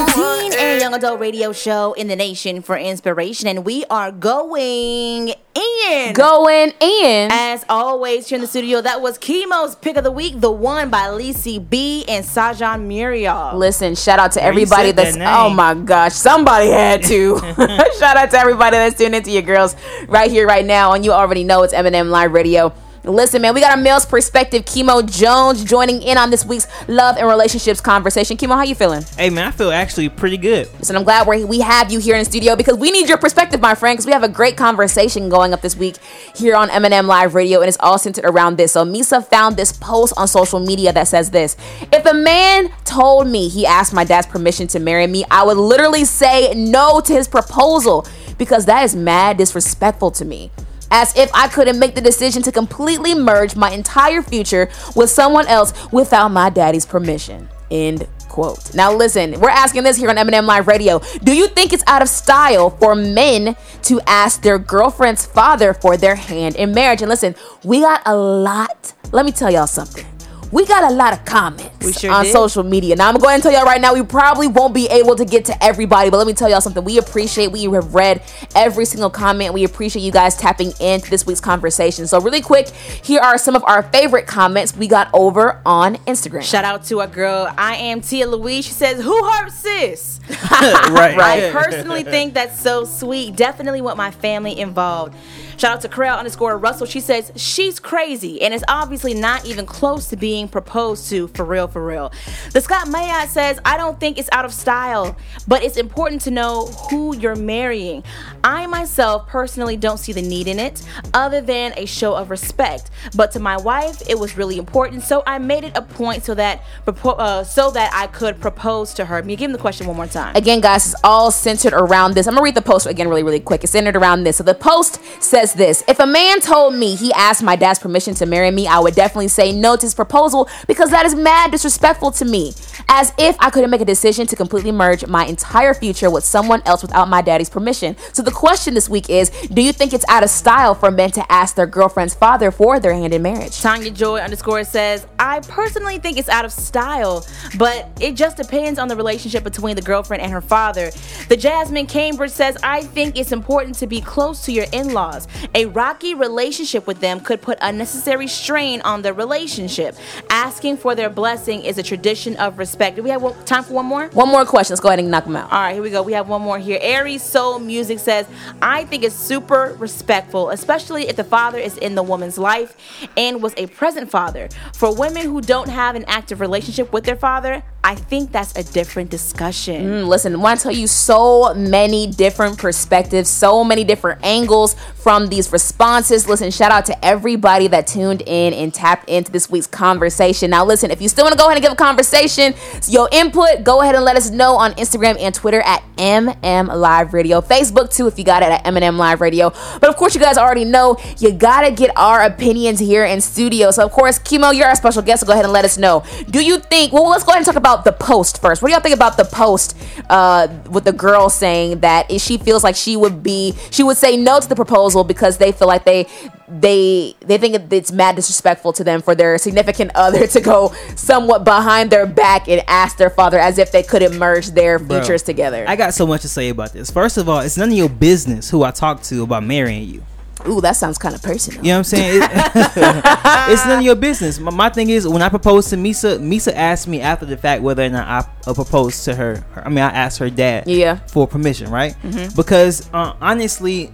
young 0.94 1.00
adult 1.00 1.20
radio 1.20 1.52
show 1.52 1.94
in 1.94 2.08
the 2.08 2.16
nation 2.16 2.62
for 2.62 2.78
inspiration. 2.78 3.48
And 3.48 3.66
we 3.66 3.84
are 3.86 4.12
going 4.12 5.34
in. 5.56 6.14
Going 6.14 6.72
in. 6.80 7.32
As 7.32 7.66
always, 7.68 8.28
here 8.28 8.36
in 8.36 8.42
the 8.42 8.48
studio, 8.48 8.82
that 8.82 9.02
was 9.02 9.18
Chemo's 9.18 9.76
pick 9.76 9.98
of 9.98 10.04
the 10.04 10.12
week, 10.12 10.40
the 10.40 10.52
one 10.52 10.90
by 10.90 11.10
Lacey 11.10 11.58
B 11.58 12.06
and 12.08 12.24
Sajan 12.24 12.86
Muriel. 12.86 13.58
Listen, 13.58 13.96
shout 13.96 14.20
out 14.20 14.34
to 14.34 14.44
everybody 14.44 14.90
said 14.90 14.96
that 14.98 15.14
that's. 15.14 15.38
Oh 15.38 15.50
my 15.50 15.74
gosh, 15.74 16.14
somebody 16.14 16.70
had 16.70 17.04
to. 17.04 17.40
shout 18.00 18.18
out 18.18 18.30
to 18.32 18.38
everybody 18.38 18.78
that's 18.78 18.98
tuning 18.98 19.16
into 19.16 19.32
your 19.32 19.42
girls 19.42 19.76
right 20.08 20.30
here, 20.30 20.48
right 20.48 20.66
now. 20.66 20.94
And 20.94 21.04
you 21.04 21.12
already 21.12 21.44
know 21.44 21.64
it's 21.64 21.74
M&M 21.74 22.10
Live 22.10 22.34
Radio. 22.34 22.74
Listen, 23.06 23.42
man, 23.42 23.54
we 23.54 23.60
got 23.60 23.78
a 23.78 23.82
male's 23.82 24.06
perspective. 24.06 24.64
Chemo 24.64 25.06
Jones 25.06 25.66
joining 25.66 26.02
in 26.02 26.18
on 26.18 26.30
this 26.30 26.46
week's 26.46 26.68
love 26.88 27.18
and 27.18 27.28
relationships 27.28 27.82
conversation. 27.82 28.38
Chemo, 28.38 28.56
how 28.56 28.64
you 28.64 28.76
feeling? 28.76 29.04
Hey 29.18 29.30
man, 29.30 29.46
I 29.46 29.52
feel 29.52 29.72
actually 29.72 30.08
pretty 30.08 30.38
good. 30.38 30.70
Listen, 30.80 30.96
I'm 30.96 31.04
glad 31.04 31.28
we 31.28 31.44
we 31.44 31.60
have 31.60 31.92
you 31.92 32.00
here 32.00 32.16
in 32.16 32.20
the 32.20 32.26
studio 32.26 32.56
because 32.56 32.78
we 32.78 32.92
need 32.92 33.10
your 33.10 33.18
perspective, 33.18 33.60
my 33.60 33.76
friend, 33.76 33.98
because 33.98 34.06
we 34.06 34.14
have 34.14 34.24
a 34.24 34.30
great 34.30 34.56
conversation 34.56 35.28
going 35.28 35.54
up 35.54 35.60
this 35.60 35.76
week 35.76 35.98
here 36.34 36.56
on 36.56 36.70
M&M 36.70 37.06
Live 37.06 37.36
Radio, 37.36 37.60
and 37.60 37.68
it's 37.68 37.78
all 37.82 37.98
centered 37.98 38.24
around 38.24 38.58
this. 38.58 38.72
So 38.72 38.86
Meesa 38.86 39.26
found 39.28 39.58
this 39.58 39.74
post 39.74 40.14
on 40.16 40.30
social 40.30 40.62
media 40.62 40.94
that 40.94 41.10
says 41.10 41.30
this: 41.30 41.58
If 41.92 42.06
a 42.06 42.14
man 42.14 42.72
told 42.86 43.28
me 43.28 43.50
he 43.50 43.66
asked 43.66 43.94
my 43.94 44.06
dad's 44.06 44.28
permission 44.28 44.68
to 44.68 44.80
marry 44.80 45.08
me, 45.08 45.26
I 45.30 45.44
would 45.44 45.58
literally 45.58 46.06
say 46.06 46.54
no 46.56 47.02
to 47.02 47.12
his 47.12 47.28
proposal 47.28 48.08
because 48.38 48.66
that 48.66 48.84
is 48.84 48.96
mad 48.96 49.38
disrespectful 49.38 50.12
to 50.12 50.24
me 50.24 50.52
as 50.94 51.14
if 51.18 51.30
I 51.34 51.48
couldn't 51.48 51.80
make 51.80 51.96
the 51.96 52.02
decision 52.02 52.44
to 52.44 52.52
completely 52.52 53.16
merge 53.16 53.56
my 53.56 53.72
entire 53.72 54.22
future 54.22 54.70
with 54.96 55.10
someone 55.10 55.48
else 55.48 55.74
without 55.92 56.30
my 56.30 56.52
daddy's 56.52 56.86
permission. 56.86 57.50
End 57.72 58.08
quote. 58.30 58.74
Now 58.76 58.94
listen, 58.94 59.40
we're 59.40 59.50
asking 59.50 59.84
this 59.84 59.98
here 59.98 60.10
on 60.10 60.18
M&M 60.18 60.46
Live 60.46 60.68
Radio. 60.68 61.02
Do 61.24 61.36
you 61.36 61.48
think 61.48 61.74
it's 61.74 61.84
out 61.88 62.04
of 62.04 62.10
style 62.10 62.70
for 62.70 62.96
men 62.96 63.56
to 63.84 64.02
ask 64.06 64.44
their 64.44 64.60
girlfriend's 64.60 65.26
father 65.26 65.74
for 65.74 65.98
their 65.98 66.16
hand 66.16 66.56
in 66.56 66.74
marriage? 66.74 67.02
And 67.02 67.10
listen, 67.10 67.36
we 67.64 67.82
got 67.82 68.04
a 68.06 68.16
lot. 68.16 68.94
Let 69.12 69.26
me 69.26 69.32
tell 69.32 69.52
y'all 69.52 69.68
something. 69.68 70.06
We 70.54 70.68
got 70.68 70.92
a 70.92 70.94
lot 70.94 71.14
of 71.14 71.26
comments 71.26 72.00
sure 72.00 72.12
on 72.12 72.26
did. 72.26 72.32
social 72.32 72.62
media. 72.62 72.96
Now 72.96 73.10
I'm 73.10 73.18
going 73.18 73.38
to 73.38 73.42
tell 73.42 73.52
y'all 73.52 73.66
right 73.66 73.82
now, 73.82 73.96
we 73.96 74.04
probably 74.04 74.48
won't 74.48 74.72
be 74.72 74.86
able 74.86 75.16
to 75.16 75.26
get 75.26 75.46
to 75.46 75.64
everybody, 75.64 76.12
but 76.12 76.18
let 76.18 76.28
me 76.28 76.34
tell 76.34 76.48
y'all 76.48 76.62
something. 76.62 76.84
We 76.84 77.00
appreciate 77.00 77.52
we 77.52 77.64
have 77.64 77.96
read 77.96 78.22
every 78.56 78.86
single 78.86 79.10
comment. 79.10 79.56
We 79.56 79.64
appreciate 79.64 80.04
you 80.04 80.12
guys 80.12 80.38
tapping 80.38 80.72
into 80.80 81.10
this 81.10 81.26
week's 81.26 81.42
conversation. 81.42 82.06
So 82.06 82.22
really 82.22 82.42
quick, 82.42 82.70
here 82.70 83.20
are 83.20 83.40
some 83.40 83.56
of 83.56 83.64
our 83.64 83.82
favorite 83.82 84.28
comments 84.28 84.78
we 84.78 84.88
got 84.88 85.10
over 85.12 85.60
on 85.66 85.96
Instagram. 86.06 86.44
Shout 86.44 86.66
out 86.66 86.84
to 86.86 87.00
a 87.00 87.08
girl. 87.08 87.52
I 87.58 87.78
am 87.78 88.02
Tia 88.02 88.28
Louise. 88.28 88.66
She 88.66 88.74
says, 88.74 89.02
"Who 89.02 89.24
hurt 89.24 89.52
sis?" 89.52 90.20
right. 90.52 91.18
I 91.18 91.50
personally 91.52 92.04
think 92.04 92.36
that's 92.36 92.60
so 92.60 92.86
sweet. 92.86 93.36
Definitely 93.36 93.82
want 93.82 93.98
my 93.98 94.12
family 94.12 94.60
involved. 94.60 95.16
Shout 95.58 95.72
out 95.72 95.82
to 95.82 95.90
Corel 95.90 96.18
underscore 96.18 96.58
Russell. 96.58 96.88
She 96.88 97.00
says 97.00 97.32
she's 97.36 97.80
crazy 97.80 98.42
and 98.42 98.54
is 98.54 98.64
obviously 98.68 99.14
not 99.14 99.46
even 99.46 99.66
close 99.66 100.08
to 100.10 100.16
being 100.16 100.48
proposed 100.48 101.10
to 101.10 101.28
for 101.30 101.46
real, 101.46 101.68
for 101.68 101.86
real. 101.86 102.12
The 102.52 102.62
Scott 102.62 102.88
Mayat 102.88 103.28
says, 103.28 103.60
I 103.66 103.78
don't 103.78 104.00
think 104.00 104.18
it's 104.18 104.30
out 104.32 104.46
of 104.46 104.54
style, 104.54 105.16
but 105.48 105.64
it's 105.64 105.78
important 105.78 106.22
to 106.22 106.32
know 106.32 106.66
who 106.90 107.16
you're 107.16 107.36
marrying. 107.36 108.04
I 108.44 108.68
myself 108.68 109.28
personally 109.28 109.78
don't 109.78 109.98
see 109.98 110.14
the 110.14 110.22
need 110.22 110.48
in 110.48 110.60
it 110.60 110.84
other 111.14 111.42
than 111.42 111.74
a 111.78 111.86
show 111.86 112.16
of 112.16 112.30
respect. 112.30 112.90
But 113.16 113.32
to 113.32 113.40
my 113.40 113.58
wife, 113.58 114.02
it 114.08 114.18
was 114.18 114.38
really 114.38 114.58
important, 114.58 115.04
so 115.04 115.24
I 115.26 115.38
made 115.38 115.64
it 115.64 115.76
a 115.76 115.82
point 115.82 116.24
so 116.24 116.34
that 116.36 116.64
uh, 116.88 117.44
so 117.44 117.72
that 117.72 117.92
I 117.94 118.08
could 118.08 118.40
propose 118.40 118.94
to 118.96 119.06
her. 119.06 119.22
Me 119.24 119.36
give 119.36 119.50
him 119.50 119.54
the 119.54 119.58
question 119.58 119.88
one 119.88 119.96
more 119.96 120.08
time. 120.08 120.36
Again, 120.36 120.62
guys, 120.62 120.86
it's 120.86 120.96
all 121.04 121.32
centered 121.32 121.74
around 121.74 122.14
this. 122.14 122.28
I'm 122.28 122.34
gonna 122.34 122.44
read 122.44 122.56
the 122.56 122.62
post 122.62 122.88
again 122.88 123.08
really, 123.08 123.24
really 123.24 123.40
quick. 123.40 123.64
It's 123.64 123.72
centered 123.72 123.96
around 123.96 124.24
this. 124.24 124.38
So 124.38 124.44
the 124.44 124.56
post 124.56 125.00
says 125.22 125.43
this 125.52 125.84
If 125.90 126.00
a 126.00 126.06
man 126.06 126.40
told 126.40 126.74
me 126.76 126.96
he 126.96 127.12
asked 127.12 127.44
my 127.44 127.58
dad's 127.58 127.80
permission 127.80 128.14
to 128.16 128.26
marry 128.26 128.52
me, 128.52 128.68
I 128.68 128.80
would 128.80 128.96
definitely 128.96 129.28
say 129.28 129.52
no 129.52 129.76
to 129.76 129.82
his 129.86 129.94
proposal 129.94 130.48
because 130.68 130.92
that 130.92 131.06
is 131.06 131.14
mad 131.14 131.52
disrespectful 131.52 132.12
to 132.12 132.24
me. 132.24 132.54
as 132.88 133.12
if 133.18 133.36
I 133.40 133.50
couldn't 133.50 133.70
make 133.70 133.82
a 133.82 133.86
decision 133.86 134.28
to 134.28 134.36
completely 134.36 134.72
merge 134.72 135.06
my 135.08 135.26
entire 135.26 135.74
future 135.74 136.10
with 136.10 136.24
someone 136.24 136.62
else 136.66 136.82
without 136.82 137.10
my 137.10 137.22
daddy's 137.22 137.50
permission. 137.50 137.98
So 138.14 138.22
the 138.22 138.32
question 138.32 138.74
this 138.74 138.88
week 138.88 139.10
is 139.10 139.30
Do 139.52 139.62
you 139.62 139.74
think 139.74 139.94
it's 139.94 140.06
out 140.08 140.24
of 140.24 140.30
style 140.30 140.76
for 140.76 140.92
men 140.92 141.12
to 141.12 141.32
ask 141.32 141.56
their 141.56 141.68
girlfriend's 141.68 142.14
father 142.14 142.52
for 142.52 142.80
their 142.80 142.94
hand 142.94 143.14
in 143.14 143.22
marriage? 143.22 143.60
Tanya 143.60 143.92
Joy 143.92 144.20
underscore 144.20 144.64
says, 144.64 145.06
I 145.24 145.40
personally 145.40 146.00
think 146.00 146.18
it's 146.18 146.28
out 146.28 146.44
of 146.44 146.52
style, 146.52 147.26
but 147.58 147.90
it 148.02 148.16
just 148.16 148.36
depends 148.36 148.78
on 148.78 148.90
the 148.90 148.96
relationship 148.98 149.42
between 149.42 149.78
the 149.78 149.82
girlfriend 149.82 150.22
and 150.22 150.30
her 150.34 150.42
father. 150.42 150.92
The 151.30 151.38
Jasmine 151.38 151.86
Cambridge 151.88 152.32
says, 152.32 152.58
I 152.62 152.82
think 152.82 153.18
it's 153.18 153.32
important 153.32 153.76
to 153.76 153.88
be 153.88 154.02
close 154.02 154.42
to 154.44 154.52
your 154.52 154.66
in 154.74 154.94
laws. 154.94 155.30
A 155.56 155.68
rocky 155.68 156.14
relationship 156.14 156.88
with 156.88 157.00
them 157.00 157.22
could 157.22 157.42
put 157.42 157.58
unnecessary 157.62 158.28
strain 158.28 158.82
on 158.82 159.02
the 159.02 159.14
relationship. 159.14 159.96
Asking 160.30 160.76
for 160.76 160.94
their 160.94 161.10
blessing 161.10 161.62
is 161.64 161.78
a 161.78 161.84
tradition 161.84 162.36
of 162.36 162.60
respect. 162.60 162.98
Do 162.98 163.04
we 163.04 163.10
have 163.10 163.22
one- 163.22 163.46
time 163.46 163.64
for 163.64 163.76
one 163.76 163.86
more? 163.86 164.08
One 164.10 164.28
more 164.28 164.44
question. 164.46 164.74
Let's 164.74 164.82
go 164.82 164.90
ahead 164.90 165.00
and 165.00 165.10
knock 165.10 165.24
them 165.24 165.38
out. 165.38 165.54
All 165.54 165.60
right, 165.62 165.74
here 165.74 165.82
we 165.82 165.90
go. 165.90 166.02
We 166.02 166.14
have 166.14 166.28
one 166.28 166.42
more 166.42 166.60
here. 166.60 166.80
Aries 166.82 167.24
Soul 167.24 167.60
Music 167.60 168.00
says, 168.00 168.28
I 168.62 168.84
think 168.84 169.06
it's 169.06 169.16
super 169.16 169.78
respectful, 169.80 170.50
especially 170.50 171.08
if 171.08 171.16
the 171.16 171.24
father 171.24 171.60
is 171.60 171.78
in 171.78 171.96
the 171.96 172.04
woman's 172.04 172.38
life 172.38 172.76
and 173.16 173.42
was 173.42 173.54
a 173.56 173.68
present 173.68 174.12
father. 174.12 174.50
For 174.74 174.94
women 174.94 175.13
who 175.22 175.42
don't 175.42 175.70
have 175.70 175.96
an 175.96 176.06
active 176.08 176.40
relationship 176.42 176.92
with 176.92 177.04
their 177.04 177.16
father, 177.16 177.64
I 177.86 177.96
think 177.96 178.32
that's 178.32 178.56
a 178.56 178.64
different 178.64 179.10
discussion. 179.10 179.86
Mm, 179.86 180.08
listen, 180.08 180.34
I 180.36 180.38
want 180.38 180.60
to 180.60 180.64
tell 180.64 180.72
you 180.72 180.88
so 180.88 181.54
many 181.54 182.08
different 182.08 182.58
perspectives, 182.58 183.30
so 183.30 183.64
many 183.64 183.84
different 183.84 184.24
angles 184.24 184.76
from 184.96 185.28
these 185.28 185.52
responses. 185.52 186.28
Listen, 186.28 186.50
shout 186.50 186.72
out 186.72 186.86
to 186.86 187.06
everybody 187.06 187.68
that 187.68 187.86
tuned 187.86 188.24
in 188.26 188.54
and 188.54 188.74
tapped 188.74 189.10
into 189.10 189.34
this 189.34 189.50
week's 189.52 189.68
conversation. 189.68 190.50
Now, 190.50 190.64
listen, 190.64 190.92
if 190.92 191.02
you 191.02 191.10
still 191.10 191.26
want 191.26 191.34
to 191.34 191.38
go 191.38 191.46
ahead 191.48 191.58
and 191.58 191.64
give 191.64 191.74
a 191.74 191.76
conversation, 191.76 192.54
your 192.88 193.10
input, 193.12 193.66
go 193.66 193.82
ahead 193.82 193.96
and 193.96 194.06
let 194.06 194.16
us 194.16 194.30
know 194.30 194.56
on 194.56 194.72
Instagram 194.76 195.20
and 195.20 195.36
Twitter 195.36 195.62
at 195.62 195.84
MM 195.98 196.74
Live 196.74 197.14
Radio. 197.14 197.42
Facebook 197.42 197.94
too, 197.94 198.08
if 198.08 198.18
you 198.18 198.24
got 198.24 198.44
it 198.44 198.50
at 198.50 198.66
M&M 198.66 198.98
Live 198.98 199.22
Radio. 199.22 199.52
But 199.80 199.90
of 199.90 199.98
course, 199.98 200.16
you 200.16 200.22
guys 200.22 200.38
already 200.38 200.66
know 200.66 200.98
you 201.20 201.34
gotta 201.34 201.70
get 201.70 201.96
our 201.98 202.24
opinions 202.24 202.80
here 202.80 203.06
in 203.06 203.22
studio. 203.22 203.72
So 203.72 203.86
of 203.86 203.92
course, 203.92 204.18
Kimo, 204.20 204.52
you're 204.52 204.68
our 204.68 204.76
special 204.76 205.02
guest. 205.04 205.22
So 205.22 205.28
go 205.28 205.34
ahead 205.34 205.46
and 205.46 205.54
let 205.54 205.66
us 205.66 205.78
know. 205.78 206.04
Do 206.30 206.44
you 206.44 206.60
think? 206.60 206.94
Well, 206.94 207.10
let's 207.10 207.24
go 207.24 207.32
ahead 207.32 207.40
and 207.40 207.46
talk 207.46 207.56
about 207.56 207.84
the 207.84 207.92
post 207.92 208.42
first. 208.42 208.62
What 208.62 208.70
do 208.70 208.74
y'all 208.74 208.82
think 208.82 208.96
about 208.96 209.18
the 209.18 209.26
post 209.26 209.78
uh, 210.10 210.48
with 210.70 210.86
the 210.86 210.94
girl 210.94 211.30
saying 211.30 211.80
that 211.80 212.10
if 212.10 212.22
she 212.22 212.38
feels 212.38 212.64
like 212.64 212.76
she 212.76 212.96
would 212.96 213.24
be, 213.24 213.54
she 213.72 213.84
would 213.84 213.98
say 213.98 214.18
no 214.18 214.40
to 214.40 214.48
the 214.48 214.56
proposal 214.56 215.04
because 215.04 215.38
they 215.38 215.52
feel 215.52 215.68
like 215.68 215.86
they 215.86 216.08
they 216.48 217.16
they 217.22 217.38
think 217.38 217.72
it's 217.72 217.92
mad 217.92 218.16
disrespectful 218.16 218.74
to 218.74 218.84
them 218.84 219.02
for 219.02 219.16
their 219.16 219.38
significant 219.38 219.92
other 219.96 220.28
to 220.28 220.42
go 220.42 220.74
somewhat 220.96 221.44
behind 221.44 221.90
their 221.90 222.06
back 222.06 222.48
and 222.48 222.64
ask 222.68 222.98
their 222.98 223.10
father 223.10 223.40
as 223.40 223.58
if 223.58 223.72
they 223.72 223.84
couldn't 223.84 224.18
merge 224.18 224.48
their 224.48 224.80
Bro, 224.80 225.00
futures 225.00 225.24
together. 225.24 225.66
I 225.68 225.76
got 225.76 225.94
so 225.94 226.06
much 226.06 226.22
to 226.22 226.30
say 226.30 226.50
about 226.50 226.74
this. 226.74 226.92
First 226.92 227.18
of 227.18 227.30
all, 227.30 227.40
it's 227.40 227.58
none 227.58 227.70
of 227.70 227.78
your 227.78 227.90
business 227.90 228.50
who 228.50 228.64
I 228.64 228.72
talk 228.72 229.02
to 229.04 229.24
about 229.24 229.44
marrying 229.44 229.88
you. 229.88 230.04
Ooh, 230.48 230.62
that 230.62 230.76
sounds 230.76 230.98
kind 230.98 231.16
of 231.16 231.22
personal. 231.22 231.60
You 231.64 231.70
know 231.72 231.76
what 231.76 231.78
I'm 231.80 231.84
saying? 231.86 232.22
It- 232.24 232.32
it's 233.52 233.66
none 233.66 233.80
of 233.80 233.86
your 233.86 233.96
business. 233.96 234.40
My, 234.40 234.52
my 234.52 234.70
thing 234.70 234.90
is, 234.90 235.08
when 235.08 235.22
I 235.22 235.30
proposed 235.30 235.70
to 235.70 235.76
Meesa, 235.78 236.20
Meesa 236.20 236.54
asked 236.54 236.88
me 236.88 237.02
after 237.02 237.26
the 237.26 237.38
fact 237.38 237.62
whether 237.64 237.84
or 237.84 237.90
not 237.90 238.08
I 238.08 238.50
uh, 238.50 238.54
proposed 238.54 239.06
to 239.06 239.16
her. 239.16 239.44
I 239.56 239.70
mean, 239.70 239.80
I 239.80 239.92
asked 239.92 240.20
her 240.20 240.30
dad 240.30 240.68
Yeah. 240.68 240.98
for 241.08 241.28
permission, 241.28 241.70
right? 241.72 241.96
Mhm. 242.04 242.36
Because 242.36 242.90
uh, 242.94 243.14
honestly, 243.22 243.92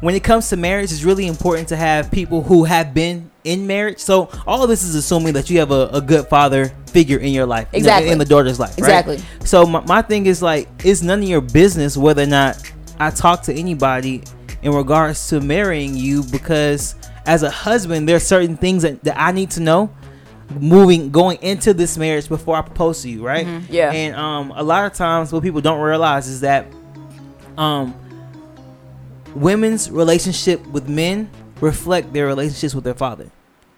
when 0.00 0.14
it 0.14 0.24
comes 0.24 0.48
to 0.50 0.56
marriage, 0.56 0.92
it's 0.92 1.04
really 1.04 1.26
important 1.26 1.68
to 1.68 1.76
have 1.76 2.10
people 2.10 2.42
who 2.42 2.64
have 2.64 2.92
been 2.92 3.30
in 3.44 3.66
marriage. 3.66 3.98
So 3.98 4.28
all 4.46 4.62
of 4.62 4.68
this 4.68 4.82
is 4.84 4.94
assuming 4.94 5.32
that 5.34 5.48
you 5.50 5.58
have 5.60 5.70
a, 5.70 5.88
a 5.92 6.00
good 6.00 6.26
father 6.28 6.72
figure 6.86 7.18
in 7.18 7.32
your 7.32 7.46
life, 7.46 7.68
Exactly. 7.72 8.10
in 8.10 8.18
the 8.18 8.24
daughter's 8.24 8.58
life, 8.60 8.70
right? 8.72 8.78
Exactly. 8.78 9.18
So 9.44 9.64
my, 9.64 9.80
my 9.86 10.02
thing 10.02 10.26
is 10.26 10.42
like, 10.42 10.68
it's 10.84 11.02
none 11.02 11.22
of 11.22 11.28
your 11.28 11.40
business 11.40 11.96
whether 11.96 12.22
or 12.22 12.26
not 12.26 12.60
I 13.00 13.10
talk 13.10 13.42
to 13.44 13.54
anybody 13.54 14.22
in 14.62 14.72
regards 14.72 15.28
to 15.28 15.40
marrying 15.40 15.96
you 15.96 16.22
because 16.24 16.94
as 17.26 17.42
a 17.42 17.50
husband, 17.50 18.08
there 18.08 18.16
are 18.16 18.20
certain 18.20 18.56
things 18.56 18.82
that, 18.82 19.02
that 19.04 19.20
I 19.20 19.32
need 19.32 19.50
to 19.52 19.60
know 19.60 19.90
moving 20.58 21.10
going 21.10 21.38
into 21.42 21.72
this 21.72 21.96
marriage 21.96 22.28
before 22.28 22.56
I 22.56 22.62
propose 22.62 23.02
to 23.02 23.08
you, 23.08 23.24
right? 23.24 23.46
Mhm. 23.46 23.62
Yeah. 23.70 23.90
And 23.92 24.14
um 24.16 24.52
a 24.54 24.62
lot 24.62 24.84
of 24.84 24.92
times 24.92 25.32
what 25.32 25.42
people 25.42 25.60
don't 25.60 25.80
realize 25.80 26.28
is 26.28 26.40
that 26.40 26.66
um 27.56 27.94
women's 29.34 29.90
relationship 29.90 30.64
with 30.66 30.88
men 30.88 31.30
reflect 31.60 32.12
their 32.12 32.26
relationships 32.26 32.74
with 32.74 32.84
their 32.84 32.94
father. 32.94 33.30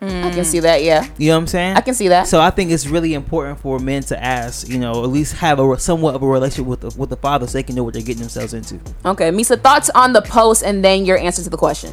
I 0.08 0.30
can 0.30 0.44
see 0.44 0.60
that. 0.60 0.82
Yeah. 0.82 1.06
You 1.18 1.28
know 1.28 1.34
what 1.36 1.40
I'm 1.42 1.46
saying? 1.46 1.76
I 1.76 1.80
can 1.80 1.94
see 1.94 2.08
that. 2.08 2.26
So 2.28 2.40
I 2.40 2.50
think 2.50 2.70
it's 2.70 2.86
really 2.86 3.14
important 3.14 3.60
for 3.60 3.78
men 3.78 4.02
to 4.04 4.22
ask, 4.22 4.68
you 4.68 4.78
know, 4.78 5.02
at 5.04 5.10
least 5.10 5.34
have 5.34 5.58
a 5.58 5.78
somewhat 5.78 6.14
of 6.14 6.22
a 6.22 6.26
relationship 6.26 6.66
with 6.66 6.80
the, 6.80 6.94
with 6.98 7.10
the 7.10 7.16
father, 7.16 7.46
so 7.46 7.52
they 7.58 7.62
can 7.62 7.74
know 7.76 7.82
what 7.84 7.94
they're 7.94 8.02
getting 8.02 8.20
themselves 8.22 8.54
into. 8.54 8.80
Okay, 9.04 9.30
Meesa, 9.30 9.60
thoughts 9.60 9.90
on 9.90 10.12
the 10.12 10.22
post 10.22 10.62
and 10.62 10.84
then 10.84 11.04
your 11.04 11.18
answer 11.18 11.42
to 11.42 11.50
the 11.50 11.56
question. 11.56 11.90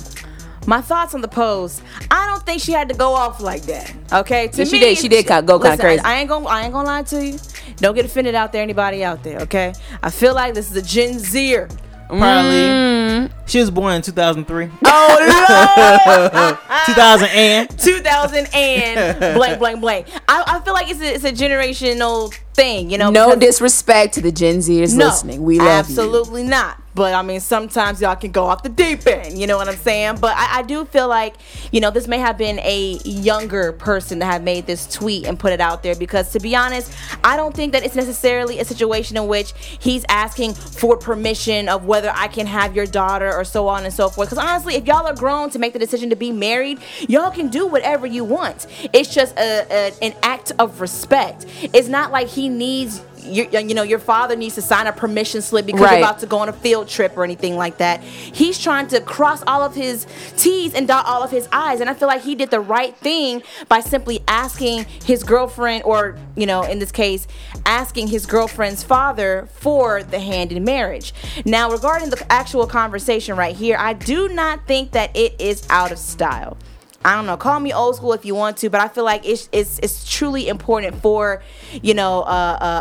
My 0.67 0.79
thoughts 0.79 1.15
on 1.15 1.21
the 1.21 1.27
post. 1.27 1.81
I 2.11 2.27
don't 2.27 2.45
think 2.45 2.61
she 2.61 2.71
had 2.71 2.87
to 2.89 2.95
go 2.95 3.13
off 3.13 3.41
like 3.41 3.63
that. 3.63 3.91
Okay, 4.13 4.47
to 4.49 4.57
Yeah, 4.59 4.63
she 4.65 4.71
me, 4.73 4.79
did- 4.79 4.97
she 4.99 5.07
did 5.07 5.25
kinda 5.25 5.41
go 5.41 5.57
kinda 5.57 5.71
listen, 5.71 5.85
crazy. 5.85 6.01
I 6.03 6.19
ain't 6.19 6.29
gonna, 6.29 6.45
I 6.47 6.63
ain't 6.63 6.73
gonna 6.73 6.87
lie 6.87 7.01
to 7.03 7.25
you. 7.25 7.39
Don't 7.77 7.95
get 7.95 8.05
offended 8.05 8.35
out 8.35 8.51
there, 8.51 8.61
anybody 8.61 9.03
out 9.03 9.23
there. 9.23 9.39
Okay, 9.39 9.73
I 10.03 10.11
feel 10.11 10.35
like 10.35 10.53
this 10.53 10.69
is 10.69 10.77
a 10.77 10.81
Gen 10.83 11.17
Zer. 11.17 11.67
Probably. 12.07 12.21
Mm. 12.21 13.00
Mm-hmm. 13.11 13.47
She 13.47 13.59
was 13.59 13.69
born 13.71 13.93
in 13.95 14.01
2003. 14.01 14.69
Oh 14.85 16.57
2000 16.85 17.27
and 17.29 17.69
2000 17.79 18.47
and 18.53 19.19
blank, 19.37 19.59
blank, 19.59 19.81
blank. 19.81 20.07
I, 20.27 20.43
I 20.47 20.59
feel 20.61 20.73
like 20.73 20.89
it's 20.89 21.01
a, 21.01 21.13
it's 21.13 21.23
a 21.23 21.31
generational 21.31 22.33
thing, 22.53 22.89
you 22.89 22.97
know. 22.97 23.09
no 23.09 23.35
disrespect 23.35 24.13
to 24.15 24.21
the 24.21 24.31
Gen 24.31 24.57
Zers 24.57 24.95
No, 24.95 25.05
listening. 25.05 25.43
We 25.43 25.57
love 25.59 25.65
you. 25.67 25.71
absolutely 25.71 26.43
not. 26.43 26.77
But 26.93 27.13
I 27.13 27.21
mean, 27.21 27.39
sometimes 27.39 28.01
y'all 28.01 28.17
can 28.17 28.31
go 28.31 28.43
off 28.45 28.63
the 28.63 28.69
deep 28.69 29.07
end. 29.07 29.37
You 29.37 29.47
know 29.47 29.55
what 29.57 29.69
I'm 29.69 29.77
saying? 29.77 30.17
But 30.19 30.35
I, 30.35 30.59
I 30.59 30.61
do 30.63 30.83
feel 30.83 31.07
like, 31.07 31.35
you 31.71 31.79
know, 31.79 31.89
this 31.89 32.05
may 32.05 32.17
have 32.17 32.37
been 32.37 32.59
a 32.59 32.99
younger 33.05 33.71
person 33.71 34.19
that 34.19 34.25
had 34.25 34.43
made 34.43 34.65
this 34.67 34.87
tweet 34.93 35.25
and 35.25 35.39
put 35.39 35.53
it 35.53 35.61
out 35.61 35.83
there 35.83 35.95
because, 35.95 36.31
to 36.33 36.39
be 36.39 36.53
honest, 36.53 36.91
I 37.23 37.37
don't 37.37 37.55
think 37.55 37.71
that 37.71 37.83
it's 37.85 37.95
necessarily 37.95 38.59
a 38.59 38.65
situation 38.65 39.15
in 39.15 39.27
which 39.27 39.53
he's 39.79 40.03
asking 40.09 40.53
for 40.53 40.97
permission 40.97 41.69
of 41.69 41.85
whether 41.85 42.11
I 42.13 42.27
can 42.27 42.45
have 42.45 42.75
your 42.75 42.85
daughter 42.85 43.00
or 43.09 43.43
so 43.43 43.67
on 43.67 43.83
and 43.85 43.93
so 43.93 44.09
forth. 44.09 44.29
Because 44.29 44.43
honestly, 44.43 44.75
if 44.75 44.85
y'all 44.85 45.05
are 45.05 45.15
grown 45.15 45.49
to 45.51 45.59
make 45.59 45.73
the 45.73 45.79
decision 45.79 46.09
to 46.09 46.15
be 46.15 46.31
married, 46.31 46.79
y'all 47.07 47.31
can 47.31 47.49
do 47.49 47.67
whatever 47.67 48.05
you 48.05 48.23
want. 48.23 48.67
It's 48.93 49.13
just 49.13 49.37
a, 49.37 49.65
a 49.69 49.93
an 50.01 50.13
act 50.23 50.51
of 50.59 50.81
respect. 50.81 51.45
It's 51.61 51.87
not 51.87 52.11
like 52.11 52.27
he 52.27 52.49
needs. 52.49 53.01
Your, 53.23 53.45
you 53.47 53.73
know, 53.73 53.83
your 53.83 53.99
father 53.99 54.35
needs 54.35 54.55
to 54.55 54.61
sign 54.61 54.87
a 54.87 54.91
permission 54.91 55.41
slip 55.41 55.65
because 55.65 55.81
Right. 55.81 55.99
you're 55.99 56.07
about 56.07 56.19
to 56.19 56.25
go 56.25 56.39
on 56.39 56.49
a 56.49 56.53
field 56.53 56.87
trip 56.87 57.15
or 57.17 57.23
anything 57.23 57.55
like 57.57 57.77
that. 57.77 58.01
He's 58.03 58.57
trying 58.59 58.87
to 58.87 59.01
cross 59.01 59.43
all 59.47 59.61
of 59.61 59.75
his 59.75 60.07
T's 60.37 60.73
and 60.73 60.87
dot 60.87 61.05
all 61.05 61.23
of 61.23 61.31
his 61.31 61.47
I's. 61.51 61.81
And 61.81 61.89
I 61.89 61.93
feel 61.93 62.07
like 62.07 62.21
he 62.21 62.35
did 62.35 62.49
the 62.51 62.59
right 62.59 62.95
thing 62.97 63.43
by 63.67 63.79
simply 63.81 64.21
asking 64.27 64.85
his 65.05 65.23
girlfriend, 65.23 65.83
or, 65.83 66.17
you 66.35 66.45
know, 66.45 66.63
in 66.63 66.79
this 66.79 66.91
case, 66.91 67.27
asking 67.65 68.07
his 68.07 68.25
girlfriend's 68.25 68.83
father 68.83 69.47
for 69.53 70.03
the 70.03 70.19
hand 70.19 70.51
in 70.51 70.63
marriage. 70.63 71.13
Now, 71.45 71.69
regarding 71.71 72.09
the 72.09 72.25
actual 72.31 72.67
conversation 72.67 73.35
right 73.35 73.55
here, 73.55 73.75
I 73.79 73.93
do 73.93 74.29
not 74.29 74.67
think 74.67 74.91
that 74.91 75.15
it 75.15 75.39
is 75.39 75.65
out 75.69 75.91
of 75.91 75.99
style. 75.99 76.57
I 77.03 77.15
don't 77.15 77.25
know. 77.25 77.37
Call 77.37 77.59
me 77.59 77.73
old 77.73 77.95
school 77.95 78.13
if 78.13 78.25
you 78.25 78.35
want 78.35 78.57
to, 78.57 78.69
but 78.69 78.79
I 78.79 78.87
feel 78.87 79.03
like 79.03 79.25
it's 79.25 79.49
it's, 79.51 79.79
it's 79.79 80.09
truly 80.09 80.47
important 80.47 81.01
for, 81.01 81.41
you 81.81 81.93
know, 81.95 82.21
uh, 82.21 82.23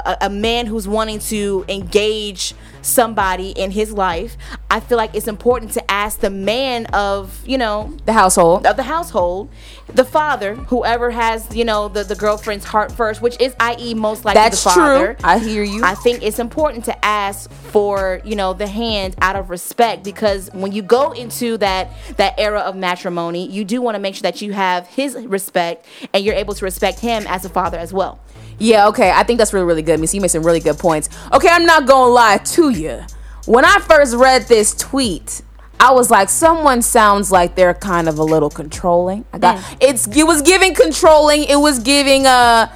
uh, 0.05 0.17
a, 0.21 0.27
a 0.27 0.31
man 0.31 0.67
who's 0.67 0.87
wanting 0.87 1.21
to 1.21 1.65
engage 1.69 2.55
somebody 2.83 3.51
in 3.51 3.71
his 3.71 3.93
life. 3.93 4.37
I 4.71 4.81
feel 4.81 4.97
like 4.99 5.15
it's 5.15 5.29
important 5.29 5.73
to 5.73 5.91
ask 5.91 6.21
the 6.21 6.31
man 6.31 6.87
of, 6.87 7.47
you 7.47 7.59
know, 7.59 7.97
the 8.07 8.13
household, 8.13 8.67
of 8.67 8.77
the 8.77 8.83
household, 8.85 9.51
the 9.89 10.05
father, 10.05 10.55
whoever 10.55 11.11
has, 11.11 11.55
you 11.55 11.65
know, 11.65 11.89
the 11.89 12.05
the 12.05 12.15
girlfriend's 12.15 12.65
heart 12.65 12.93
first, 12.93 13.21
which 13.21 13.41
is, 13.41 13.55
i.e., 13.61 13.95
most 13.95 14.25
likely 14.25 14.41
That's 14.41 14.63
the 14.63 14.71
father. 14.71 15.15
true. 15.15 15.25
I 15.25 15.39
hear 15.39 15.63
you. 15.63 15.83
I 15.85 15.95
think 15.95 16.23
it's 16.23 16.39
important 16.39 16.85
to 16.87 17.05
ask 17.05 17.51
for 17.51 18.21
you 18.25 18.37
know 18.37 18.53
the 18.53 18.67
hand 18.67 19.17
out 19.21 19.37
of 19.37 19.51
respect 19.51 20.05
because 20.05 20.51
when 20.53 20.73
you 20.73 20.83
go 20.83 21.13
into 21.13 21.57
that 21.59 21.91
that 22.17 22.35
era 22.39 22.61
of 22.61 22.77
matrimony, 22.77 23.47
you 23.49 23.65
do 23.65 23.81
want 23.83 23.95
to 23.95 23.99
make 23.99 24.15
sure 24.15 24.23
that 24.23 24.41
you 24.43 24.53
have 24.53 24.87
his 24.87 25.17
respect 25.17 25.87
and 26.13 26.25
you're 26.25 26.35
able 26.35 26.55
to 26.55 26.65
respect 26.65 27.01
him 27.01 27.25
as 27.27 27.45
a 27.45 27.49
father 27.49 27.79
as 27.79 27.93
well. 27.93 28.21
Yeah, 28.59 28.89
okay. 28.89 29.11
I 29.11 29.23
think 29.23 29.39
that's 29.39 29.55
really, 29.55 29.65
really 29.65 29.81
good. 29.83 29.99
Miss, 30.01 30.13
you 30.15 30.21
made 30.21 30.31
some 30.31 30.43
really 30.43 30.61
good 30.61 30.79
points. 30.79 31.09
Okay, 31.33 31.49
I'm 31.51 31.65
not 31.65 31.87
gonna 31.87 32.13
lie 32.13 32.37
to 32.37 32.70
you. 32.71 33.03
When 33.47 33.65
I 33.65 33.79
first 33.81 34.15
read 34.15 34.43
this 34.43 34.75
tweet, 34.75 35.43
I 35.81 35.93
was 35.93 36.11
like, 36.11 36.29
someone 36.29 36.83
sounds 36.83 37.33
like 37.33 37.55
they're 37.55 37.75
kind 37.75 38.09
of 38.09 38.19
a 38.19 38.23
little 38.23 38.51
controlling. 38.51 39.25
I 39.33 39.39
got 39.39 39.77
it's 39.81 40.07
it 40.07 40.27
was 40.27 40.43
giving 40.43 40.75
controlling, 40.75 41.45
it 41.45 41.57
was 41.57 41.79
giving 41.79 42.27
uh 42.27 42.71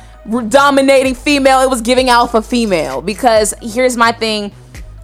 dominating 0.48 1.14
female, 1.14 1.60
it 1.60 1.68
was 1.68 1.82
giving 1.82 2.08
alpha 2.08 2.40
female. 2.40 3.02
Because 3.02 3.52
here's 3.60 3.96
my 3.96 4.12
thing 4.12 4.52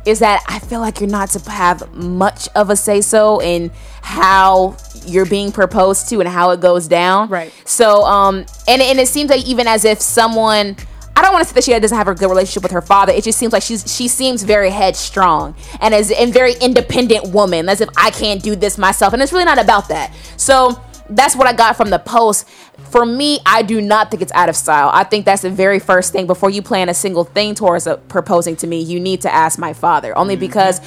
is 0.07 0.21
that 0.21 0.43
I 0.49 0.61
feel 0.61 0.81
like 0.81 1.01
you're 1.01 1.11
not 1.11 1.29
to 1.31 1.51
have 1.51 1.95
much 1.95 2.49
of 2.55 2.71
a 2.71 2.77
say 2.77 3.03
so 3.03 3.43
in 3.43 3.71
how 4.01 4.77
you're 5.05 5.27
being 5.27 5.53
proposed 5.53 6.09
to 6.09 6.21
and 6.21 6.29
how 6.29 6.53
it 6.53 6.61
goes 6.61 6.89
down. 6.89 7.29
Right. 7.29 7.53
So 7.67 8.05
um 8.05 8.47
and 8.67 8.81
and 8.81 8.99
it 8.99 9.09
seems 9.09 9.29
like 9.29 9.47
even 9.47 9.67
as 9.67 9.85
if 9.85 10.01
someone 10.01 10.77
I 11.21 11.23
don't 11.23 11.35
want 11.35 11.43
to 11.47 11.49
say 11.51 11.55
that 11.57 11.65
she 11.65 11.79
doesn't 11.79 11.99
have 11.99 12.09
a 12.09 12.15
good 12.15 12.31
relationship 12.31 12.63
with 12.63 12.73
her 12.73 12.81
father. 12.81 13.13
It 13.13 13.25
just 13.25 13.39
seems 13.39 13.53
like 13.53 13.63
she's 13.63 13.95
she 13.95 14.09
seems 14.09 14.43
very 14.43 14.71
headstrong 14.71 15.55
and 15.83 15.93
as 15.93 16.11
and 16.11 16.33
very 16.33 16.55
independent 16.63 17.29
woman, 17.35 17.69
as 17.69 17.83
if 17.83 17.91
I 17.95 18.11
can't 18.11 18.43
do 18.43 18.57
this 18.57 18.79
myself. 18.79 19.13
And 19.13 19.21
it's 19.21 19.31
really 19.31 19.45
not 19.45 19.59
about 19.59 19.89
that. 19.89 20.15
So 20.39 20.83
that's 21.11 21.37
what 21.37 21.47
I 21.47 21.53
got 21.53 21.77
from 21.77 21.91
the 21.91 21.99
post. 21.99 22.49
For 22.89 23.05
me, 23.05 23.39
I 23.45 23.61
do 23.61 23.83
not 23.83 24.11
think 24.11 24.23
it's 24.23 24.33
out 24.33 24.49
of 24.49 24.57
style. 24.57 24.91
I 24.95 25.05
think 25.05 25.27
that's 25.27 25.43
the 25.43 25.51
very 25.51 25.79
first 25.79 26.11
thing 26.11 26.27
before 26.27 26.49
you 26.49 26.63
plan 26.63 26.89
a 26.89 26.95
single 26.95 27.25
thing 27.25 27.55
towards 27.55 27.87
uh 27.87 27.99
proposing 28.09 28.57
to 28.57 28.67
me. 28.67 28.81
You 28.81 28.99
need 28.99 29.21
to 29.21 29.31
ask 29.31 29.59
my 29.59 29.75
father, 29.75 30.17
only 30.17 30.37
because 30.37 30.81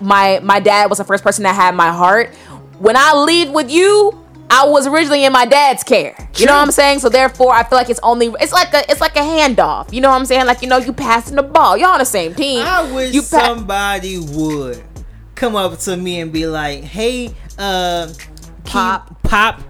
my 0.00 0.40
my 0.42 0.60
dad 0.60 0.88
was 0.88 0.96
the 0.96 1.04
first 1.04 1.22
person 1.22 1.42
that 1.42 1.54
had 1.54 1.74
my 1.74 1.92
heart. 1.92 2.34
When 2.78 2.96
I 2.96 3.12
leave 3.14 3.50
with 3.50 3.70
you, 3.70 4.23
I 4.50 4.66
was 4.66 4.86
originally 4.86 5.24
in 5.24 5.32
my 5.32 5.46
dad's 5.46 5.82
care. 5.82 6.14
You 6.36 6.46
know 6.46 6.52
what 6.52 6.62
I'm 6.62 6.70
saying? 6.70 7.00
So 7.00 7.08
therefore, 7.08 7.52
I 7.52 7.64
feel 7.64 7.78
like 7.78 7.90
it's 7.90 8.00
only 8.02 8.26
it's 8.40 8.52
like 8.52 8.72
a 8.74 8.88
it's 8.90 9.00
like 9.00 9.16
a 9.16 9.20
handoff. 9.20 9.92
You 9.92 10.00
know 10.00 10.10
what 10.10 10.16
I'm 10.16 10.26
saying? 10.26 10.46
Like 10.46 10.62
you 10.62 10.68
know, 10.68 10.78
you 10.78 10.92
passing 10.92 11.36
the 11.36 11.42
ball. 11.42 11.76
Y'all 11.76 11.90
on 11.90 11.98
the 11.98 12.04
same 12.04 12.34
team. 12.34 12.62
I 12.64 12.90
wish 12.92 13.14
you 13.14 13.22
pa- 13.22 13.26
somebody 13.54 14.18
would 14.18 14.82
come 15.34 15.56
up 15.56 15.78
to 15.80 15.96
me 15.96 16.20
and 16.20 16.32
be 16.32 16.46
like, 16.46 16.84
"Hey, 16.84 17.34
uh, 17.58 18.12
pop, 18.64 19.22
pop." 19.22 19.60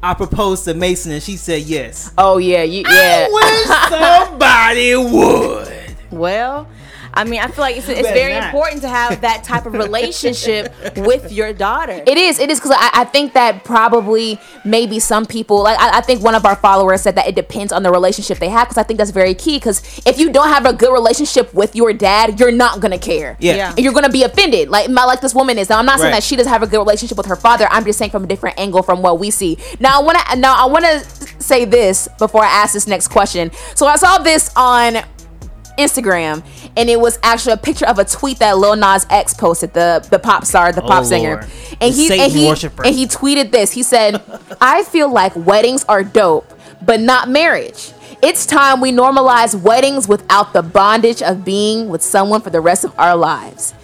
I 0.00 0.14
proposed 0.14 0.64
to 0.66 0.74
Mason 0.74 1.10
and 1.10 1.22
she 1.22 1.36
said 1.36 1.62
yes. 1.62 2.12
Oh 2.16 2.38
yeah, 2.38 2.62
you, 2.62 2.84
yeah. 2.88 3.26
I 3.28 3.32
wish 3.32 4.28
somebody 4.28 4.94
would. 4.94 5.87
Well, 6.10 6.66
I 7.12 7.24
mean, 7.24 7.40
I 7.40 7.48
feel 7.48 7.62
like 7.62 7.76
it's, 7.76 7.88
it's 7.88 8.08
very 8.08 8.34
not. 8.34 8.44
important 8.44 8.82
to 8.82 8.88
have 8.88 9.20
that 9.22 9.44
type 9.44 9.66
of 9.66 9.72
relationship 9.74 10.72
with 10.96 11.32
your 11.32 11.52
daughter. 11.52 12.02
It 12.06 12.16
is. 12.18 12.38
It 12.38 12.50
is 12.50 12.58
because 12.60 12.76
I, 12.78 12.90
I 12.94 13.04
think 13.04 13.32
that 13.34 13.64
probably 13.64 14.38
maybe 14.64 14.98
some 15.00 15.26
people 15.26 15.62
like 15.62 15.78
I, 15.78 15.98
I 15.98 16.00
think 16.00 16.22
one 16.22 16.34
of 16.34 16.44
our 16.46 16.56
followers 16.56 17.02
said 17.02 17.14
that 17.16 17.26
it 17.26 17.34
depends 17.34 17.72
on 17.72 17.82
the 17.82 17.90
relationship 17.90 18.38
they 18.38 18.48
have 18.48 18.68
because 18.68 18.78
I 18.78 18.82
think 18.84 18.98
that's 18.98 19.10
very 19.10 19.34
key 19.34 19.56
because 19.56 19.82
if 20.06 20.18
you 20.18 20.30
don't 20.32 20.48
have 20.48 20.64
a 20.66 20.72
good 20.72 20.92
relationship 20.92 21.52
with 21.54 21.74
your 21.74 21.92
dad, 21.92 22.38
you're 22.40 22.52
not 22.52 22.80
gonna 22.80 22.98
care. 22.98 23.36
Yeah. 23.40 23.54
Yeah. 23.56 23.70
And 23.70 23.80
you're 23.80 23.92
gonna 23.94 24.08
be 24.10 24.22
offended. 24.22 24.68
Like 24.68 24.88
my 24.90 25.04
like 25.04 25.20
this 25.20 25.34
woman 25.34 25.58
is. 25.58 25.68
Now 25.68 25.78
I'm 25.78 25.86
not 25.86 25.98
saying 25.98 26.12
Right. 26.12 26.18
that 26.18 26.22
she 26.22 26.36
doesn't 26.36 26.52
have 26.52 26.62
a 26.62 26.66
good 26.66 26.78
relationship 26.78 27.16
with 27.18 27.26
her 27.26 27.36
father. 27.36 27.66
I'm 27.70 27.84
just 27.84 27.98
saying 27.98 28.12
from 28.12 28.24
a 28.24 28.26
different 28.26 28.58
angle 28.58 28.82
from 28.82 29.02
what 29.02 29.18
we 29.18 29.30
see. 29.30 29.58
Now 29.80 30.00
I 30.00 30.02
wanna 30.02 30.20
now 30.36 30.54
I 30.56 30.66
wanna 30.66 31.00
say 31.40 31.64
this 31.64 32.08
before 32.18 32.44
I 32.44 32.48
ask 32.48 32.72
this 32.74 32.86
next 32.86 33.08
question. 33.08 33.50
So 33.74 33.86
I 33.86 33.96
saw 33.96 34.18
this 34.18 34.50
on 34.56 34.98
Instagram, 35.78 36.42
and 36.76 36.90
it 36.90 37.00
was 37.00 37.18
actually 37.22 37.52
a 37.52 37.56
picture 37.56 37.86
of 37.86 37.98
a 37.98 38.04
tweet 38.04 38.38
that 38.40 38.58
Lil 38.58 38.76
Nas 38.76 39.06
X 39.08 39.32
posted, 39.34 39.72
the 39.72 40.06
the 40.10 40.18
pop 40.18 40.44
star, 40.44 40.72
the 40.72 40.82
pop 40.82 41.00
Oh, 41.00 41.04
singer, 41.04 41.34
Lord. 41.36 41.46
and 41.80 41.94
he 41.94 42.08
Satan 42.08 42.24
and 42.24 42.32
he 42.32 42.46
worshiper. 42.46 42.84
and 42.84 42.94
he 42.94 43.06
tweeted 43.06 43.50
this. 43.52 43.72
He 43.72 43.82
said, 43.82 44.20
"I 44.60 44.84
feel 44.84 45.10
like 45.10 45.32
weddings 45.34 45.84
are 45.88 46.04
dope, 46.04 46.52
but 46.84 47.00
not 47.00 47.28
marriage." 47.28 47.92
It's 48.20 48.44
time 48.46 48.80
we 48.80 48.90
normalize 48.90 49.54
weddings 49.54 50.08
without 50.08 50.52
the 50.52 50.60
bondage 50.62 51.22
of 51.22 51.44
being 51.44 51.88
with 51.88 52.02
someone 52.02 52.40
for 52.40 52.50
the 52.50 52.60
rest 52.60 52.82
of 52.84 52.92
our 52.98 53.14
lives. 53.14 53.74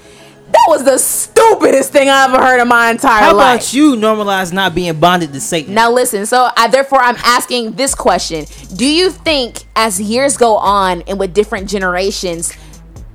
That 0.54 0.66
was 0.68 0.84
the 0.84 0.98
stupidest 0.98 1.90
thing 1.90 2.08
I 2.08 2.24
ever 2.24 2.38
heard 2.38 2.60
in 2.60 2.68
my 2.68 2.90
entire 2.90 3.24
How 3.24 3.34
life. 3.34 3.46
How 3.46 3.54
about 3.54 3.74
you 3.74 3.96
normalize 3.96 4.52
not 4.52 4.72
being 4.72 4.98
bonded 5.00 5.32
to 5.32 5.40
Satan? 5.40 5.74
Now 5.74 5.90
listen, 5.90 6.26
so 6.26 6.48
I 6.56 6.68
therefore 6.68 7.00
I'm 7.00 7.16
asking 7.24 7.72
this 7.72 7.92
question. 7.94 8.46
Do 8.76 8.86
you 8.86 9.10
think 9.10 9.64
as 9.74 10.00
years 10.00 10.36
go 10.36 10.56
on 10.56 11.02
and 11.02 11.18
with 11.18 11.34
different 11.34 11.68
generations, 11.68 12.52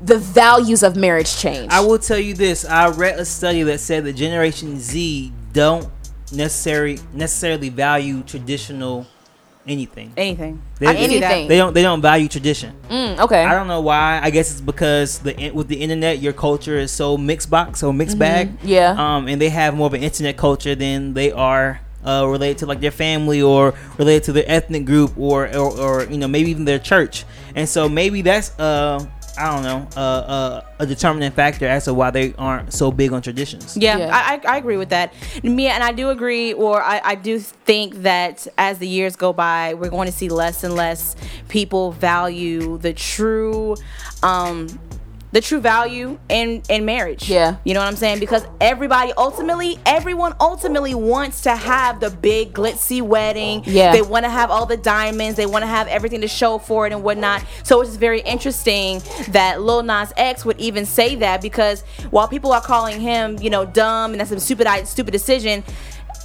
the 0.03 0.17
values 0.17 0.83
of 0.83 0.97
marriage 0.97 1.37
change? 1.37 1.71
I 1.71 1.79
will 1.79 1.97
tell 1.97 2.19
you 2.19 2.33
this. 2.33 2.65
I 2.65 2.89
read 2.89 3.17
a 3.17 3.25
study 3.25 3.63
that 3.63 3.79
said 3.79 4.03
that 4.03 4.13
Generation 4.13 4.77
Z 4.77 5.31
don't 5.53 5.89
necessarily 6.33 6.99
necessarily 7.13 7.69
value 7.69 8.21
traditional 8.23 9.07
anything. 9.69 10.11
Anything. 10.17 10.61
They, 10.79 10.87
I 10.87 10.95
can 10.95 11.09
see 11.09 11.19
they 11.19 11.57
don't 11.57 11.73
they 11.73 11.81
don't 11.81 12.01
value 12.01 12.27
tradition. 12.27 12.73
Mm, 12.89 13.19
okay. 13.19 13.43
I 13.45 13.53
don't 13.53 13.67
know 13.67 13.81
why. 13.81 14.19
I 14.21 14.29
guess 14.29 14.51
it's 14.51 14.61
because 14.61 15.19
the 15.19 15.51
with 15.51 15.67
the 15.67 15.77
internet, 15.77 16.19
your 16.19 16.33
culture 16.33 16.77
is 16.77 16.91
so 16.91 17.17
mixed 17.17 17.49
box, 17.49 17.79
so 17.79 17.93
mixed 17.93 18.15
Mhm. 18.17 18.19
bag. 18.19 18.49
Yeah. 18.63 18.95
Um, 18.97 19.27
and 19.27 19.39
they 19.41 19.49
have 19.49 19.75
more 19.75 19.87
of 19.87 19.93
an 19.93 20.03
internet 20.03 20.35
culture 20.37 20.75
than 20.75 21.13
they 21.13 21.31
are 21.31 21.81
uh, 22.03 22.25
related 22.27 22.57
to 22.59 22.65
like 22.65 22.79
their 22.79 22.91
family 22.91 23.41
or 23.41 23.73
related 23.97 24.23
to 24.23 24.31
their 24.31 24.45
ethnic 24.47 24.85
group 24.85 25.11
or, 25.17 25.47
or 25.55 25.69
or 25.79 26.03
you 26.05 26.17
know 26.17 26.27
maybe 26.27 26.49
even 26.49 26.65
their 26.65 26.79
church. 26.79 27.25
And 27.55 27.67
so 27.67 27.87
maybe 27.89 28.21
that's 28.21 28.57
uh 28.59 29.05
I 29.39 29.55
don't 29.55 29.63
know 29.63 29.87
uh, 29.95 29.99
uh, 29.99 30.65
a 30.79 30.85
determining 30.85 31.31
factor 31.31 31.65
as 31.65 31.85
to 31.85 31.93
why 31.93 32.11
they 32.11 32.33
aren't 32.37 32.73
so 32.73 32.91
big 32.91 33.13
on 33.13 33.21
traditions. 33.21 33.77
Yeah, 33.77 34.09
I, 34.11 34.35
I 34.35 34.55
I 34.55 34.57
agree 34.57 34.75
with 34.75 34.89
that. 34.89 35.13
Meah, 35.43 35.71
and 35.71 35.83
I 35.83 35.93
do 35.93 36.09
agree, 36.09 36.51
or 36.53 36.81
I, 36.81 36.99
I 37.03 37.15
do 37.15 37.39
think 37.39 37.95
that 38.03 38.47
as 38.57 38.79
the 38.79 38.87
years 38.87 39.15
go 39.15 39.31
by, 39.31 39.75
we're 39.75 39.89
going 39.89 40.07
to 40.07 40.11
see 40.11 40.27
less 40.27 40.63
and 40.65 40.75
less 40.75 41.15
people 41.47 41.93
value 41.93 42.77
the 42.79 42.91
true, 42.93 43.75
um, 44.23 44.67
the 45.31 45.41
true 45.41 45.59
value 45.59 46.19
in 46.29 46.63
in 46.69 46.85
marriage. 46.85 47.29
Yeah. 47.29 47.57
you 47.63 47.73
know 47.73 47.79
what 47.79 47.87
I'm 47.87 47.95
saying? 47.95 48.19
Because 48.19 48.43
everybody 48.59 49.13
ultimately, 49.15 49.77
everyone 49.85 50.33
ultimately 50.39 50.95
wants 50.95 51.41
to 51.41 51.55
have 51.55 51.99
the 51.99 52.09
big 52.09 52.53
glitzy 52.53 53.01
wedding. 53.01 53.63
Yeah. 53.65 53.91
they 53.91 54.01
want 54.01 54.25
to 54.25 54.29
have 54.29 54.49
all 54.49 54.65
the 54.65 54.77
diamonds. 54.77 55.37
They 55.37 55.45
want 55.45 55.63
to 55.63 55.67
have 55.67 55.87
everything 55.87 56.21
to 56.21 56.27
show 56.27 56.57
for 56.57 56.87
it 56.87 56.93
and 56.93 57.03
whatnot. 57.03 57.43
So 57.63 57.81
it's 57.81 57.95
very 57.95 58.21
interesting 58.21 59.01
that 59.29 59.61
Lil 59.61 59.83
Nas 59.83 60.11
X 60.17 60.45
would 60.45 60.59
even 60.59 60.85
say 60.85 61.15
that 61.17 61.41
because 61.41 61.81
while 62.09 62.27
people 62.27 62.51
are 62.51 62.61
calling 62.61 62.99
him, 62.99 63.37
you 63.39 63.49
know, 63.49 63.65
dumb 63.65 64.11
and 64.11 64.19
that's 64.19 64.31
a 64.31 64.39
stupid, 64.39 64.87
stupid 64.87 65.11
decision, 65.11 65.63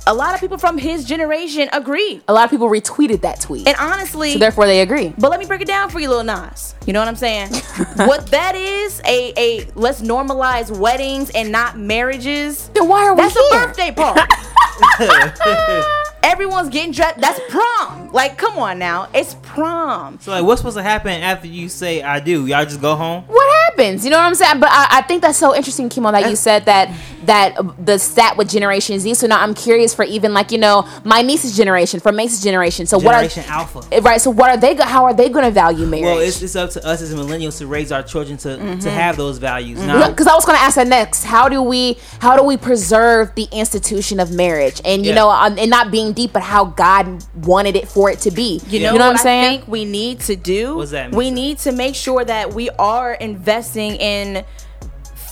a 0.07 0.15
lot 0.15 0.35
of 0.35 0.41
people 0.41 0.59
from 0.59 0.77
his 0.79 1.05
generation 1.05 1.69
agree. 1.73 2.21
A 2.29 2.33
lot 2.33 2.45
of 2.45 2.51
people 2.51 2.69
retweeted 2.69 3.23
that 3.23 3.41
tweet. 3.41 3.67
And 3.67 3.77
honestly, 3.79 4.33
so 4.33 4.39
therefore 4.39 4.67
they 4.67 4.81
agree. 4.83 5.15
but 5.19 5.31
let 5.31 5.41
me 5.41 5.47
break 5.47 5.61
it 5.63 5.67
down 5.69 5.89
for 5.91 6.01
you, 6.01 6.09
Lil 6.11 6.25
Nas. 6.25 6.75
You 6.87 6.93
know 6.93 7.01
what 7.01 7.09
I'm 7.09 7.17
saying? 7.17 7.49
what 7.97 8.27
that 8.29 8.55
is, 8.55 9.01
a 9.07 9.33
a 9.37 9.67
let's 9.75 10.01
normalize 10.03 10.77
weddings 10.77 11.31
and 11.31 11.51
not 11.51 11.79
marriages. 11.79 12.69
Then 12.71 12.89
why 12.89 13.05
are 13.07 13.15
we 13.15 13.23
That's 13.23 13.35
here? 13.35 13.63
a 13.63 13.67
birthday 13.67 13.93
party. 13.93 14.21
Everyone's 16.25 16.71
getting 16.71 16.93
dressed. 16.93 17.19
That's 17.21 17.39
prom. 17.51 18.11
Like, 18.13 18.39
come 18.39 18.57
on 18.59 18.79
now, 18.79 19.09
it's 19.13 19.35
prom. 19.43 20.19
So 20.21 20.31
like, 20.31 20.45
what's 20.45 20.61
supposed 20.61 20.77
to 20.77 20.83
happen 20.83 21.13
after 21.23 21.47
you 21.47 21.69
say 21.69 22.03
I 22.03 22.19
do? 22.21 22.47
Y'all 22.47 22.65
just 22.65 22.81
go 22.81 22.95
home? 22.95 23.25
What 23.25 23.55
happens? 23.67 24.05
You 24.05 24.11
know 24.11 24.17
what 24.19 24.25
I'm 24.25 24.35
saying? 24.35 24.61
But 24.61 24.71
I, 24.73 24.87
I 24.99 25.03
think 25.03 25.21
that's 25.23 25.37
so 25.39 25.55
interesting, 25.55 25.89
Kimo, 25.89 26.13
that 26.13 26.31
you 26.31 26.37
said 26.37 26.65
that 26.67 26.91
that 27.27 27.57
the 27.85 27.99
stat 27.99 28.37
with 28.37 28.49
Generation 28.49 28.99
Z. 29.01 29.15
So 29.15 29.27
now 29.27 29.41
I'm 29.41 29.55
curious 29.55 29.93
for 29.95 30.05
even 30.05 30.33
like 30.33 30.51
you 30.53 30.59
know 30.59 30.89
my 31.05 31.23
niece's 31.23 31.57
generation, 31.57 32.01
for 32.01 32.13
Mace's 32.13 32.43
generation. 32.43 32.87
So 32.87 33.01
Generation 33.01 33.43
what 33.45 33.51
Alpha. 33.53 33.79
are 33.97 34.01
right? 34.01 34.21
So 34.21 34.31
what 34.31 34.51
are 34.51 34.57
they? 34.57 34.75
How 34.77 35.05
are 35.05 35.15
they 35.15 35.29
going 35.29 35.45
to 35.45 35.51
value 35.51 35.87
marriage? 35.87 36.05
Well, 36.05 36.19
it's, 36.21 36.41
it's 36.41 36.57
up 36.57 36.71
to 36.71 36.87
us 36.87 37.03
as 37.03 37.13
millennials 37.15 37.59
to 37.59 37.67
raise 37.67 37.93
our 37.93 38.03
children 38.03 38.39
to, 38.39 38.55
Mm-hmm. 38.55 38.79
to 38.81 38.91
have 38.91 39.17
those 39.17 39.39
values. 39.39 39.79
Because 39.81 40.27
I 40.29 40.35
was 40.35 40.45
going 40.45 40.57
to 40.57 40.63
ask 40.63 40.77
that 40.77 40.87
next. 40.87 41.25
How 41.25 41.49
do 41.49 41.61
we 41.61 41.99
how 42.21 42.37
do 42.37 42.43
we 42.45 42.57
preserve 42.57 43.35
the 43.35 43.49
institution 43.53 44.21
of 44.21 44.31
marriage 44.31 44.81
and 44.85 45.05
you 45.05 45.09
Yeah. 45.11 45.17
know 45.17 45.29
um, 45.31 45.59
and 45.59 45.69
not 45.71 45.91
being 45.91 46.13
deep, 46.15 46.33
but 46.33 46.43
how 46.43 46.65
God 46.67 47.25
wanted 47.45 47.77
it 47.77 47.89
for 47.89 48.11
it 48.11 48.21
to 48.21 48.31
be? 48.31 48.61
You 48.69 48.79
You 48.79 48.87
know, 48.87 48.93
know, 48.97 49.07
what 49.07 49.11
I'm 49.13 49.17
saying? 49.19 49.41
I 49.41 49.47
saying? 49.49 49.59
think 49.61 49.71
we 49.71 49.85
need 49.85 50.21
to 50.21 50.37
do? 50.37 50.77
What's 50.77 50.91
that, 50.93 51.13
we 51.13 51.31
need 51.31 51.59
to 51.59 51.73
make 51.73 51.95
sure 51.95 52.25
that 52.25 52.55
we 52.55 52.71
are 52.71 53.15
investing 53.15 53.97
in 53.97 54.45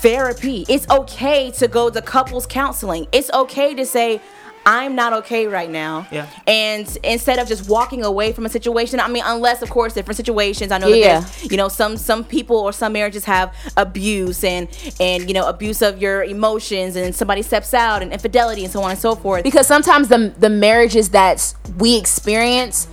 therapy. 0.03 0.65
It's 0.69 0.89
okay 0.91 1.51
to 1.53 1.69
go 1.69 1.89
to 1.91 2.03
couples 2.03 2.47
counseling. 2.47 3.07
It's 3.13 3.31
okay 3.33 3.75
to 3.75 3.87
say, 3.87 4.21
I'm 4.65 4.95
not 4.95 5.13
okay 5.15 5.47
right 5.47 5.69
now. 5.71 6.07
Yeah. 6.13 6.27
And 6.47 6.87
instead 7.03 7.39
of 7.39 7.49
just 7.49 7.69
walking 7.69 8.05
away 8.05 8.33
from 8.33 8.47
a 8.47 8.49
situation, 8.49 9.01
I 9.01 9.09
mean, 9.09 9.23
unless 9.27 9.61
of 9.63 9.71
course 9.71 9.95
different 9.95 10.17
situations. 10.17 10.71
I 10.71 10.79
know 10.79 10.89
Yeah. 10.89 11.21
that 11.21 11.29
there's, 11.41 11.51
you 11.51 11.57
know, 11.57 11.69
some 11.69 11.97
some 11.97 12.25
people 12.25 12.57
or 12.57 12.73
some 12.73 12.93
marriages 12.93 13.25
have 13.25 13.55
abuse 13.77 14.45
and 14.45 14.69
and 15.01 15.29
you 15.29 15.35
know 15.35 15.49
abuse 15.49 15.83
of 15.83 16.01
your 16.01 16.23
emotions 16.25 16.97
and 16.97 17.15
somebody 17.15 17.43
steps 17.43 17.75
out 17.75 18.03
and 18.03 18.13
infidelity 18.13 18.63
and 18.65 18.73
so 18.73 18.83
on 18.83 18.91
and 18.91 18.99
so 18.99 19.15
forth. 19.15 19.43
because 19.43 19.67
sometimes 19.67 20.09
the 20.09 20.33
the 20.39 20.51
marriages 20.51 21.09
that 21.11 21.55
we 21.79 21.97
experience 21.97 22.87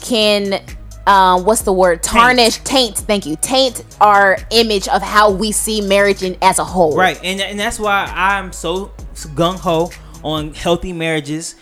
can 0.00 0.62
um, 1.06 1.44
what's 1.44 1.62
the 1.62 1.72
word 1.72 2.02
tarnish 2.02 2.58
taint 2.64 2.96
thank 2.98 3.24
you 3.26 3.36
taint 3.40 3.82
our 4.00 4.36
image 4.50 4.86
of 4.88 5.00
how 5.02 5.30
we 5.30 5.52
see 5.52 5.80
marriage 5.80 6.22
in, 6.22 6.36
as 6.42 6.58
a 6.58 6.64
whole 6.64 6.96
Right, 6.96 7.18
and 7.24 7.40
and 7.40 7.58
that's 7.58 7.78
why 7.78 8.04
I'm 8.14 8.52
so 8.52 8.92
gung 9.34 9.58
ho 9.58 9.90
on 10.22 10.54
healthy 10.54 10.92
marriages. 10.92 11.54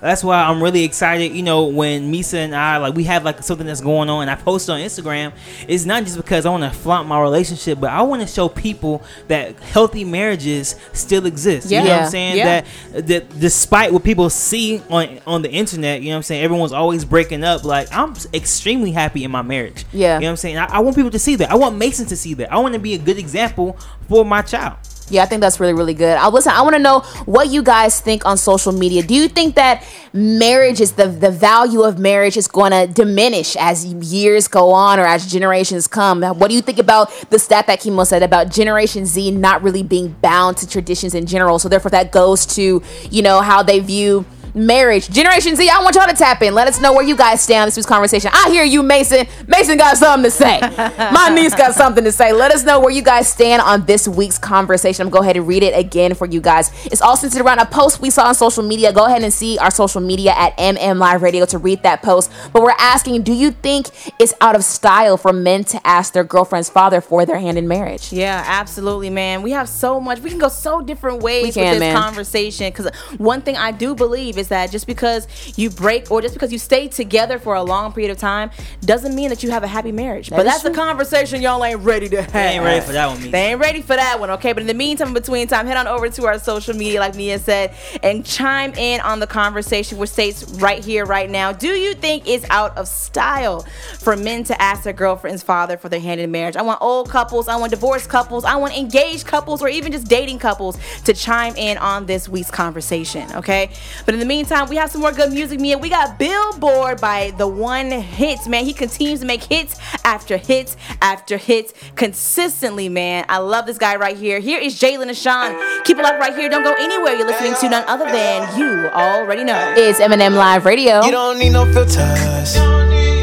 That's 0.00 0.22
why 0.22 0.40
I'm 0.44 0.62
really 0.62 0.84
excited. 0.84 1.32
You 1.32 1.42
know, 1.42 1.64
when 1.64 2.12
Meesa 2.12 2.34
and 2.34 2.54
I 2.54 2.76
like 2.76 2.94
we 2.94 3.02
have 3.04 3.24
like 3.24 3.42
something 3.42 3.66
that's 3.66 3.80
going 3.80 4.08
on, 4.08 4.22
and 4.22 4.30
I 4.30 4.36
post 4.36 4.70
on 4.70 4.78
Instagram. 4.78 5.32
It's 5.66 5.86
not 5.86 6.04
just 6.04 6.16
because 6.16 6.46
I 6.46 6.50
want 6.50 6.62
to 6.62 6.70
flaunt 6.70 7.08
my 7.08 7.20
relationship, 7.20 7.80
but 7.80 7.90
I 7.90 8.02
want 8.02 8.22
to 8.22 8.28
show 8.28 8.48
people 8.48 9.02
that 9.26 9.58
healthy 9.58 10.04
marriages 10.04 10.76
still 10.92 11.26
exist. 11.26 11.72
You 11.72 11.78
know 11.78 11.82
what 11.82 11.88
Yeah. 11.88 12.04
I'm 12.04 12.10
saying? 12.12 12.36
Yeah. 12.36 12.44
That 12.92 13.06
that 13.08 13.40
despite 13.40 13.92
what 13.92 14.04
people 14.04 14.30
see 14.30 14.80
on 14.88 15.18
on 15.26 15.42
the 15.42 15.50
internet, 15.50 16.00
you 16.00 16.10
know 16.10 16.14
what 16.14 16.16
I'm 16.18 16.22
saying, 16.22 16.44
everyone's 16.44 16.72
always 16.72 17.04
breaking 17.04 17.42
up. 17.42 17.64
Like 17.64 17.88
I'm 17.90 18.14
extremely 18.32 18.92
happy 18.92 19.24
in 19.24 19.32
my 19.32 19.42
marriage. 19.42 19.84
Yeah. 19.92 20.14
You 20.14 20.20
know 20.20 20.26
what 20.26 20.30
I'm 20.30 20.36
saying? 20.36 20.58
I, 20.58 20.66
I 20.66 20.78
want 20.78 20.94
people 20.94 21.10
to 21.10 21.18
see 21.18 21.34
that. 21.34 21.50
I 21.50 21.56
want 21.56 21.76
Mason 21.76 22.06
to 22.06 22.16
see 22.16 22.34
that. 22.34 22.52
I 22.52 22.58
want 22.58 22.74
to 22.74 22.78
be 22.80 22.94
a 22.94 22.98
good 22.98 23.18
example 23.18 23.76
for 24.08 24.24
my 24.24 24.42
child. 24.42 24.76
Yeah, 25.10 25.22
I 25.22 25.26
think 25.26 25.40
that's 25.40 25.60
really, 25.60 25.72
really 25.72 25.94
good. 25.94 26.16
I 26.16 26.28
listen. 26.28 26.52
I 26.52 26.62
want 26.62 26.74
to 26.74 26.82
know 26.82 27.00
what 27.26 27.48
you 27.48 27.62
guys 27.62 28.00
think 28.00 28.24
on 28.26 28.36
social 28.36 28.72
media. 28.72 29.02
Do 29.02 29.14
you 29.14 29.28
think 29.28 29.54
that 29.54 29.84
marriage 30.12 30.80
is 30.80 30.92
the 30.92 31.06
the 31.06 31.30
value 31.30 31.82
of 31.82 31.98
marriage 31.98 32.36
is 32.36 32.48
going 32.48 32.72
to 32.72 32.92
diminish 32.92 33.56
as 33.56 33.84
years 33.84 34.48
go 34.48 34.72
on 34.72 34.98
or 34.98 35.06
as 35.06 35.30
generations 35.30 35.86
come? 35.86 36.22
What 36.22 36.48
do 36.48 36.54
you 36.54 36.62
think 36.62 36.78
about 36.78 37.10
the 37.30 37.38
stat 37.38 37.66
that 37.66 37.80
Kimo 37.80 38.04
said 38.04 38.22
about 38.22 38.50
Generation 38.50 39.06
Z 39.06 39.30
not 39.32 39.62
really 39.62 39.82
being 39.82 40.16
bound 40.20 40.56
to 40.58 40.68
traditions 40.68 41.14
in 41.14 41.26
general? 41.26 41.58
So 41.58 41.68
therefore, 41.68 41.90
that 41.90 42.12
goes 42.12 42.46
to 42.56 42.82
you 43.10 43.22
know 43.22 43.40
how 43.40 43.62
they 43.62 43.80
view 43.80 44.24
marriage. 44.54 45.08
Generation 45.10 45.56
Z, 45.56 45.68
I 45.68 45.82
want 45.82 45.94
y'all 45.94 46.06
to 46.06 46.14
tap 46.14 46.42
in. 46.42 46.54
Let 46.54 46.68
us 46.68 46.80
know 46.80 46.92
where 46.92 47.04
you 47.04 47.16
guys 47.16 47.40
stand 47.40 47.62
on 47.62 47.66
this 47.68 47.76
week's 47.76 47.86
conversation. 47.86 48.30
I 48.32 48.50
hear 48.50 48.64
you, 48.64 48.82
Mason. 48.82 49.26
Mason 49.46 49.76
got 49.78 49.96
something 49.96 50.24
to 50.24 50.30
say. 50.30 50.60
My 51.12 51.30
niece 51.34 51.54
got 51.54 51.74
something 51.74 52.04
to 52.04 52.12
say. 52.12 52.32
Let 52.32 52.52
us 52.52 52.64
know 52.64 52.80
where 52.80 52.90
you 52.90 53.02
guys 53.02 53.28
stand 53.28 53.62
on 53.62 53.86
this 53.86 54.08
week's 54.08 54.38
conversation. 54.38 55.06
I'm 55.06 55.10
going 55.10 55.12
to 55.12 55.18
go 55.18 55.22
ahead 55.22 55.36
and 55.36 55.46
read 55.46 55.62
it 55.62 55.78
again 55.78 56.14
for 56.14 56.26
you 56.26 56.40
guys. 56.40 56.70
It's 56.86 57.02
all 57.02 57.16
centered 57.16 57.42
around 57.42 57.58
a 57.58 57.66
post 57.66 58.00
we 58.00 58.10
saw 58.10 58.26
on 58.26 58.34
social 58.34 58.62
media. 58.62 58.92
Go 58.92 59.06
ahead 59.06 59.22
and 59.22 59.32
see 59.32 59.58
our 59.58 59.70
social 59.70 60.00
media 60.00 60.32
at 60.36 60.56
MM 60.56 60.98
Live 60.98 61.22
Radio 61.22 61.44
to 61.46 61.58
read 61.58 61.82
that 61.82 62.02
post. 62.02 62.30
But 62.52 62.62
we're 62.62 62.74
asking, 62.78 63.22
do 63.22 63.32
you 63.32 63.50
think 63.50 63.88
it's 64.18 64.34
out 64.40 64.56
of 64.56 64.64
style 64.64 65.16
for 65.16 65.32
men 65.32 65.64
to 65.64 65.86
ask 65.86 66.12
their 66.12 66.24
girlfriend's 66.24 66.70
father 66.70 67.00
for 67.00 67.26
their 67.26 67.38
hand 67.38 67.58
in 67.58 67.68
marriage? 67.68 68.12
Yeah, 68.12 68.42
absolutely, 68.46 69.10
man. 69.10 69.42
We 69.42 69.50
have 69.52 69.68
so 69.68 70.00
much. 70.00 70.20
We 70.20 70.30
can 70.30 70.38
go 70.38 70.48
so 70.48 70.80
different 70.80 71.22
ways 71.22 71.54
can, 71.54 71.64
with 71.64 71.72
this 71.74 71.80
man. 71.80 71.96
conversation. 71.96 72.70
Because 72.70 72.94
one 73.18 73.42
thing 73.42 73.56
I 73.56 73.72
do 73.72 73.94
believe 73.94 74.37
is 74.38 74.48
that 74.48 74.70
just 74.70 74.86
because 74.86 75.26
you 75.56 75.70
break 75.70 76.10
or 76.10 76.20
just 76.20 76.34
because 76.34 76.52
you 76.52 76.58
stay 76.58 76.88
together 76.88 77.38
for 77.38 77.54
a 77.54 77.62
long 77.62 77.92
period 77.92 78.10
of 78.10 78.18
time 78.18 78.50
doesn't 78.80 79.14
mean 79.14 79.28
that 79.30 79.42
you 79.42 79.50
have 79.50 79.62
a 79.62 79.66
happy 79.66 79.92
marriage. 79.92 80.30
That 80.30 80.36
but 80.36 80.46
is 80.46 80.52
that's 80.52 80.64
a 80.64 80.72
conversation 80.72 81.42
y'all 81.42 81.64
ain't 81.64 81.80
ready 81.80 82.08
to 82.08 82.22
have. 82.22 82.32
They 82.32 82.40
ain't 82.40 82.64
ready 82.64 82.84
for 82.84 82.92
that 82.92 83.06
one, 83.08 83.22
Meah. 83.22 83.30
They 83.30 83.46
ain't 83.50 83.60
ready 83.60 83.82
for 83.82 83.96
that 83.96 84.20
one, 84.20 84.30
okay? 84.30 84.52
But 84.52 84.62
in 84.62 84.66
the 84.66 84.74
meantime, 84.74 85.08
in 85.08 85.14
between 85.14 85.46
time, 85.48 85.66
head 85.66 85.76
on 85.76 85.86
over 85.86 86.08
to 86.08 86.26
our 86.26 86.38
social 86.38 86.74
media, 86.74 87.00
like 87.00 87.14
Meah 87.14 87.38
said, 87.38 87.74
and 88.02 88.24
chime 88.24 88.72
in 88.74 89.00
on 89.00 89.20
the 89.20 89.26
conversation, 89.26 89.98
which 89.98 90.10
states 90.10 90.44
right 90.54 90.84
here, 90.84 91.04
right 91.04 91.28
now. 91.30 91.52
Do 91.52 91.68
you 91.68 91.94
think 91.94 92.28
it's 92.28 92.44
out 92.50 92.76
of 92.76 92.88
style 92.88 93.66
for 93.98 94.16
men 94.16 94.44
to 94.44 94.60
ask 94.60 94.82
their 94.84 94.92
girlfriend's 94.92 95.42
father 95.42 95.76
for 95.76 95.88
their 95.88 96.00
hand 96.00 96.20
in 96.20 96.30
marriage? 96.30 96.56
I 96.56 96.62
want 96.62 96.80
old 96.82 97.08
couples, 97.10 97.48
I 97.48 97.56
want 97.56 97.70
divorced 97.70 98.08
couples, 98.08 98.44
I 98.44 98.56
want 98.56 98.76
engaged 98.76 99.26
couples, 99.26 99.62
or 99.62 99.68
even 99.68 99.92
just 99.92 100.08
dating 100.08 100.38
couples 100.38 100.78
to 101.04 101.14
chime 101.14 101.56
in 101.56 101.78
on 101.78 102.06
this 102.06 102.28
week's 102.28 102.50
conversation, 102.50 103.30
okay? 103.34 103.70
But 104.04 104.14
in 104.14 104.20
the 104.20 104.26
meantime, 104.28 104.68
we 104.68 104.76
have 104.76 104.90
some 104.90 105.00
more 105.00 105.10
good 105.10 105.32
music, 105.32 105.58
Meah. 105.58 105.78
We 105.78 105.88
got 105.88 106.18
Billboard 106.18 107.00
by 107.00 107.32
the 107.36 107.48
one 107.48 107.90
hits, 107.90 108.46
man. 108.46 108.64
He 108.64 108.72
continues 108.72 109.20
to 109.20 109.26
make 109.26 109.42
hits 109.42 109.80
after 110.04 110.36
hits 110.36 110.76
after 111.02 111.36
hits 111.36 111.72
consistently, 111.96 112.88
man. 112.88 113.24
I 113.28 113.38
love 113.38 113.66
this 113.66 113.78
guy 113.78 113.96
right 113.96 114.16
here. 114.16 114.38
Here 114.38 114.60
is 114.60 114.78
Jalen 114.78 115.08
and 115.08 115.16
Sean. 115.16 115.56
Keep 115.84 115.98
it 115.98 116.02
locked 116.02 116.20
right 116.20 116.36
here. 116.36 116.48
Don't 116.48 116.62
go 116.62 116.74
anywhere. 116.74 117.14
You're 117.14 117.26
listening 117.26 117.54
to 117.60 117.68
none 117.68 117.84
other 117.88 118.04
than 118.04 118.58
you 118.58 118.88
already 118.90 119.42
know. 119.42 119.74
It's 119.76 119.98
M&M 119.98 120.34
Live 120.34 120.64
Radio. 120.64 121.04
You 121.04 121.10
don't 121.10 121.38
need 121.38 121.50
no 121.50 121.64
filters. 121.72 122.56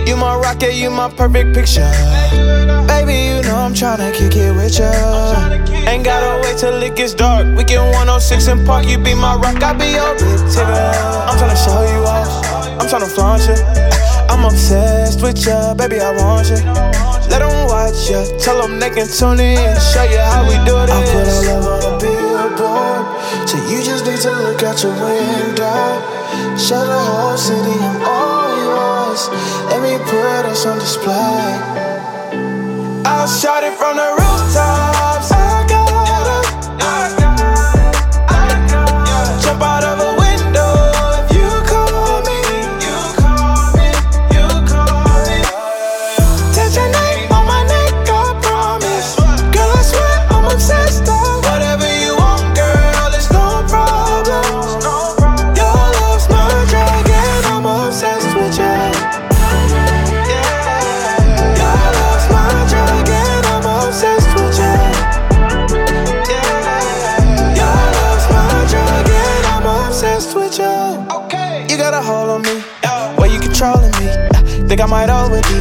You 0.09 0.17
my 0.17 0.35
rocket, 0.35 0.73
you 0.73 0.89
my 0.89 1.09
perfect 1.09 1.53
picture. 1.53 2.54
I'm 3.65 3.73
tryna 3.73 4.13
kick 4.13 4.35
it 4.37 4.53
with 4.53 4.77
ya. 4.77 4.93
Ain't 5.89 6.05
gotta 6.05 6.39
wait 6.45 6.55
till 6.59 6.77
it 6.83 6.95
gets 6.95 7.15
dark. 7.15 7.47
We 7.57 7.63
can 7.63 7.81
106 7.97 8.45
and 8.45 8.63
park. 8.63 8.85
You 8.85 8.99
be 8.99 9.15
my 9.15 9.33
rock, 9.41 9.57
I 9.57 9.73
be 9.73 9.89
your 9.89 10.13
big 10.21 10.37
ticket. 10.53 10.69
I'm 10.69 11.33
tryna 11.33 11.57
show 11.57 11.81
you 11.81 12.05
off. 12.05 12.29
I'm 12.77 12.85
tryna 12.85 13.09
flaunt 13.09 13.41
you. 13.49 13.57
I'm 14.29 14.45
obsessed 14.45 15.23
with 15.23 15.41
ya, 15.43 15.73
baby. 15.73 15.97
I 15.99 16.13
want 16.13 16.45
you. 16.53 16.61
Let 17.33 17.41
them 17.41 17.65
watch 17.65 18.05
ya. 18.05 18.21
Tell 18.37 18.61
them 18.61 18.79
they 18.79 18.91
can 18.93 19.09
tune 19.09 19.41
in. 19.41 19.57
Show 19.81 20.05
you 20.13 20.21
how 20.21 20.45
we 20.45 20.61
do 20.61 20.77
this. 20.85 20.93
I 20.93 21.01
put 21.09 21.25
our 21.25 21.41
love 21.49 21.65
on 21.65 21.81
a 21.89 21.93
billboard. 21.97 23.49
So 23.49 23.57
you 23.65 23.81
just 23.81 24.05
need 24.05 24.21
to 24.21 24.31
look 24.45 24.61
out 24.61 24.77
your 24.85 24.93
window. 24.93 26.05
Show 26.53 26.85
the 26.85 27.01
whole 27.01 27.35
city 27.35 27.81
I'm 27.81 27.97
all 28.05 28.45
yours. 28.61 29.25
Let 29.73 29.81
me 29.81 29.97
put 30.05 30.45
us 30.53 30.67
on 30.67 30.77
display. 30.77 31.94
I'll 33.07 33.27
shout 33.27 33.63
it 33.63 33.77
from 33.77 33.97
the 33.97 34.24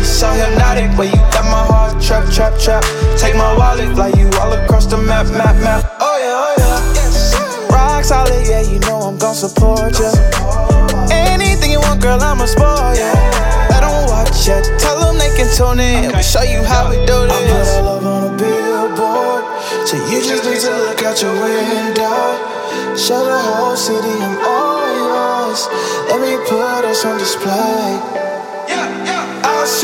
so 0.04 0.30
hypnotic. 0.30 0.90
Where 0.98 1.08
you 1.08 1.20
got 1.32 1.44
my 1.44 1.64
heart 1.66 2.02
trap, 2.02 2.28
trap, 2.30 2.58
trap. 2.58 2.84
Take 3.18 3.34
my 3.36 3.56
wallet, 3.56 3.94
fly 3.94 4.08
you 4.18 4.28
all 4.40 4.52
across 4.52 4.86
the 4.86 4.98
map, 4.98 5.26
map, 5.32 5.56
map. 5.62 5.84
Oh 6.00 6.16
yeah, 6.20 6.44
oh 6.46 6.54
yeah. 6.58 6.94
Yes. 6.94 7.34
Rock 7.70 8.04
solid, 8.04 8.46
yeah, 8.46 8.60
you 8.60 8.78
know 8.80 9.00
I'm 9.08 9.18
gon' 9.18 9.34
support 9.34 9.98
ya. 9.98 10.12
Anything 11.10 11.72
you 11.72 11.80
want, 11.80 12.00
girl, 12.00 12.20
I'ma 12.20 12.46
spoil 12.46 12.94
ya. 12.94 13.10
Let 13.70 13.82
'em 13.82 14.06
watch 14.06 14.46
ya, 14.46 14.60
tell 14.78 15.00
'em 15.08 15.18
they 15.18 15.32
can 15.36 15.48
tune 15.56 15.80
in. 15.80 16.12
We 16.14 16.22
show 16.22 16.42
you 16.42 16.62
how 16.62 16.90
we 16.90 16.96
do 17.06 17.26
this. 17.26 17.68
I 17.68 17.80
put 17.80 17.80
our 17.80 17.82
love 17.82 18.06
on 18.06 18.22
a 18.28 18.36
billboard, 18.36 19.44
so 19.88 19.96
you 20.10 20.18
just 20.22 20.44
need 20.44 20.60
to 20.60 20.72
look 20.84 21.02
out 21.02 21.20
your 21.22 21.34
window. 21.40 22.36
Show 22.96 23.24
the 23.24 23.38
whole 23.38 23.76
city 23.76 24.14
I'm 24.22 24.36
all 24.44 24.86
yours. 25.02 25.68
Let 26.08 26.20
me 26.20 26.36
put 26.48 26.84
us 26.84 27.04
on 27.04 27.18
display. 27.18 28.33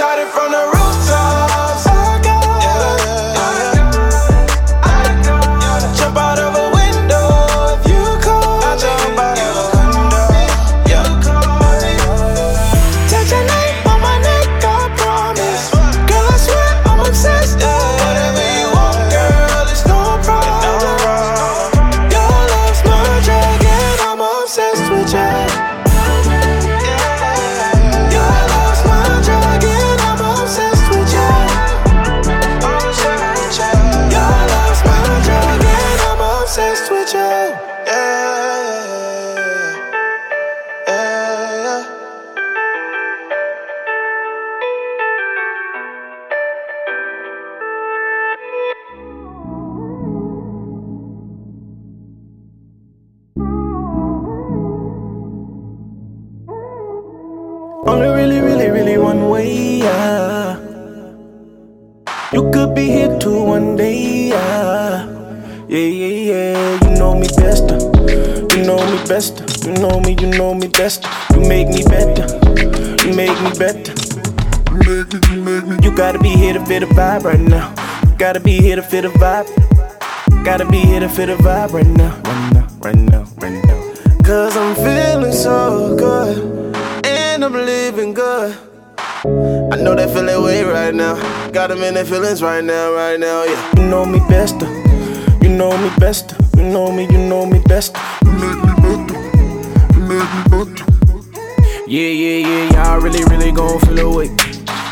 I'll 0.00 0.16
shout 0.16 0.18
it 0.18 0.32
from 0.32 0.52
the 0.52 0.79
feelings 92.10 92.42
right 92.42 92.64
now, 92.64 92.92
right 92.92 93.20
now, 93.20 93.44
yeah. 93.44 93.70
You 93.76 93.84
know 93.88 94.04
me 94.04 94.18
best. 94.28 94.56
uh. 94.60 94.66
You 95.40 95.48
know 95.48 95.70
me 95.78 95.90
best. 95.98 96.34
You 96.56 96.64
know 96.64 96.90
me, 96.90 97.04
you 97.04 97.18
know 97.18 97.46
me 97.46 97.60
best. 97.66 97.96
You 98.24 98.32
make 98.32 98.58
me 98.66 98.72
better. 98.82 99.18
You 99.94 100.02
make 100.10 100.30
me 100.34 100.42
better. 100.50 100.84
Yeah, 101.86 102.10
yeah, 102.22 102.48
yeah, 102.48 102.72
y'all 102.74 103.00
really, 103.00 103.22
really 103.30 103.52
gon' 103.52 103.78
feel 103.80 104.00
away. 104.00 104.28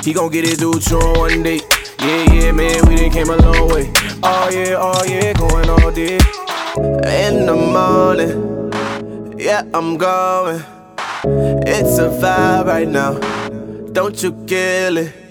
He 0.05 0.13
gon' 0.13 0.31
get 0.31 0.45
it 0.45 0.61
due 0.61 0.79
to 0.79 0.97
on 0.97 1.19
one 1.19 1.43
day. 1.43 1.61
Yeah, 1.99 2.33
yeah, 2.35 2.53
man, 2.53 2.87
we 2.87 2.95
done 2.95 3.11
came 3.11 3.31
a 3.31 3.37
long 3.37 3.69
way. 3.75 3.91
Oh 4.23 4.49
yeah, 4.53 4.77
oh 4.79 5.05
yeah, 5.05 5.33
going 5.33 5.69
all 5.69 5.91
day. 5.91 6.19
In 7.27 7.47
the 7.47 7.57
morning, 7.75 9.39
yeah, 9.39 9.63
I'm 9.75 9.97
going. 9.97 10.63
It's 11.67 11.99
a 11.99 12.09
vibe 12.21 12.67
right 12.67 12.89
now. 12.89 13.19
Don't 13.93 14.23
you 14.23 14.31
kill 14.47 14.99
it? 14.99 15.28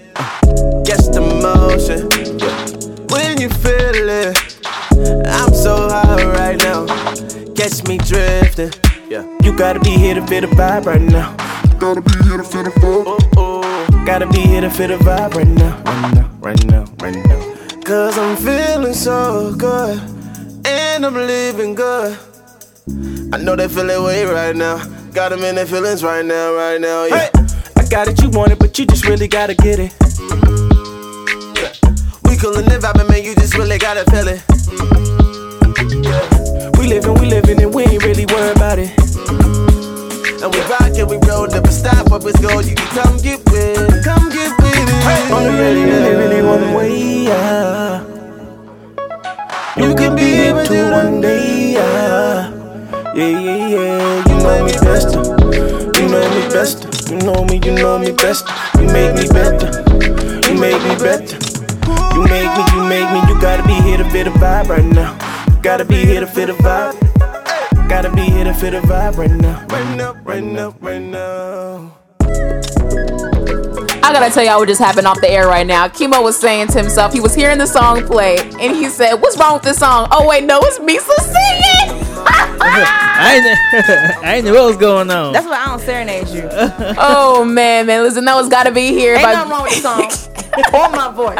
Guess 0.84 1.08
the 1.08 1.20
motion. 1.20 2.08
When 3.08 3.40
you 3.40 3.48
feel 3.48 4.08
it, 4.08 4.58
I'm 5.26 5.54
so 5.54 5.88
high 5.88 6.24
right 6.26 6.58
now. 6.58 6.86
Catch 7.54 7.86
me 7.86 7.98
drifting. 7.98 8.72
Yeah, 9.08 9.24
you 9.42 9.56
gotta 9.56 9.80
be 9.80 9.90
here 9.90 10.14
to 10.14 10.26
feel 10.26 10.42
the 10.42 10.48
vibe 10.48 10.86
right 10.86 11.00
now. 11.00 11.36
Gotta 11.78 12.00
be 12.00 12.12
here 12.24 12.36
to 12.36 12.44
feel 12.44 12.64
the 12.64 12.70
vibe. 12.70 13.04
Oh, 13.06 13.18
oh. 13.36 14.04
Gotta 14.04 14.26
be 14.26 14.40
here 14.40 14.60
to 14.60 14.70
feel 14.70 14.88
the 14.88 14.96
vibe 14.96 15.34
right 15.34 15.46
now. 15.46 15.82
Right 15.84 16.14
now, 16.14 16.30
right 16.40 16.64
now, 16.66 16.84
right 17.00 17.14
now. 17.14 17.80
Cause 17.82 18.18
I'm 18.18 18.36
feeling 18.36 18.94
so 18.94 19.54
good. 19.56 19.98
And 20.66 21.06
I'm 21.06 21.14
living 21.14 21.74
good. 21.74 22.18
I 23.32 23.36
know 23.38 23.54
they 23.54 23.68
feeling 23.68 24.02
way 24.04 24.24
right 24.24 24.56
now. 24.56 24.84
Got 25.12 25.30
them 25.30 25.44
in 25.44 25.54
their 25.54 25.66
feelings 25.66 26.02
right 26.02 26.24
now, 26.24 26.54
right 26.54 26.80
now, 26.80 27.04
yeah. 27.04 27.18
Hey, 27.18 27.30
I 27.76 27.84
got 27.88 28.08
it, 28.08 28.20
you 28.22 28.30
want 28.30 28.52
it, 28.52 28.58
but 28.58 28.78
you 28.78 28.86
just 28.86 29.06
really 29.06 29.28
gotta 29.28 29.54
get 29.54 29.78
it. 29.78 29.94
Coolin' 32.38 32.70
and 32.70 32.80
vibing, 32.80 33.08
man, 33.10 33.24
you 33.24 33.34
just 33.34 33.56
really 33.58 33.78
gotta 33.78 34.04
feel 34.12 34.28
it. 34.28 34.40
Mm. 34.70 35.18
We 36.78 36.86
living, 36.86 37.14
we 37.14 37.26
living, 37.26 37.60
and 37.60 37.74
we 37.74 37.82
ain't 37.82 38.04
really 38.04 38.26
worried 38.26 38.56
about 38.56 38.78
it. 38.78 38.90
Mm. 38.96 40.44
And 40.44 40.54
we 40.54 40.60
rockin', 40.70 41.08
we 41.08 41.16
roll, 41.26 41.48
never 41.48 41.72
stop, 41.72 42.12
up 42.12 42.22
let's 42.22 42.38
go. 42.40 42.60
You 42.60 42.76
can 42.76 42.86
come 42.94 43.16
get 43.18 43.44
with 43.46 43.54
it, 43.56 44.04
come 44.04 44.30
get 44.30 44.56
with 44.62 44.72
it. 44.72 44.88
Hey, 45.02 45.32
on 45.32 45.42
the 45.42 45.50
really, 45.50 45.82
really, 45.82 46.14
really 46.14 46.42
one 46.42 46.74
way, 46.74 47.24
yeah. 47.24 48.04
You 49.76 49.94
can 49.96 50.14
be 50.14 50.46
able 50.46 50.64
to 50.64 50.90
one 50.92 51.20
day, 51.20 51.72
yeah. 51.72 52.52
Yeah, 53.16 53.26
yeah, 53.26 53.66
yeah. 53.66 54.22
You 54.28 54.36
know 54.44 54.64
me 54.64 54.72
best. 54.78 55.14
You 55.98 56.06
know 56.08 56.22
me 56.30 56.42
best. 56.54 57.10
You 57.10 57.16
know 57.18 57.44
me, 57.46 57.60
you 57.64 57.72
know 57.74 57.98
me 57.98 58.12
best. 58.12 58.46
You 58.76 58.86
make 58.86 59.14
me 59.16 59.26
better. 59.26 59.82
You 60.48 60.54
make 60.60 60.80
me 60.84 60.94
better. 61.02 61.47
You 62.14 62.24
make 62.24 62.50
me, 62.56 62.64
you 62.74 62.84
make 62.84 63.08
me. 63.12 63.32
You 63.32 63.40
gotta 63.40 63.66
be 63.66 63.74
here 63.74 63.98
to 63.98 64.08
feel 64.10 64.24
the 64.24 64.30
vibe 64.30 64.68
right 64.68 64.84
now. 64.84 65.16
Gotta 65.62 65.84
be 65.84 65.96
here 66.04 66.20
to 66.20 66.26
feel 66.26 66.46
the 66.46 66.52
vibe. 66.54 67.88
Gotta 67.88 68.10
be 68.10 68.22
here 68.22 68.44
to 68.44 68.54
feel 68.54 68.72
the 68.72 68.80
vibe 68.80 69.16
right 69.16 69.30
now. 69.30 69.66
Right 69.68 69.96
now, 69.96 70.12
right 70.24 70.44
now, 70.44 70.74
right 70.80 71.00
now. 71.00 71.94
I 74.02 74.12
gotta 74.12 74.32
tell 74.32 74.44
y'all 74.44 74.58
what 74.58 74.68
just 74.68 74.80
happened 74.80 75.06
off 75.06 75.20
the 75.20 75.30
air 75.30 75.46
right 75.46 75.66
now. 75.66 75.88
Kimo 75.88 76.22
was 76.22 76.38
saying 76.38 76.68
to 76.68 76.78
himself, 76.78 77.12
he 77.12 77.20
was 77.20 77.34
hearing 77.34 77.58
the 77.58 77.66
song 77.66 78.06
play, 78.06 78.38
and 78.38 78.74
he 78.74 78.88
said, 78.88 79.14
"What's 79.16 79.36
wrong 79.38 79.54
with 79.54 79.62
this 79.62 79.78
song?" 79.78 80.08
Oh 80.10 80.26
wait, 80.26 80.44
no, 80.44 80.60
it's 80.62 80.78
Meesa 80.78 81.14
singing. 81.20 82.04
I 82.60 83.34
ain't, 83.36 84.24
I 84.24 84.34
ain't 84.36 84.44
know 84.44 84.54
what 84.54 84.66
was 84.66 84.76
going 84.76 85.10
on. 85.10 85.32
That's 85.32 85.46
why 85.46 85.62
I 85.62 85.66
don't 85.66 85.80
serenade 85.80 86.28
you. 86.28 86.48
oh 86.98 87.44
man, 87.44 87.86
man, 87.86 88.02
listen, 88.02 88.24
that 88.24 88.34
was 88.34 88.48
gotta 88.48 88.70
be 88.70 88.88
here. 88.88 89.14
Ain't 89.14 89.22
by- 89.24 89.32
nothing 89.32 89.50
wrong 89.50 89.62
with 89.62 89.74
the 89.74 89.80
song 89.80 90.37
or 90.72 90.88
my 90.90 91.12
voice. 91.14 91.38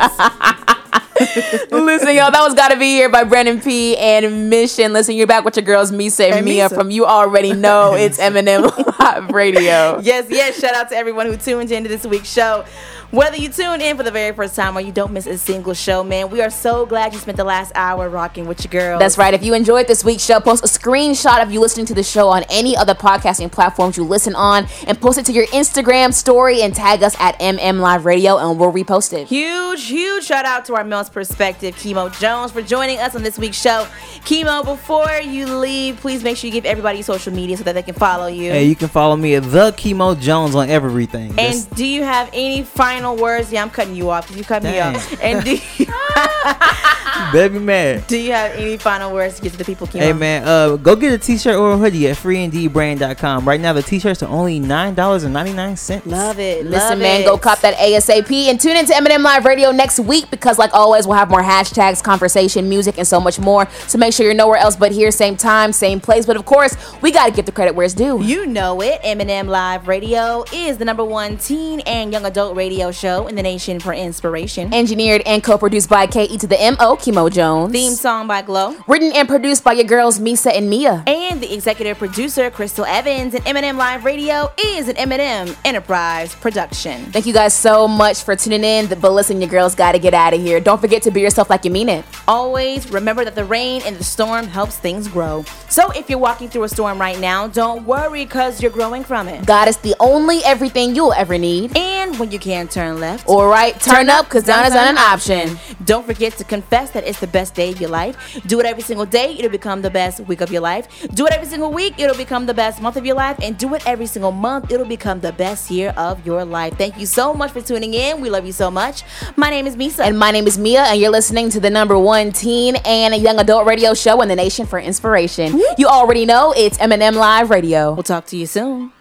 Listen, 1.70 2.14
y'all, 2.14 2.30
that 2.30 2.40
was 2.42 2.54
gotta 2.54 2.76
be 2.78 2.92
here 2.92 3.08
by 3.08 3.24
Brandon 3.24 3.60
P 3.60 3.96
and 3.96 4.48
Mission. 4.48 4.92
Listen, 4.92 5.16
you're 5.16 5.26
back 5.26 5.44
with 5.44 5.56
your 5.56 5.64
girls 5.64 5.90
Meesa 5.90 6.26
and 6.26 6.34
And 6.36 6.44
Meah 6.44 6.68
Meesa. 6.68 6.74
from 6.74 6.90
You 6.92 7.06
Already 7.06 7.52
Know 7.52 7.94
It's 7.94 8.18
M&M 8.20 8.62
Live 8.62 9.30
Radio. 9.30 9.98
yes, 10.00 10.26
yes. 10.30 10.58
Shout 10.60 10.74
out 10.74 10.88
to 10.90 10.96
everyone 10.96 11.26
who 11.26 11.36
tuned 11.36 11.72
into 11.72 11.88
this 11.88 12.06
week's 12.06 12.32
show. 12.32 12.64
Whether 13.10 13.38
you 13.38 13.48
tune 13.48 13.80
in 13.80 13.96
for 13.96 14.02
the 14.02 14.10
very 14.10 14.34
first 14.36 14.54
time 14.54 14.76
or 14.76 14.82
you 14.82 14.92
don't 14.92 15.12
miss 15.14 15.26
a 15.26 15.38
single 15.38 15.72
show, 15.72 16.04
man, 16.04 16.28
we 16.28 16.42
are 16.42 16.50
so 16.50 16.84
glad 16.84 17.14
you 17.14 17.18
spent 17.18 17.38
the 17.38 17.44
last 17.44 17.72
hour 17.74 18.06
rocking 18.10 18.46
with 18.46 18.62
your 18.62 18.70
girls. 18.70 19.00
That's 19.00 19.16
right. 19.16 19.32
If 19.32 19.42
you 19.42 19.54
enjoyed 19.54 19.86
this 19.86 20.04
week's 20.04 20.22
show, 20.22 20.40
post 20.40 20.62
a 20.62 20.68
screenshot 20.68 21.42
of 21.42 21.50
you 21.50 21.58
listening 21.58 21.86
to 21.86 21.94
the 21.94 22.02
show 22.02 22.28
on 22.28 22.44
any 22.50 22.76
other 22.76 22.94
podcasting 22.94 23.50
platforms 23.50 23.96
you 23.96 24.04
listen 24.04 24.34
on 24.34 24.66
and 24.86 25.00
post 25.00 25.16
it 25.16 25.24
to 25.24 25.32
your 25.32 25.46
Instagram 25.46 26.12
story 26.12 26.60
and 26.60 26.74
tag 26.74 27.02
us 27.02 27.16
at 27.18 27.38
MM 27.40 27.80
Live 27.80 28.04
Radio 28.04 28.36
and 28.36 28.60
we'll 28.60 28.72
repost 28.72 29.14
it. 29.14 29.26
Huge, 29.26 29.86
huge 29.86 30.24
shout 30.26 30.44
out 30.44 30.66
to 30.66 30.74
our 30.74 30.84
Mills 30.84 31.08
Perspective, 31.08 31.74
Chemo 31.76 32.14
Jones, 32.20 32.52
for 32.52 32.60
joining 32.60 32.98
us 32.98 33.14
on 33.16 33.22
this 33.22 33.38
week's 33.38 33.58
show. 33.58 33.86
Chemo, 34.26 34.62
before 34.62 35.10
you 35.22 35.46
leave, 35.46 35.96
please 35.96 36.22
make 36.22 36.36
sure 36.36 36.48
you 36.48 36.52
give 36.52 36.66
everybody 36.66 37.00
social 37.00 37.32
media 37.32 37.56
so 37.56 37.64
that 37.64 37.72
they 37.74 37.82
can 37.82 37.94
follow 37.94 38.26
you. 38.26 38.50
Hey, 38.50 38.64
you 38.64 38.76
can 38.76 38.88
follow 38.88 39.16
me 39.16 39.34
at 39.36 39.44
the 39.44 39.72
Chemo 39.72 40.20
Jones 40.20 40.54
on 40.54 40.68
everything. 40.68 41.30
That's- 41.32 41.64
and 41.64 41.74
do 41.74 41.86
you 41.86 42.02
have 42.02 42.28
any 42.34 42.64
final 42.64 42.97
words? 43.04 43.52
Yeah, 43.52 43.62
I'm 43.62 43.70
cutting 43.70 43.94
you 43.94 44.10
off 44.10 44.26
because 44.26 44.36
you 44.38 44.44
cut 44.44 44.62
me 44.62 44.78
off. 44.80 45.22
And 45.22 45.44
do 45.44 45.52
you, 45.76 45.86
baby 47.32 47.58
man, 47.58 48.02
do 48.06 48.16
you 48.18 48.32
have 48.32 48.52
any 48.52 48.76
final 48.76 49.12
words 49.12 49.36
to 49.36 49.42
get 49.42 49.52
to 49.52 49.58
the 49.58 49.64
people, 49.64 49.86
Chemo? 49.86 50.00
Hey 50.00 50.12
man, 50.12 50.42
uh, 50.46 50.76
go 50.76 50.96
get 50.96 51.12
a 51.12 51.18
t-shirt 51.18 51.56
or 51.56 51.72
a 51.72 51.78
hoodie 51.78 52.08
at 52.08 52.16
freeandbrand.com. 52.16 53.46
Right 53.46 53.60
now, 53.60 53.72
the 53.72 53.82
t-shirts 53.82 54.22
are 54.22 54.28
only 54.28 54.58
nine 54.60 54.94
dollars 54.94 55.24
and 55.24 55.32
ninety 55.32 55.52
nine 55.52 55.76
cents. 55.76 56.06
Love 56.06 56.38
it. 56.38 56.64
Listen, 56.64 56.90
love 56.90 56.98
man, 56.98 57.20
it. 57.22 57.24
go 57.24 57.38
cop 57.38 57.60
that 57.60 57.74
ASAP 57.76 58.30
and 58.48 58.60
tune 58.60 58.76
into 58.76 58.94
M&M 58.96 59.22
Live 59.22 59.44
Radio 59.44 59.70
next 59.70 60.00
week 60.00 60.30
because, 60.30 60.58
like 60.58 60.72
always, 60.72 61.06
we'll 61.06 61.16
have 61.16 61.30
more 61.30 61.42
hashtags, 61.42 62.02
conversation, 62.02 62.68
music, 62.68 62.98
and 62.98 63.06
so 63.06 63.20
much 63.20 63.38
more. 63.38 63.68
So 63.86 63.98
make 63.98 64.12
sure 64.12 64.26
you're 64.26 64.34
nowhere 64.34 64.58
else 64.58 64.76
but 64.76 64.92
here, 64.92 65.10
same 65.10 65.36
time, 65.36 65.72
same 65.72 66.00
place. 66.00 66.26
But 66.26 66.36
of 66.36 66.44
course, 66.44 66.76
we 67.02 67.10
got 67.10 67.26
to 67.26 67.32
give 67.32 67.46
the 67.46 67.52
credit 67.52 67.74
where 67.74 67.84
it's 67.84 67.94
due. 67.94 68.22
You 68.22 68.46
know 68.46 68.80
it. 68.80 69.00
M&M 69.02 69.48
Live 69.48 69.88
Radio 69.88 70.44
is 70.52 70.78
the 70.78 70.84
number 70.84 71.04
one 71.04 71.36
teen 71.36 71.80
and 71.80 72.12
young 72.12 72.24
adult 72.24 72.56
radio 72.56 72.87
show 72.92 73.26
in 73.26 73.34
the 73.34 73.42
nation 73.42 73.80
for 73.80 73.92
inspiration. 73.92 74.72
Engineered 74.72 75.22
and 75.26 75.42
co-produced 75.42 75.88
by 75.88 76.06
KE 76.06 76.36
to 76.38 76.46
the 76.46 76.76
MO, 76.78 76.96
Kimo 76.96 77.28
Jones. 77.28 77.72
Theme 77.72 77.92
song 77.92 78.26
by 78.26 78.42
Glow. 78.42 78.76
Written 78.86 79.12
and 79.12 79.28
produced 79.28 79.64
by 79.64 79.72
your 79.72 79.84
girls 79.84 80.18
Meesa 80.18 80.56
and 80.56 80.68
Meah. 80.68 81.02
And 81.06 81.40
the 81.40 81.52
executive 81.52 81.98
producer, 81.98 82.50
Crystal 82.50 82.84
Evans. 82.84 83.34
And 83.34 83.46
M&M 83.46 83.76
Live 83.76 84.04
Radio 84.04 84.52
is 84.58 84.88
an 84.88 84.96
M&M 84.96 85.54
Enterprise 85.64 86.34
production. 86.34 87.04
Thank 87.12 87.26
you 87.26 87.32
guys 87.32 87.54
so 87.54 87.88
much 87.88 88.22
for 88.22 88.36
tuning 88.36 88.64
in. 88.64 88.88
But 88.88 89.12
listen, 89.12 89.40
your 89.40 89.50
girls 89.50 89.74
got 89.74 89.92
to 89.92 89.98
get 89.98 90.14
out 90.14 90.34
of 90.34 90.40
here. 90.40 90.60
Don't 90.60 90.80
forget 90.80 91.02
to 91.02 91.10
be 91.10 91.20
yourself 91.20 91.50
like 91.50 91.64
you 91.64 91.70
mean 91.70 91.88
it. 91.88 92.04
Always 92.26 92.90
remember 92.90 93.24
that 93.24 93.34
the 93.34 93.44
rain 93.44 93.82
and 93.84 93.96
the 93.96 94.04
storm 94.04 94.46
helps 94.46 94.76
things 94.78 95.08
grow. 95.08 95.44
So 95.68 95.90
if 95.92 96.08
you're 96.10 96.18
walking 96.18 96.48
through 96.48 96.64
a 96.64 96.68
storm 96.68 97.00
right 97.00 97.18
now, 97.18 97.46
don't 97.46 97.84
worry 97.84 98.24
because 98.24 98.62
you're 98.62 98.70
growing 98.70 99.04
from 99.04 99.28
it. 99.28 99.46
God 99.46 99.68
is 99.68 99.76
the 99.78 99.94
only 100.00 100.40
everything 100.44 100.94
you'll 100.94 101.12
ever 101.12 101.38
need. 101.38 101.76
And 101.76 102.18
when 102.18 102.30
you 102.30 102.38
can't 102.38 102.70
turn 102.78 103.00
left, 103.00 103.26
All 103.26 103.48
right, 103.48 103.78
turn, 103.80 104.08
up 104.08 104.26
because 104.26 104.44
down 104.44 104.64
is 104.64 104.72
not 104.72 104.86
an 104.86 104.98
option. 104.98 105.58
Don't 105.84 106.06
forget 106.06 106.34
to 106.34 106.44
confess 106.44 106.90
that 106.92 107.04
it's 107.04 107.18
the 107.18 107.26
best 107.26 107.54
day 107.54 107.72
of 107.72 107.80
your 107.80 107.90
life. 107.90 108.40
Do 108.46 108.60
it 108.60 108.66
every 108.66 108.84
single 108.84 109.04
day, 109.04 109.34
it'll 109.36 109.50
become 109.50 109.82
the 109.82 109.90
best 109.90 110.20
week 110.20 110.40
of 110.40 110.52
your 110.52 110.60
life. 110.60 110.86
Do 111.12 111.26
it 111.26 111.32
every 111.32 111.48
single 111.48 111.72
week, 111.72 111.94
it'll 111.98 112.16
become 112.16 112.46
the 112.46 112.54
best 112.54 112.80
month 112.80 112.96
of 112.96 113.04
your 113.04 113.16
life. 113.16 113.36
And 113.42 113.58
do 113.58 113.74
it 113.74 113.82
every 113.84 114.06
single 114.06 114.30
month, 114.30 114.70
it'll 114.70 114.86
become 114.86 115.18
the 115.20 115.32
best 115.32 115.72
year 115.72 115.92
of 115.96 116.24
your 116.24 116.44
life. 116.44 116.78
Thank 116.78 116.98
you 116.98 117.06
so 117.06 117.34
much 117.34 117.50
for 117.50 117.60
tuning 117.60 117.94
in. 117.94 118.20
We 118.20 118.30
love 118.30 118.46
you 118.46 118.52
so 118.52 118.70
much. 118.70 119.02
My 119.34 119.50
name 119.50 119.66
is 119.66 119.74
Meesa. 119.74 120.04
And 120.06 120.16
my 120.16 120.30
name 120.30 120.46
is 120.46 120.56
Meah, 120.56 120.84
and 120.84 121.00
you're 121.00 121.10
listening 121.10 121.50
to 121.50 121.60
the 121.60 121.70
number 121.70 121.98
one 121.98 122.30
teen 122.30 122.76
and 122.84 123.14
young 123.16 123.40
adult 123.40 123.66
radio 123.66 123.92
show 123.92 124.20
in 124.22 124.28
the 124.28 124.36
nation 124.36 124.66
for 124.66 124.78
inspiration. 124.78 125.60
You 125.78 125.88
already 125.88 126.26
know 126.26 126.54
it's 126.56 126.78
M&M 126.78 127.14
Live 127.16 127.50
Radio. 127.50 127.92
We'll 127.94 128.04
talk 128.04 128.26
to 128.26 128.36
you 128.36 128.46
soon. 128.46 128.92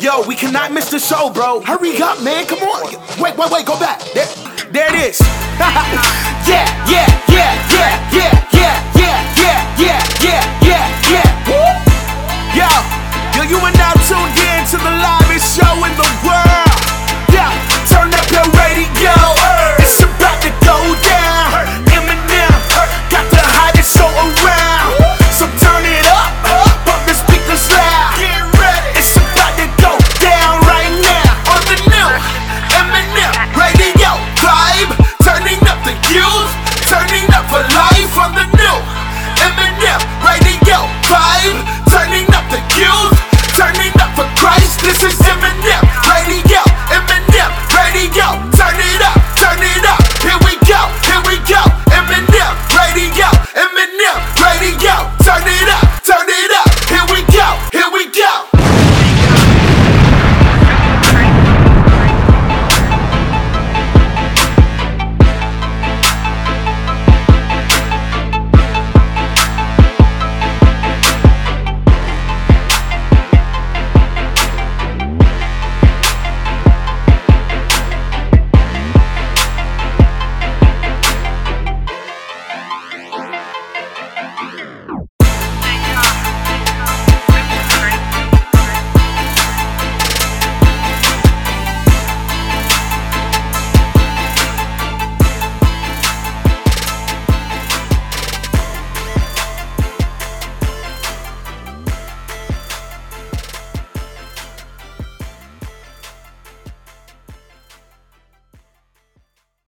Yo, 0.00 0.22
we 0.28 0.36
cannot 0.36 0.72
miss 0.72 0.90
the 0.90 0.98
show, 0.98 1.28
bro. 1.28 1.60
Hurry 1.60 2.00
up, 2.00 2.22
man. 2.22 2.46
Come 2.46 2.60
on. 2.60 2.86
Wait, 3.20 3.36
wait, 3.36 3.50
wait. 3.50 3.66
Go 3.66 3.78
back. 3.80 3.98
There, 4.14 4.26
there 4.70 4.94
it 4.94 5.10
is. 5.10 5.18
yeah, 6.46 6.62
yeah, 6.86 7.02
yeah, 7.26 7.50
yeah, 7.74 7.98
yeah, 8.14 8.30
yeah, 8.54 8.78
yeah, 8.94 9.18
yeah, 9.34 9.58
yeah, 9.74 9.98
yeah, 10.22 10.42
yeah, 10.62 10.86
yeah. 11.10 11.66
Yo, 12.54 12.70
yo, 13.34 13.42
you 13.50 13.58
are 13.58 13.74
now 13.74 13.92
tuned 14.06 14.38
in 14.38 14.62
to 14.70 14.76
the 14.78 14.92
live 15.02 15.42
show 15.42 15.74
in 15.82 15.92
the 15.98 16.06
world. 16.22 16.78
Yeah, 17.34 17.50
turn 17.90 18.14
up 18.14 18.30
your 18.30 18.46
radio. 18.54 19.37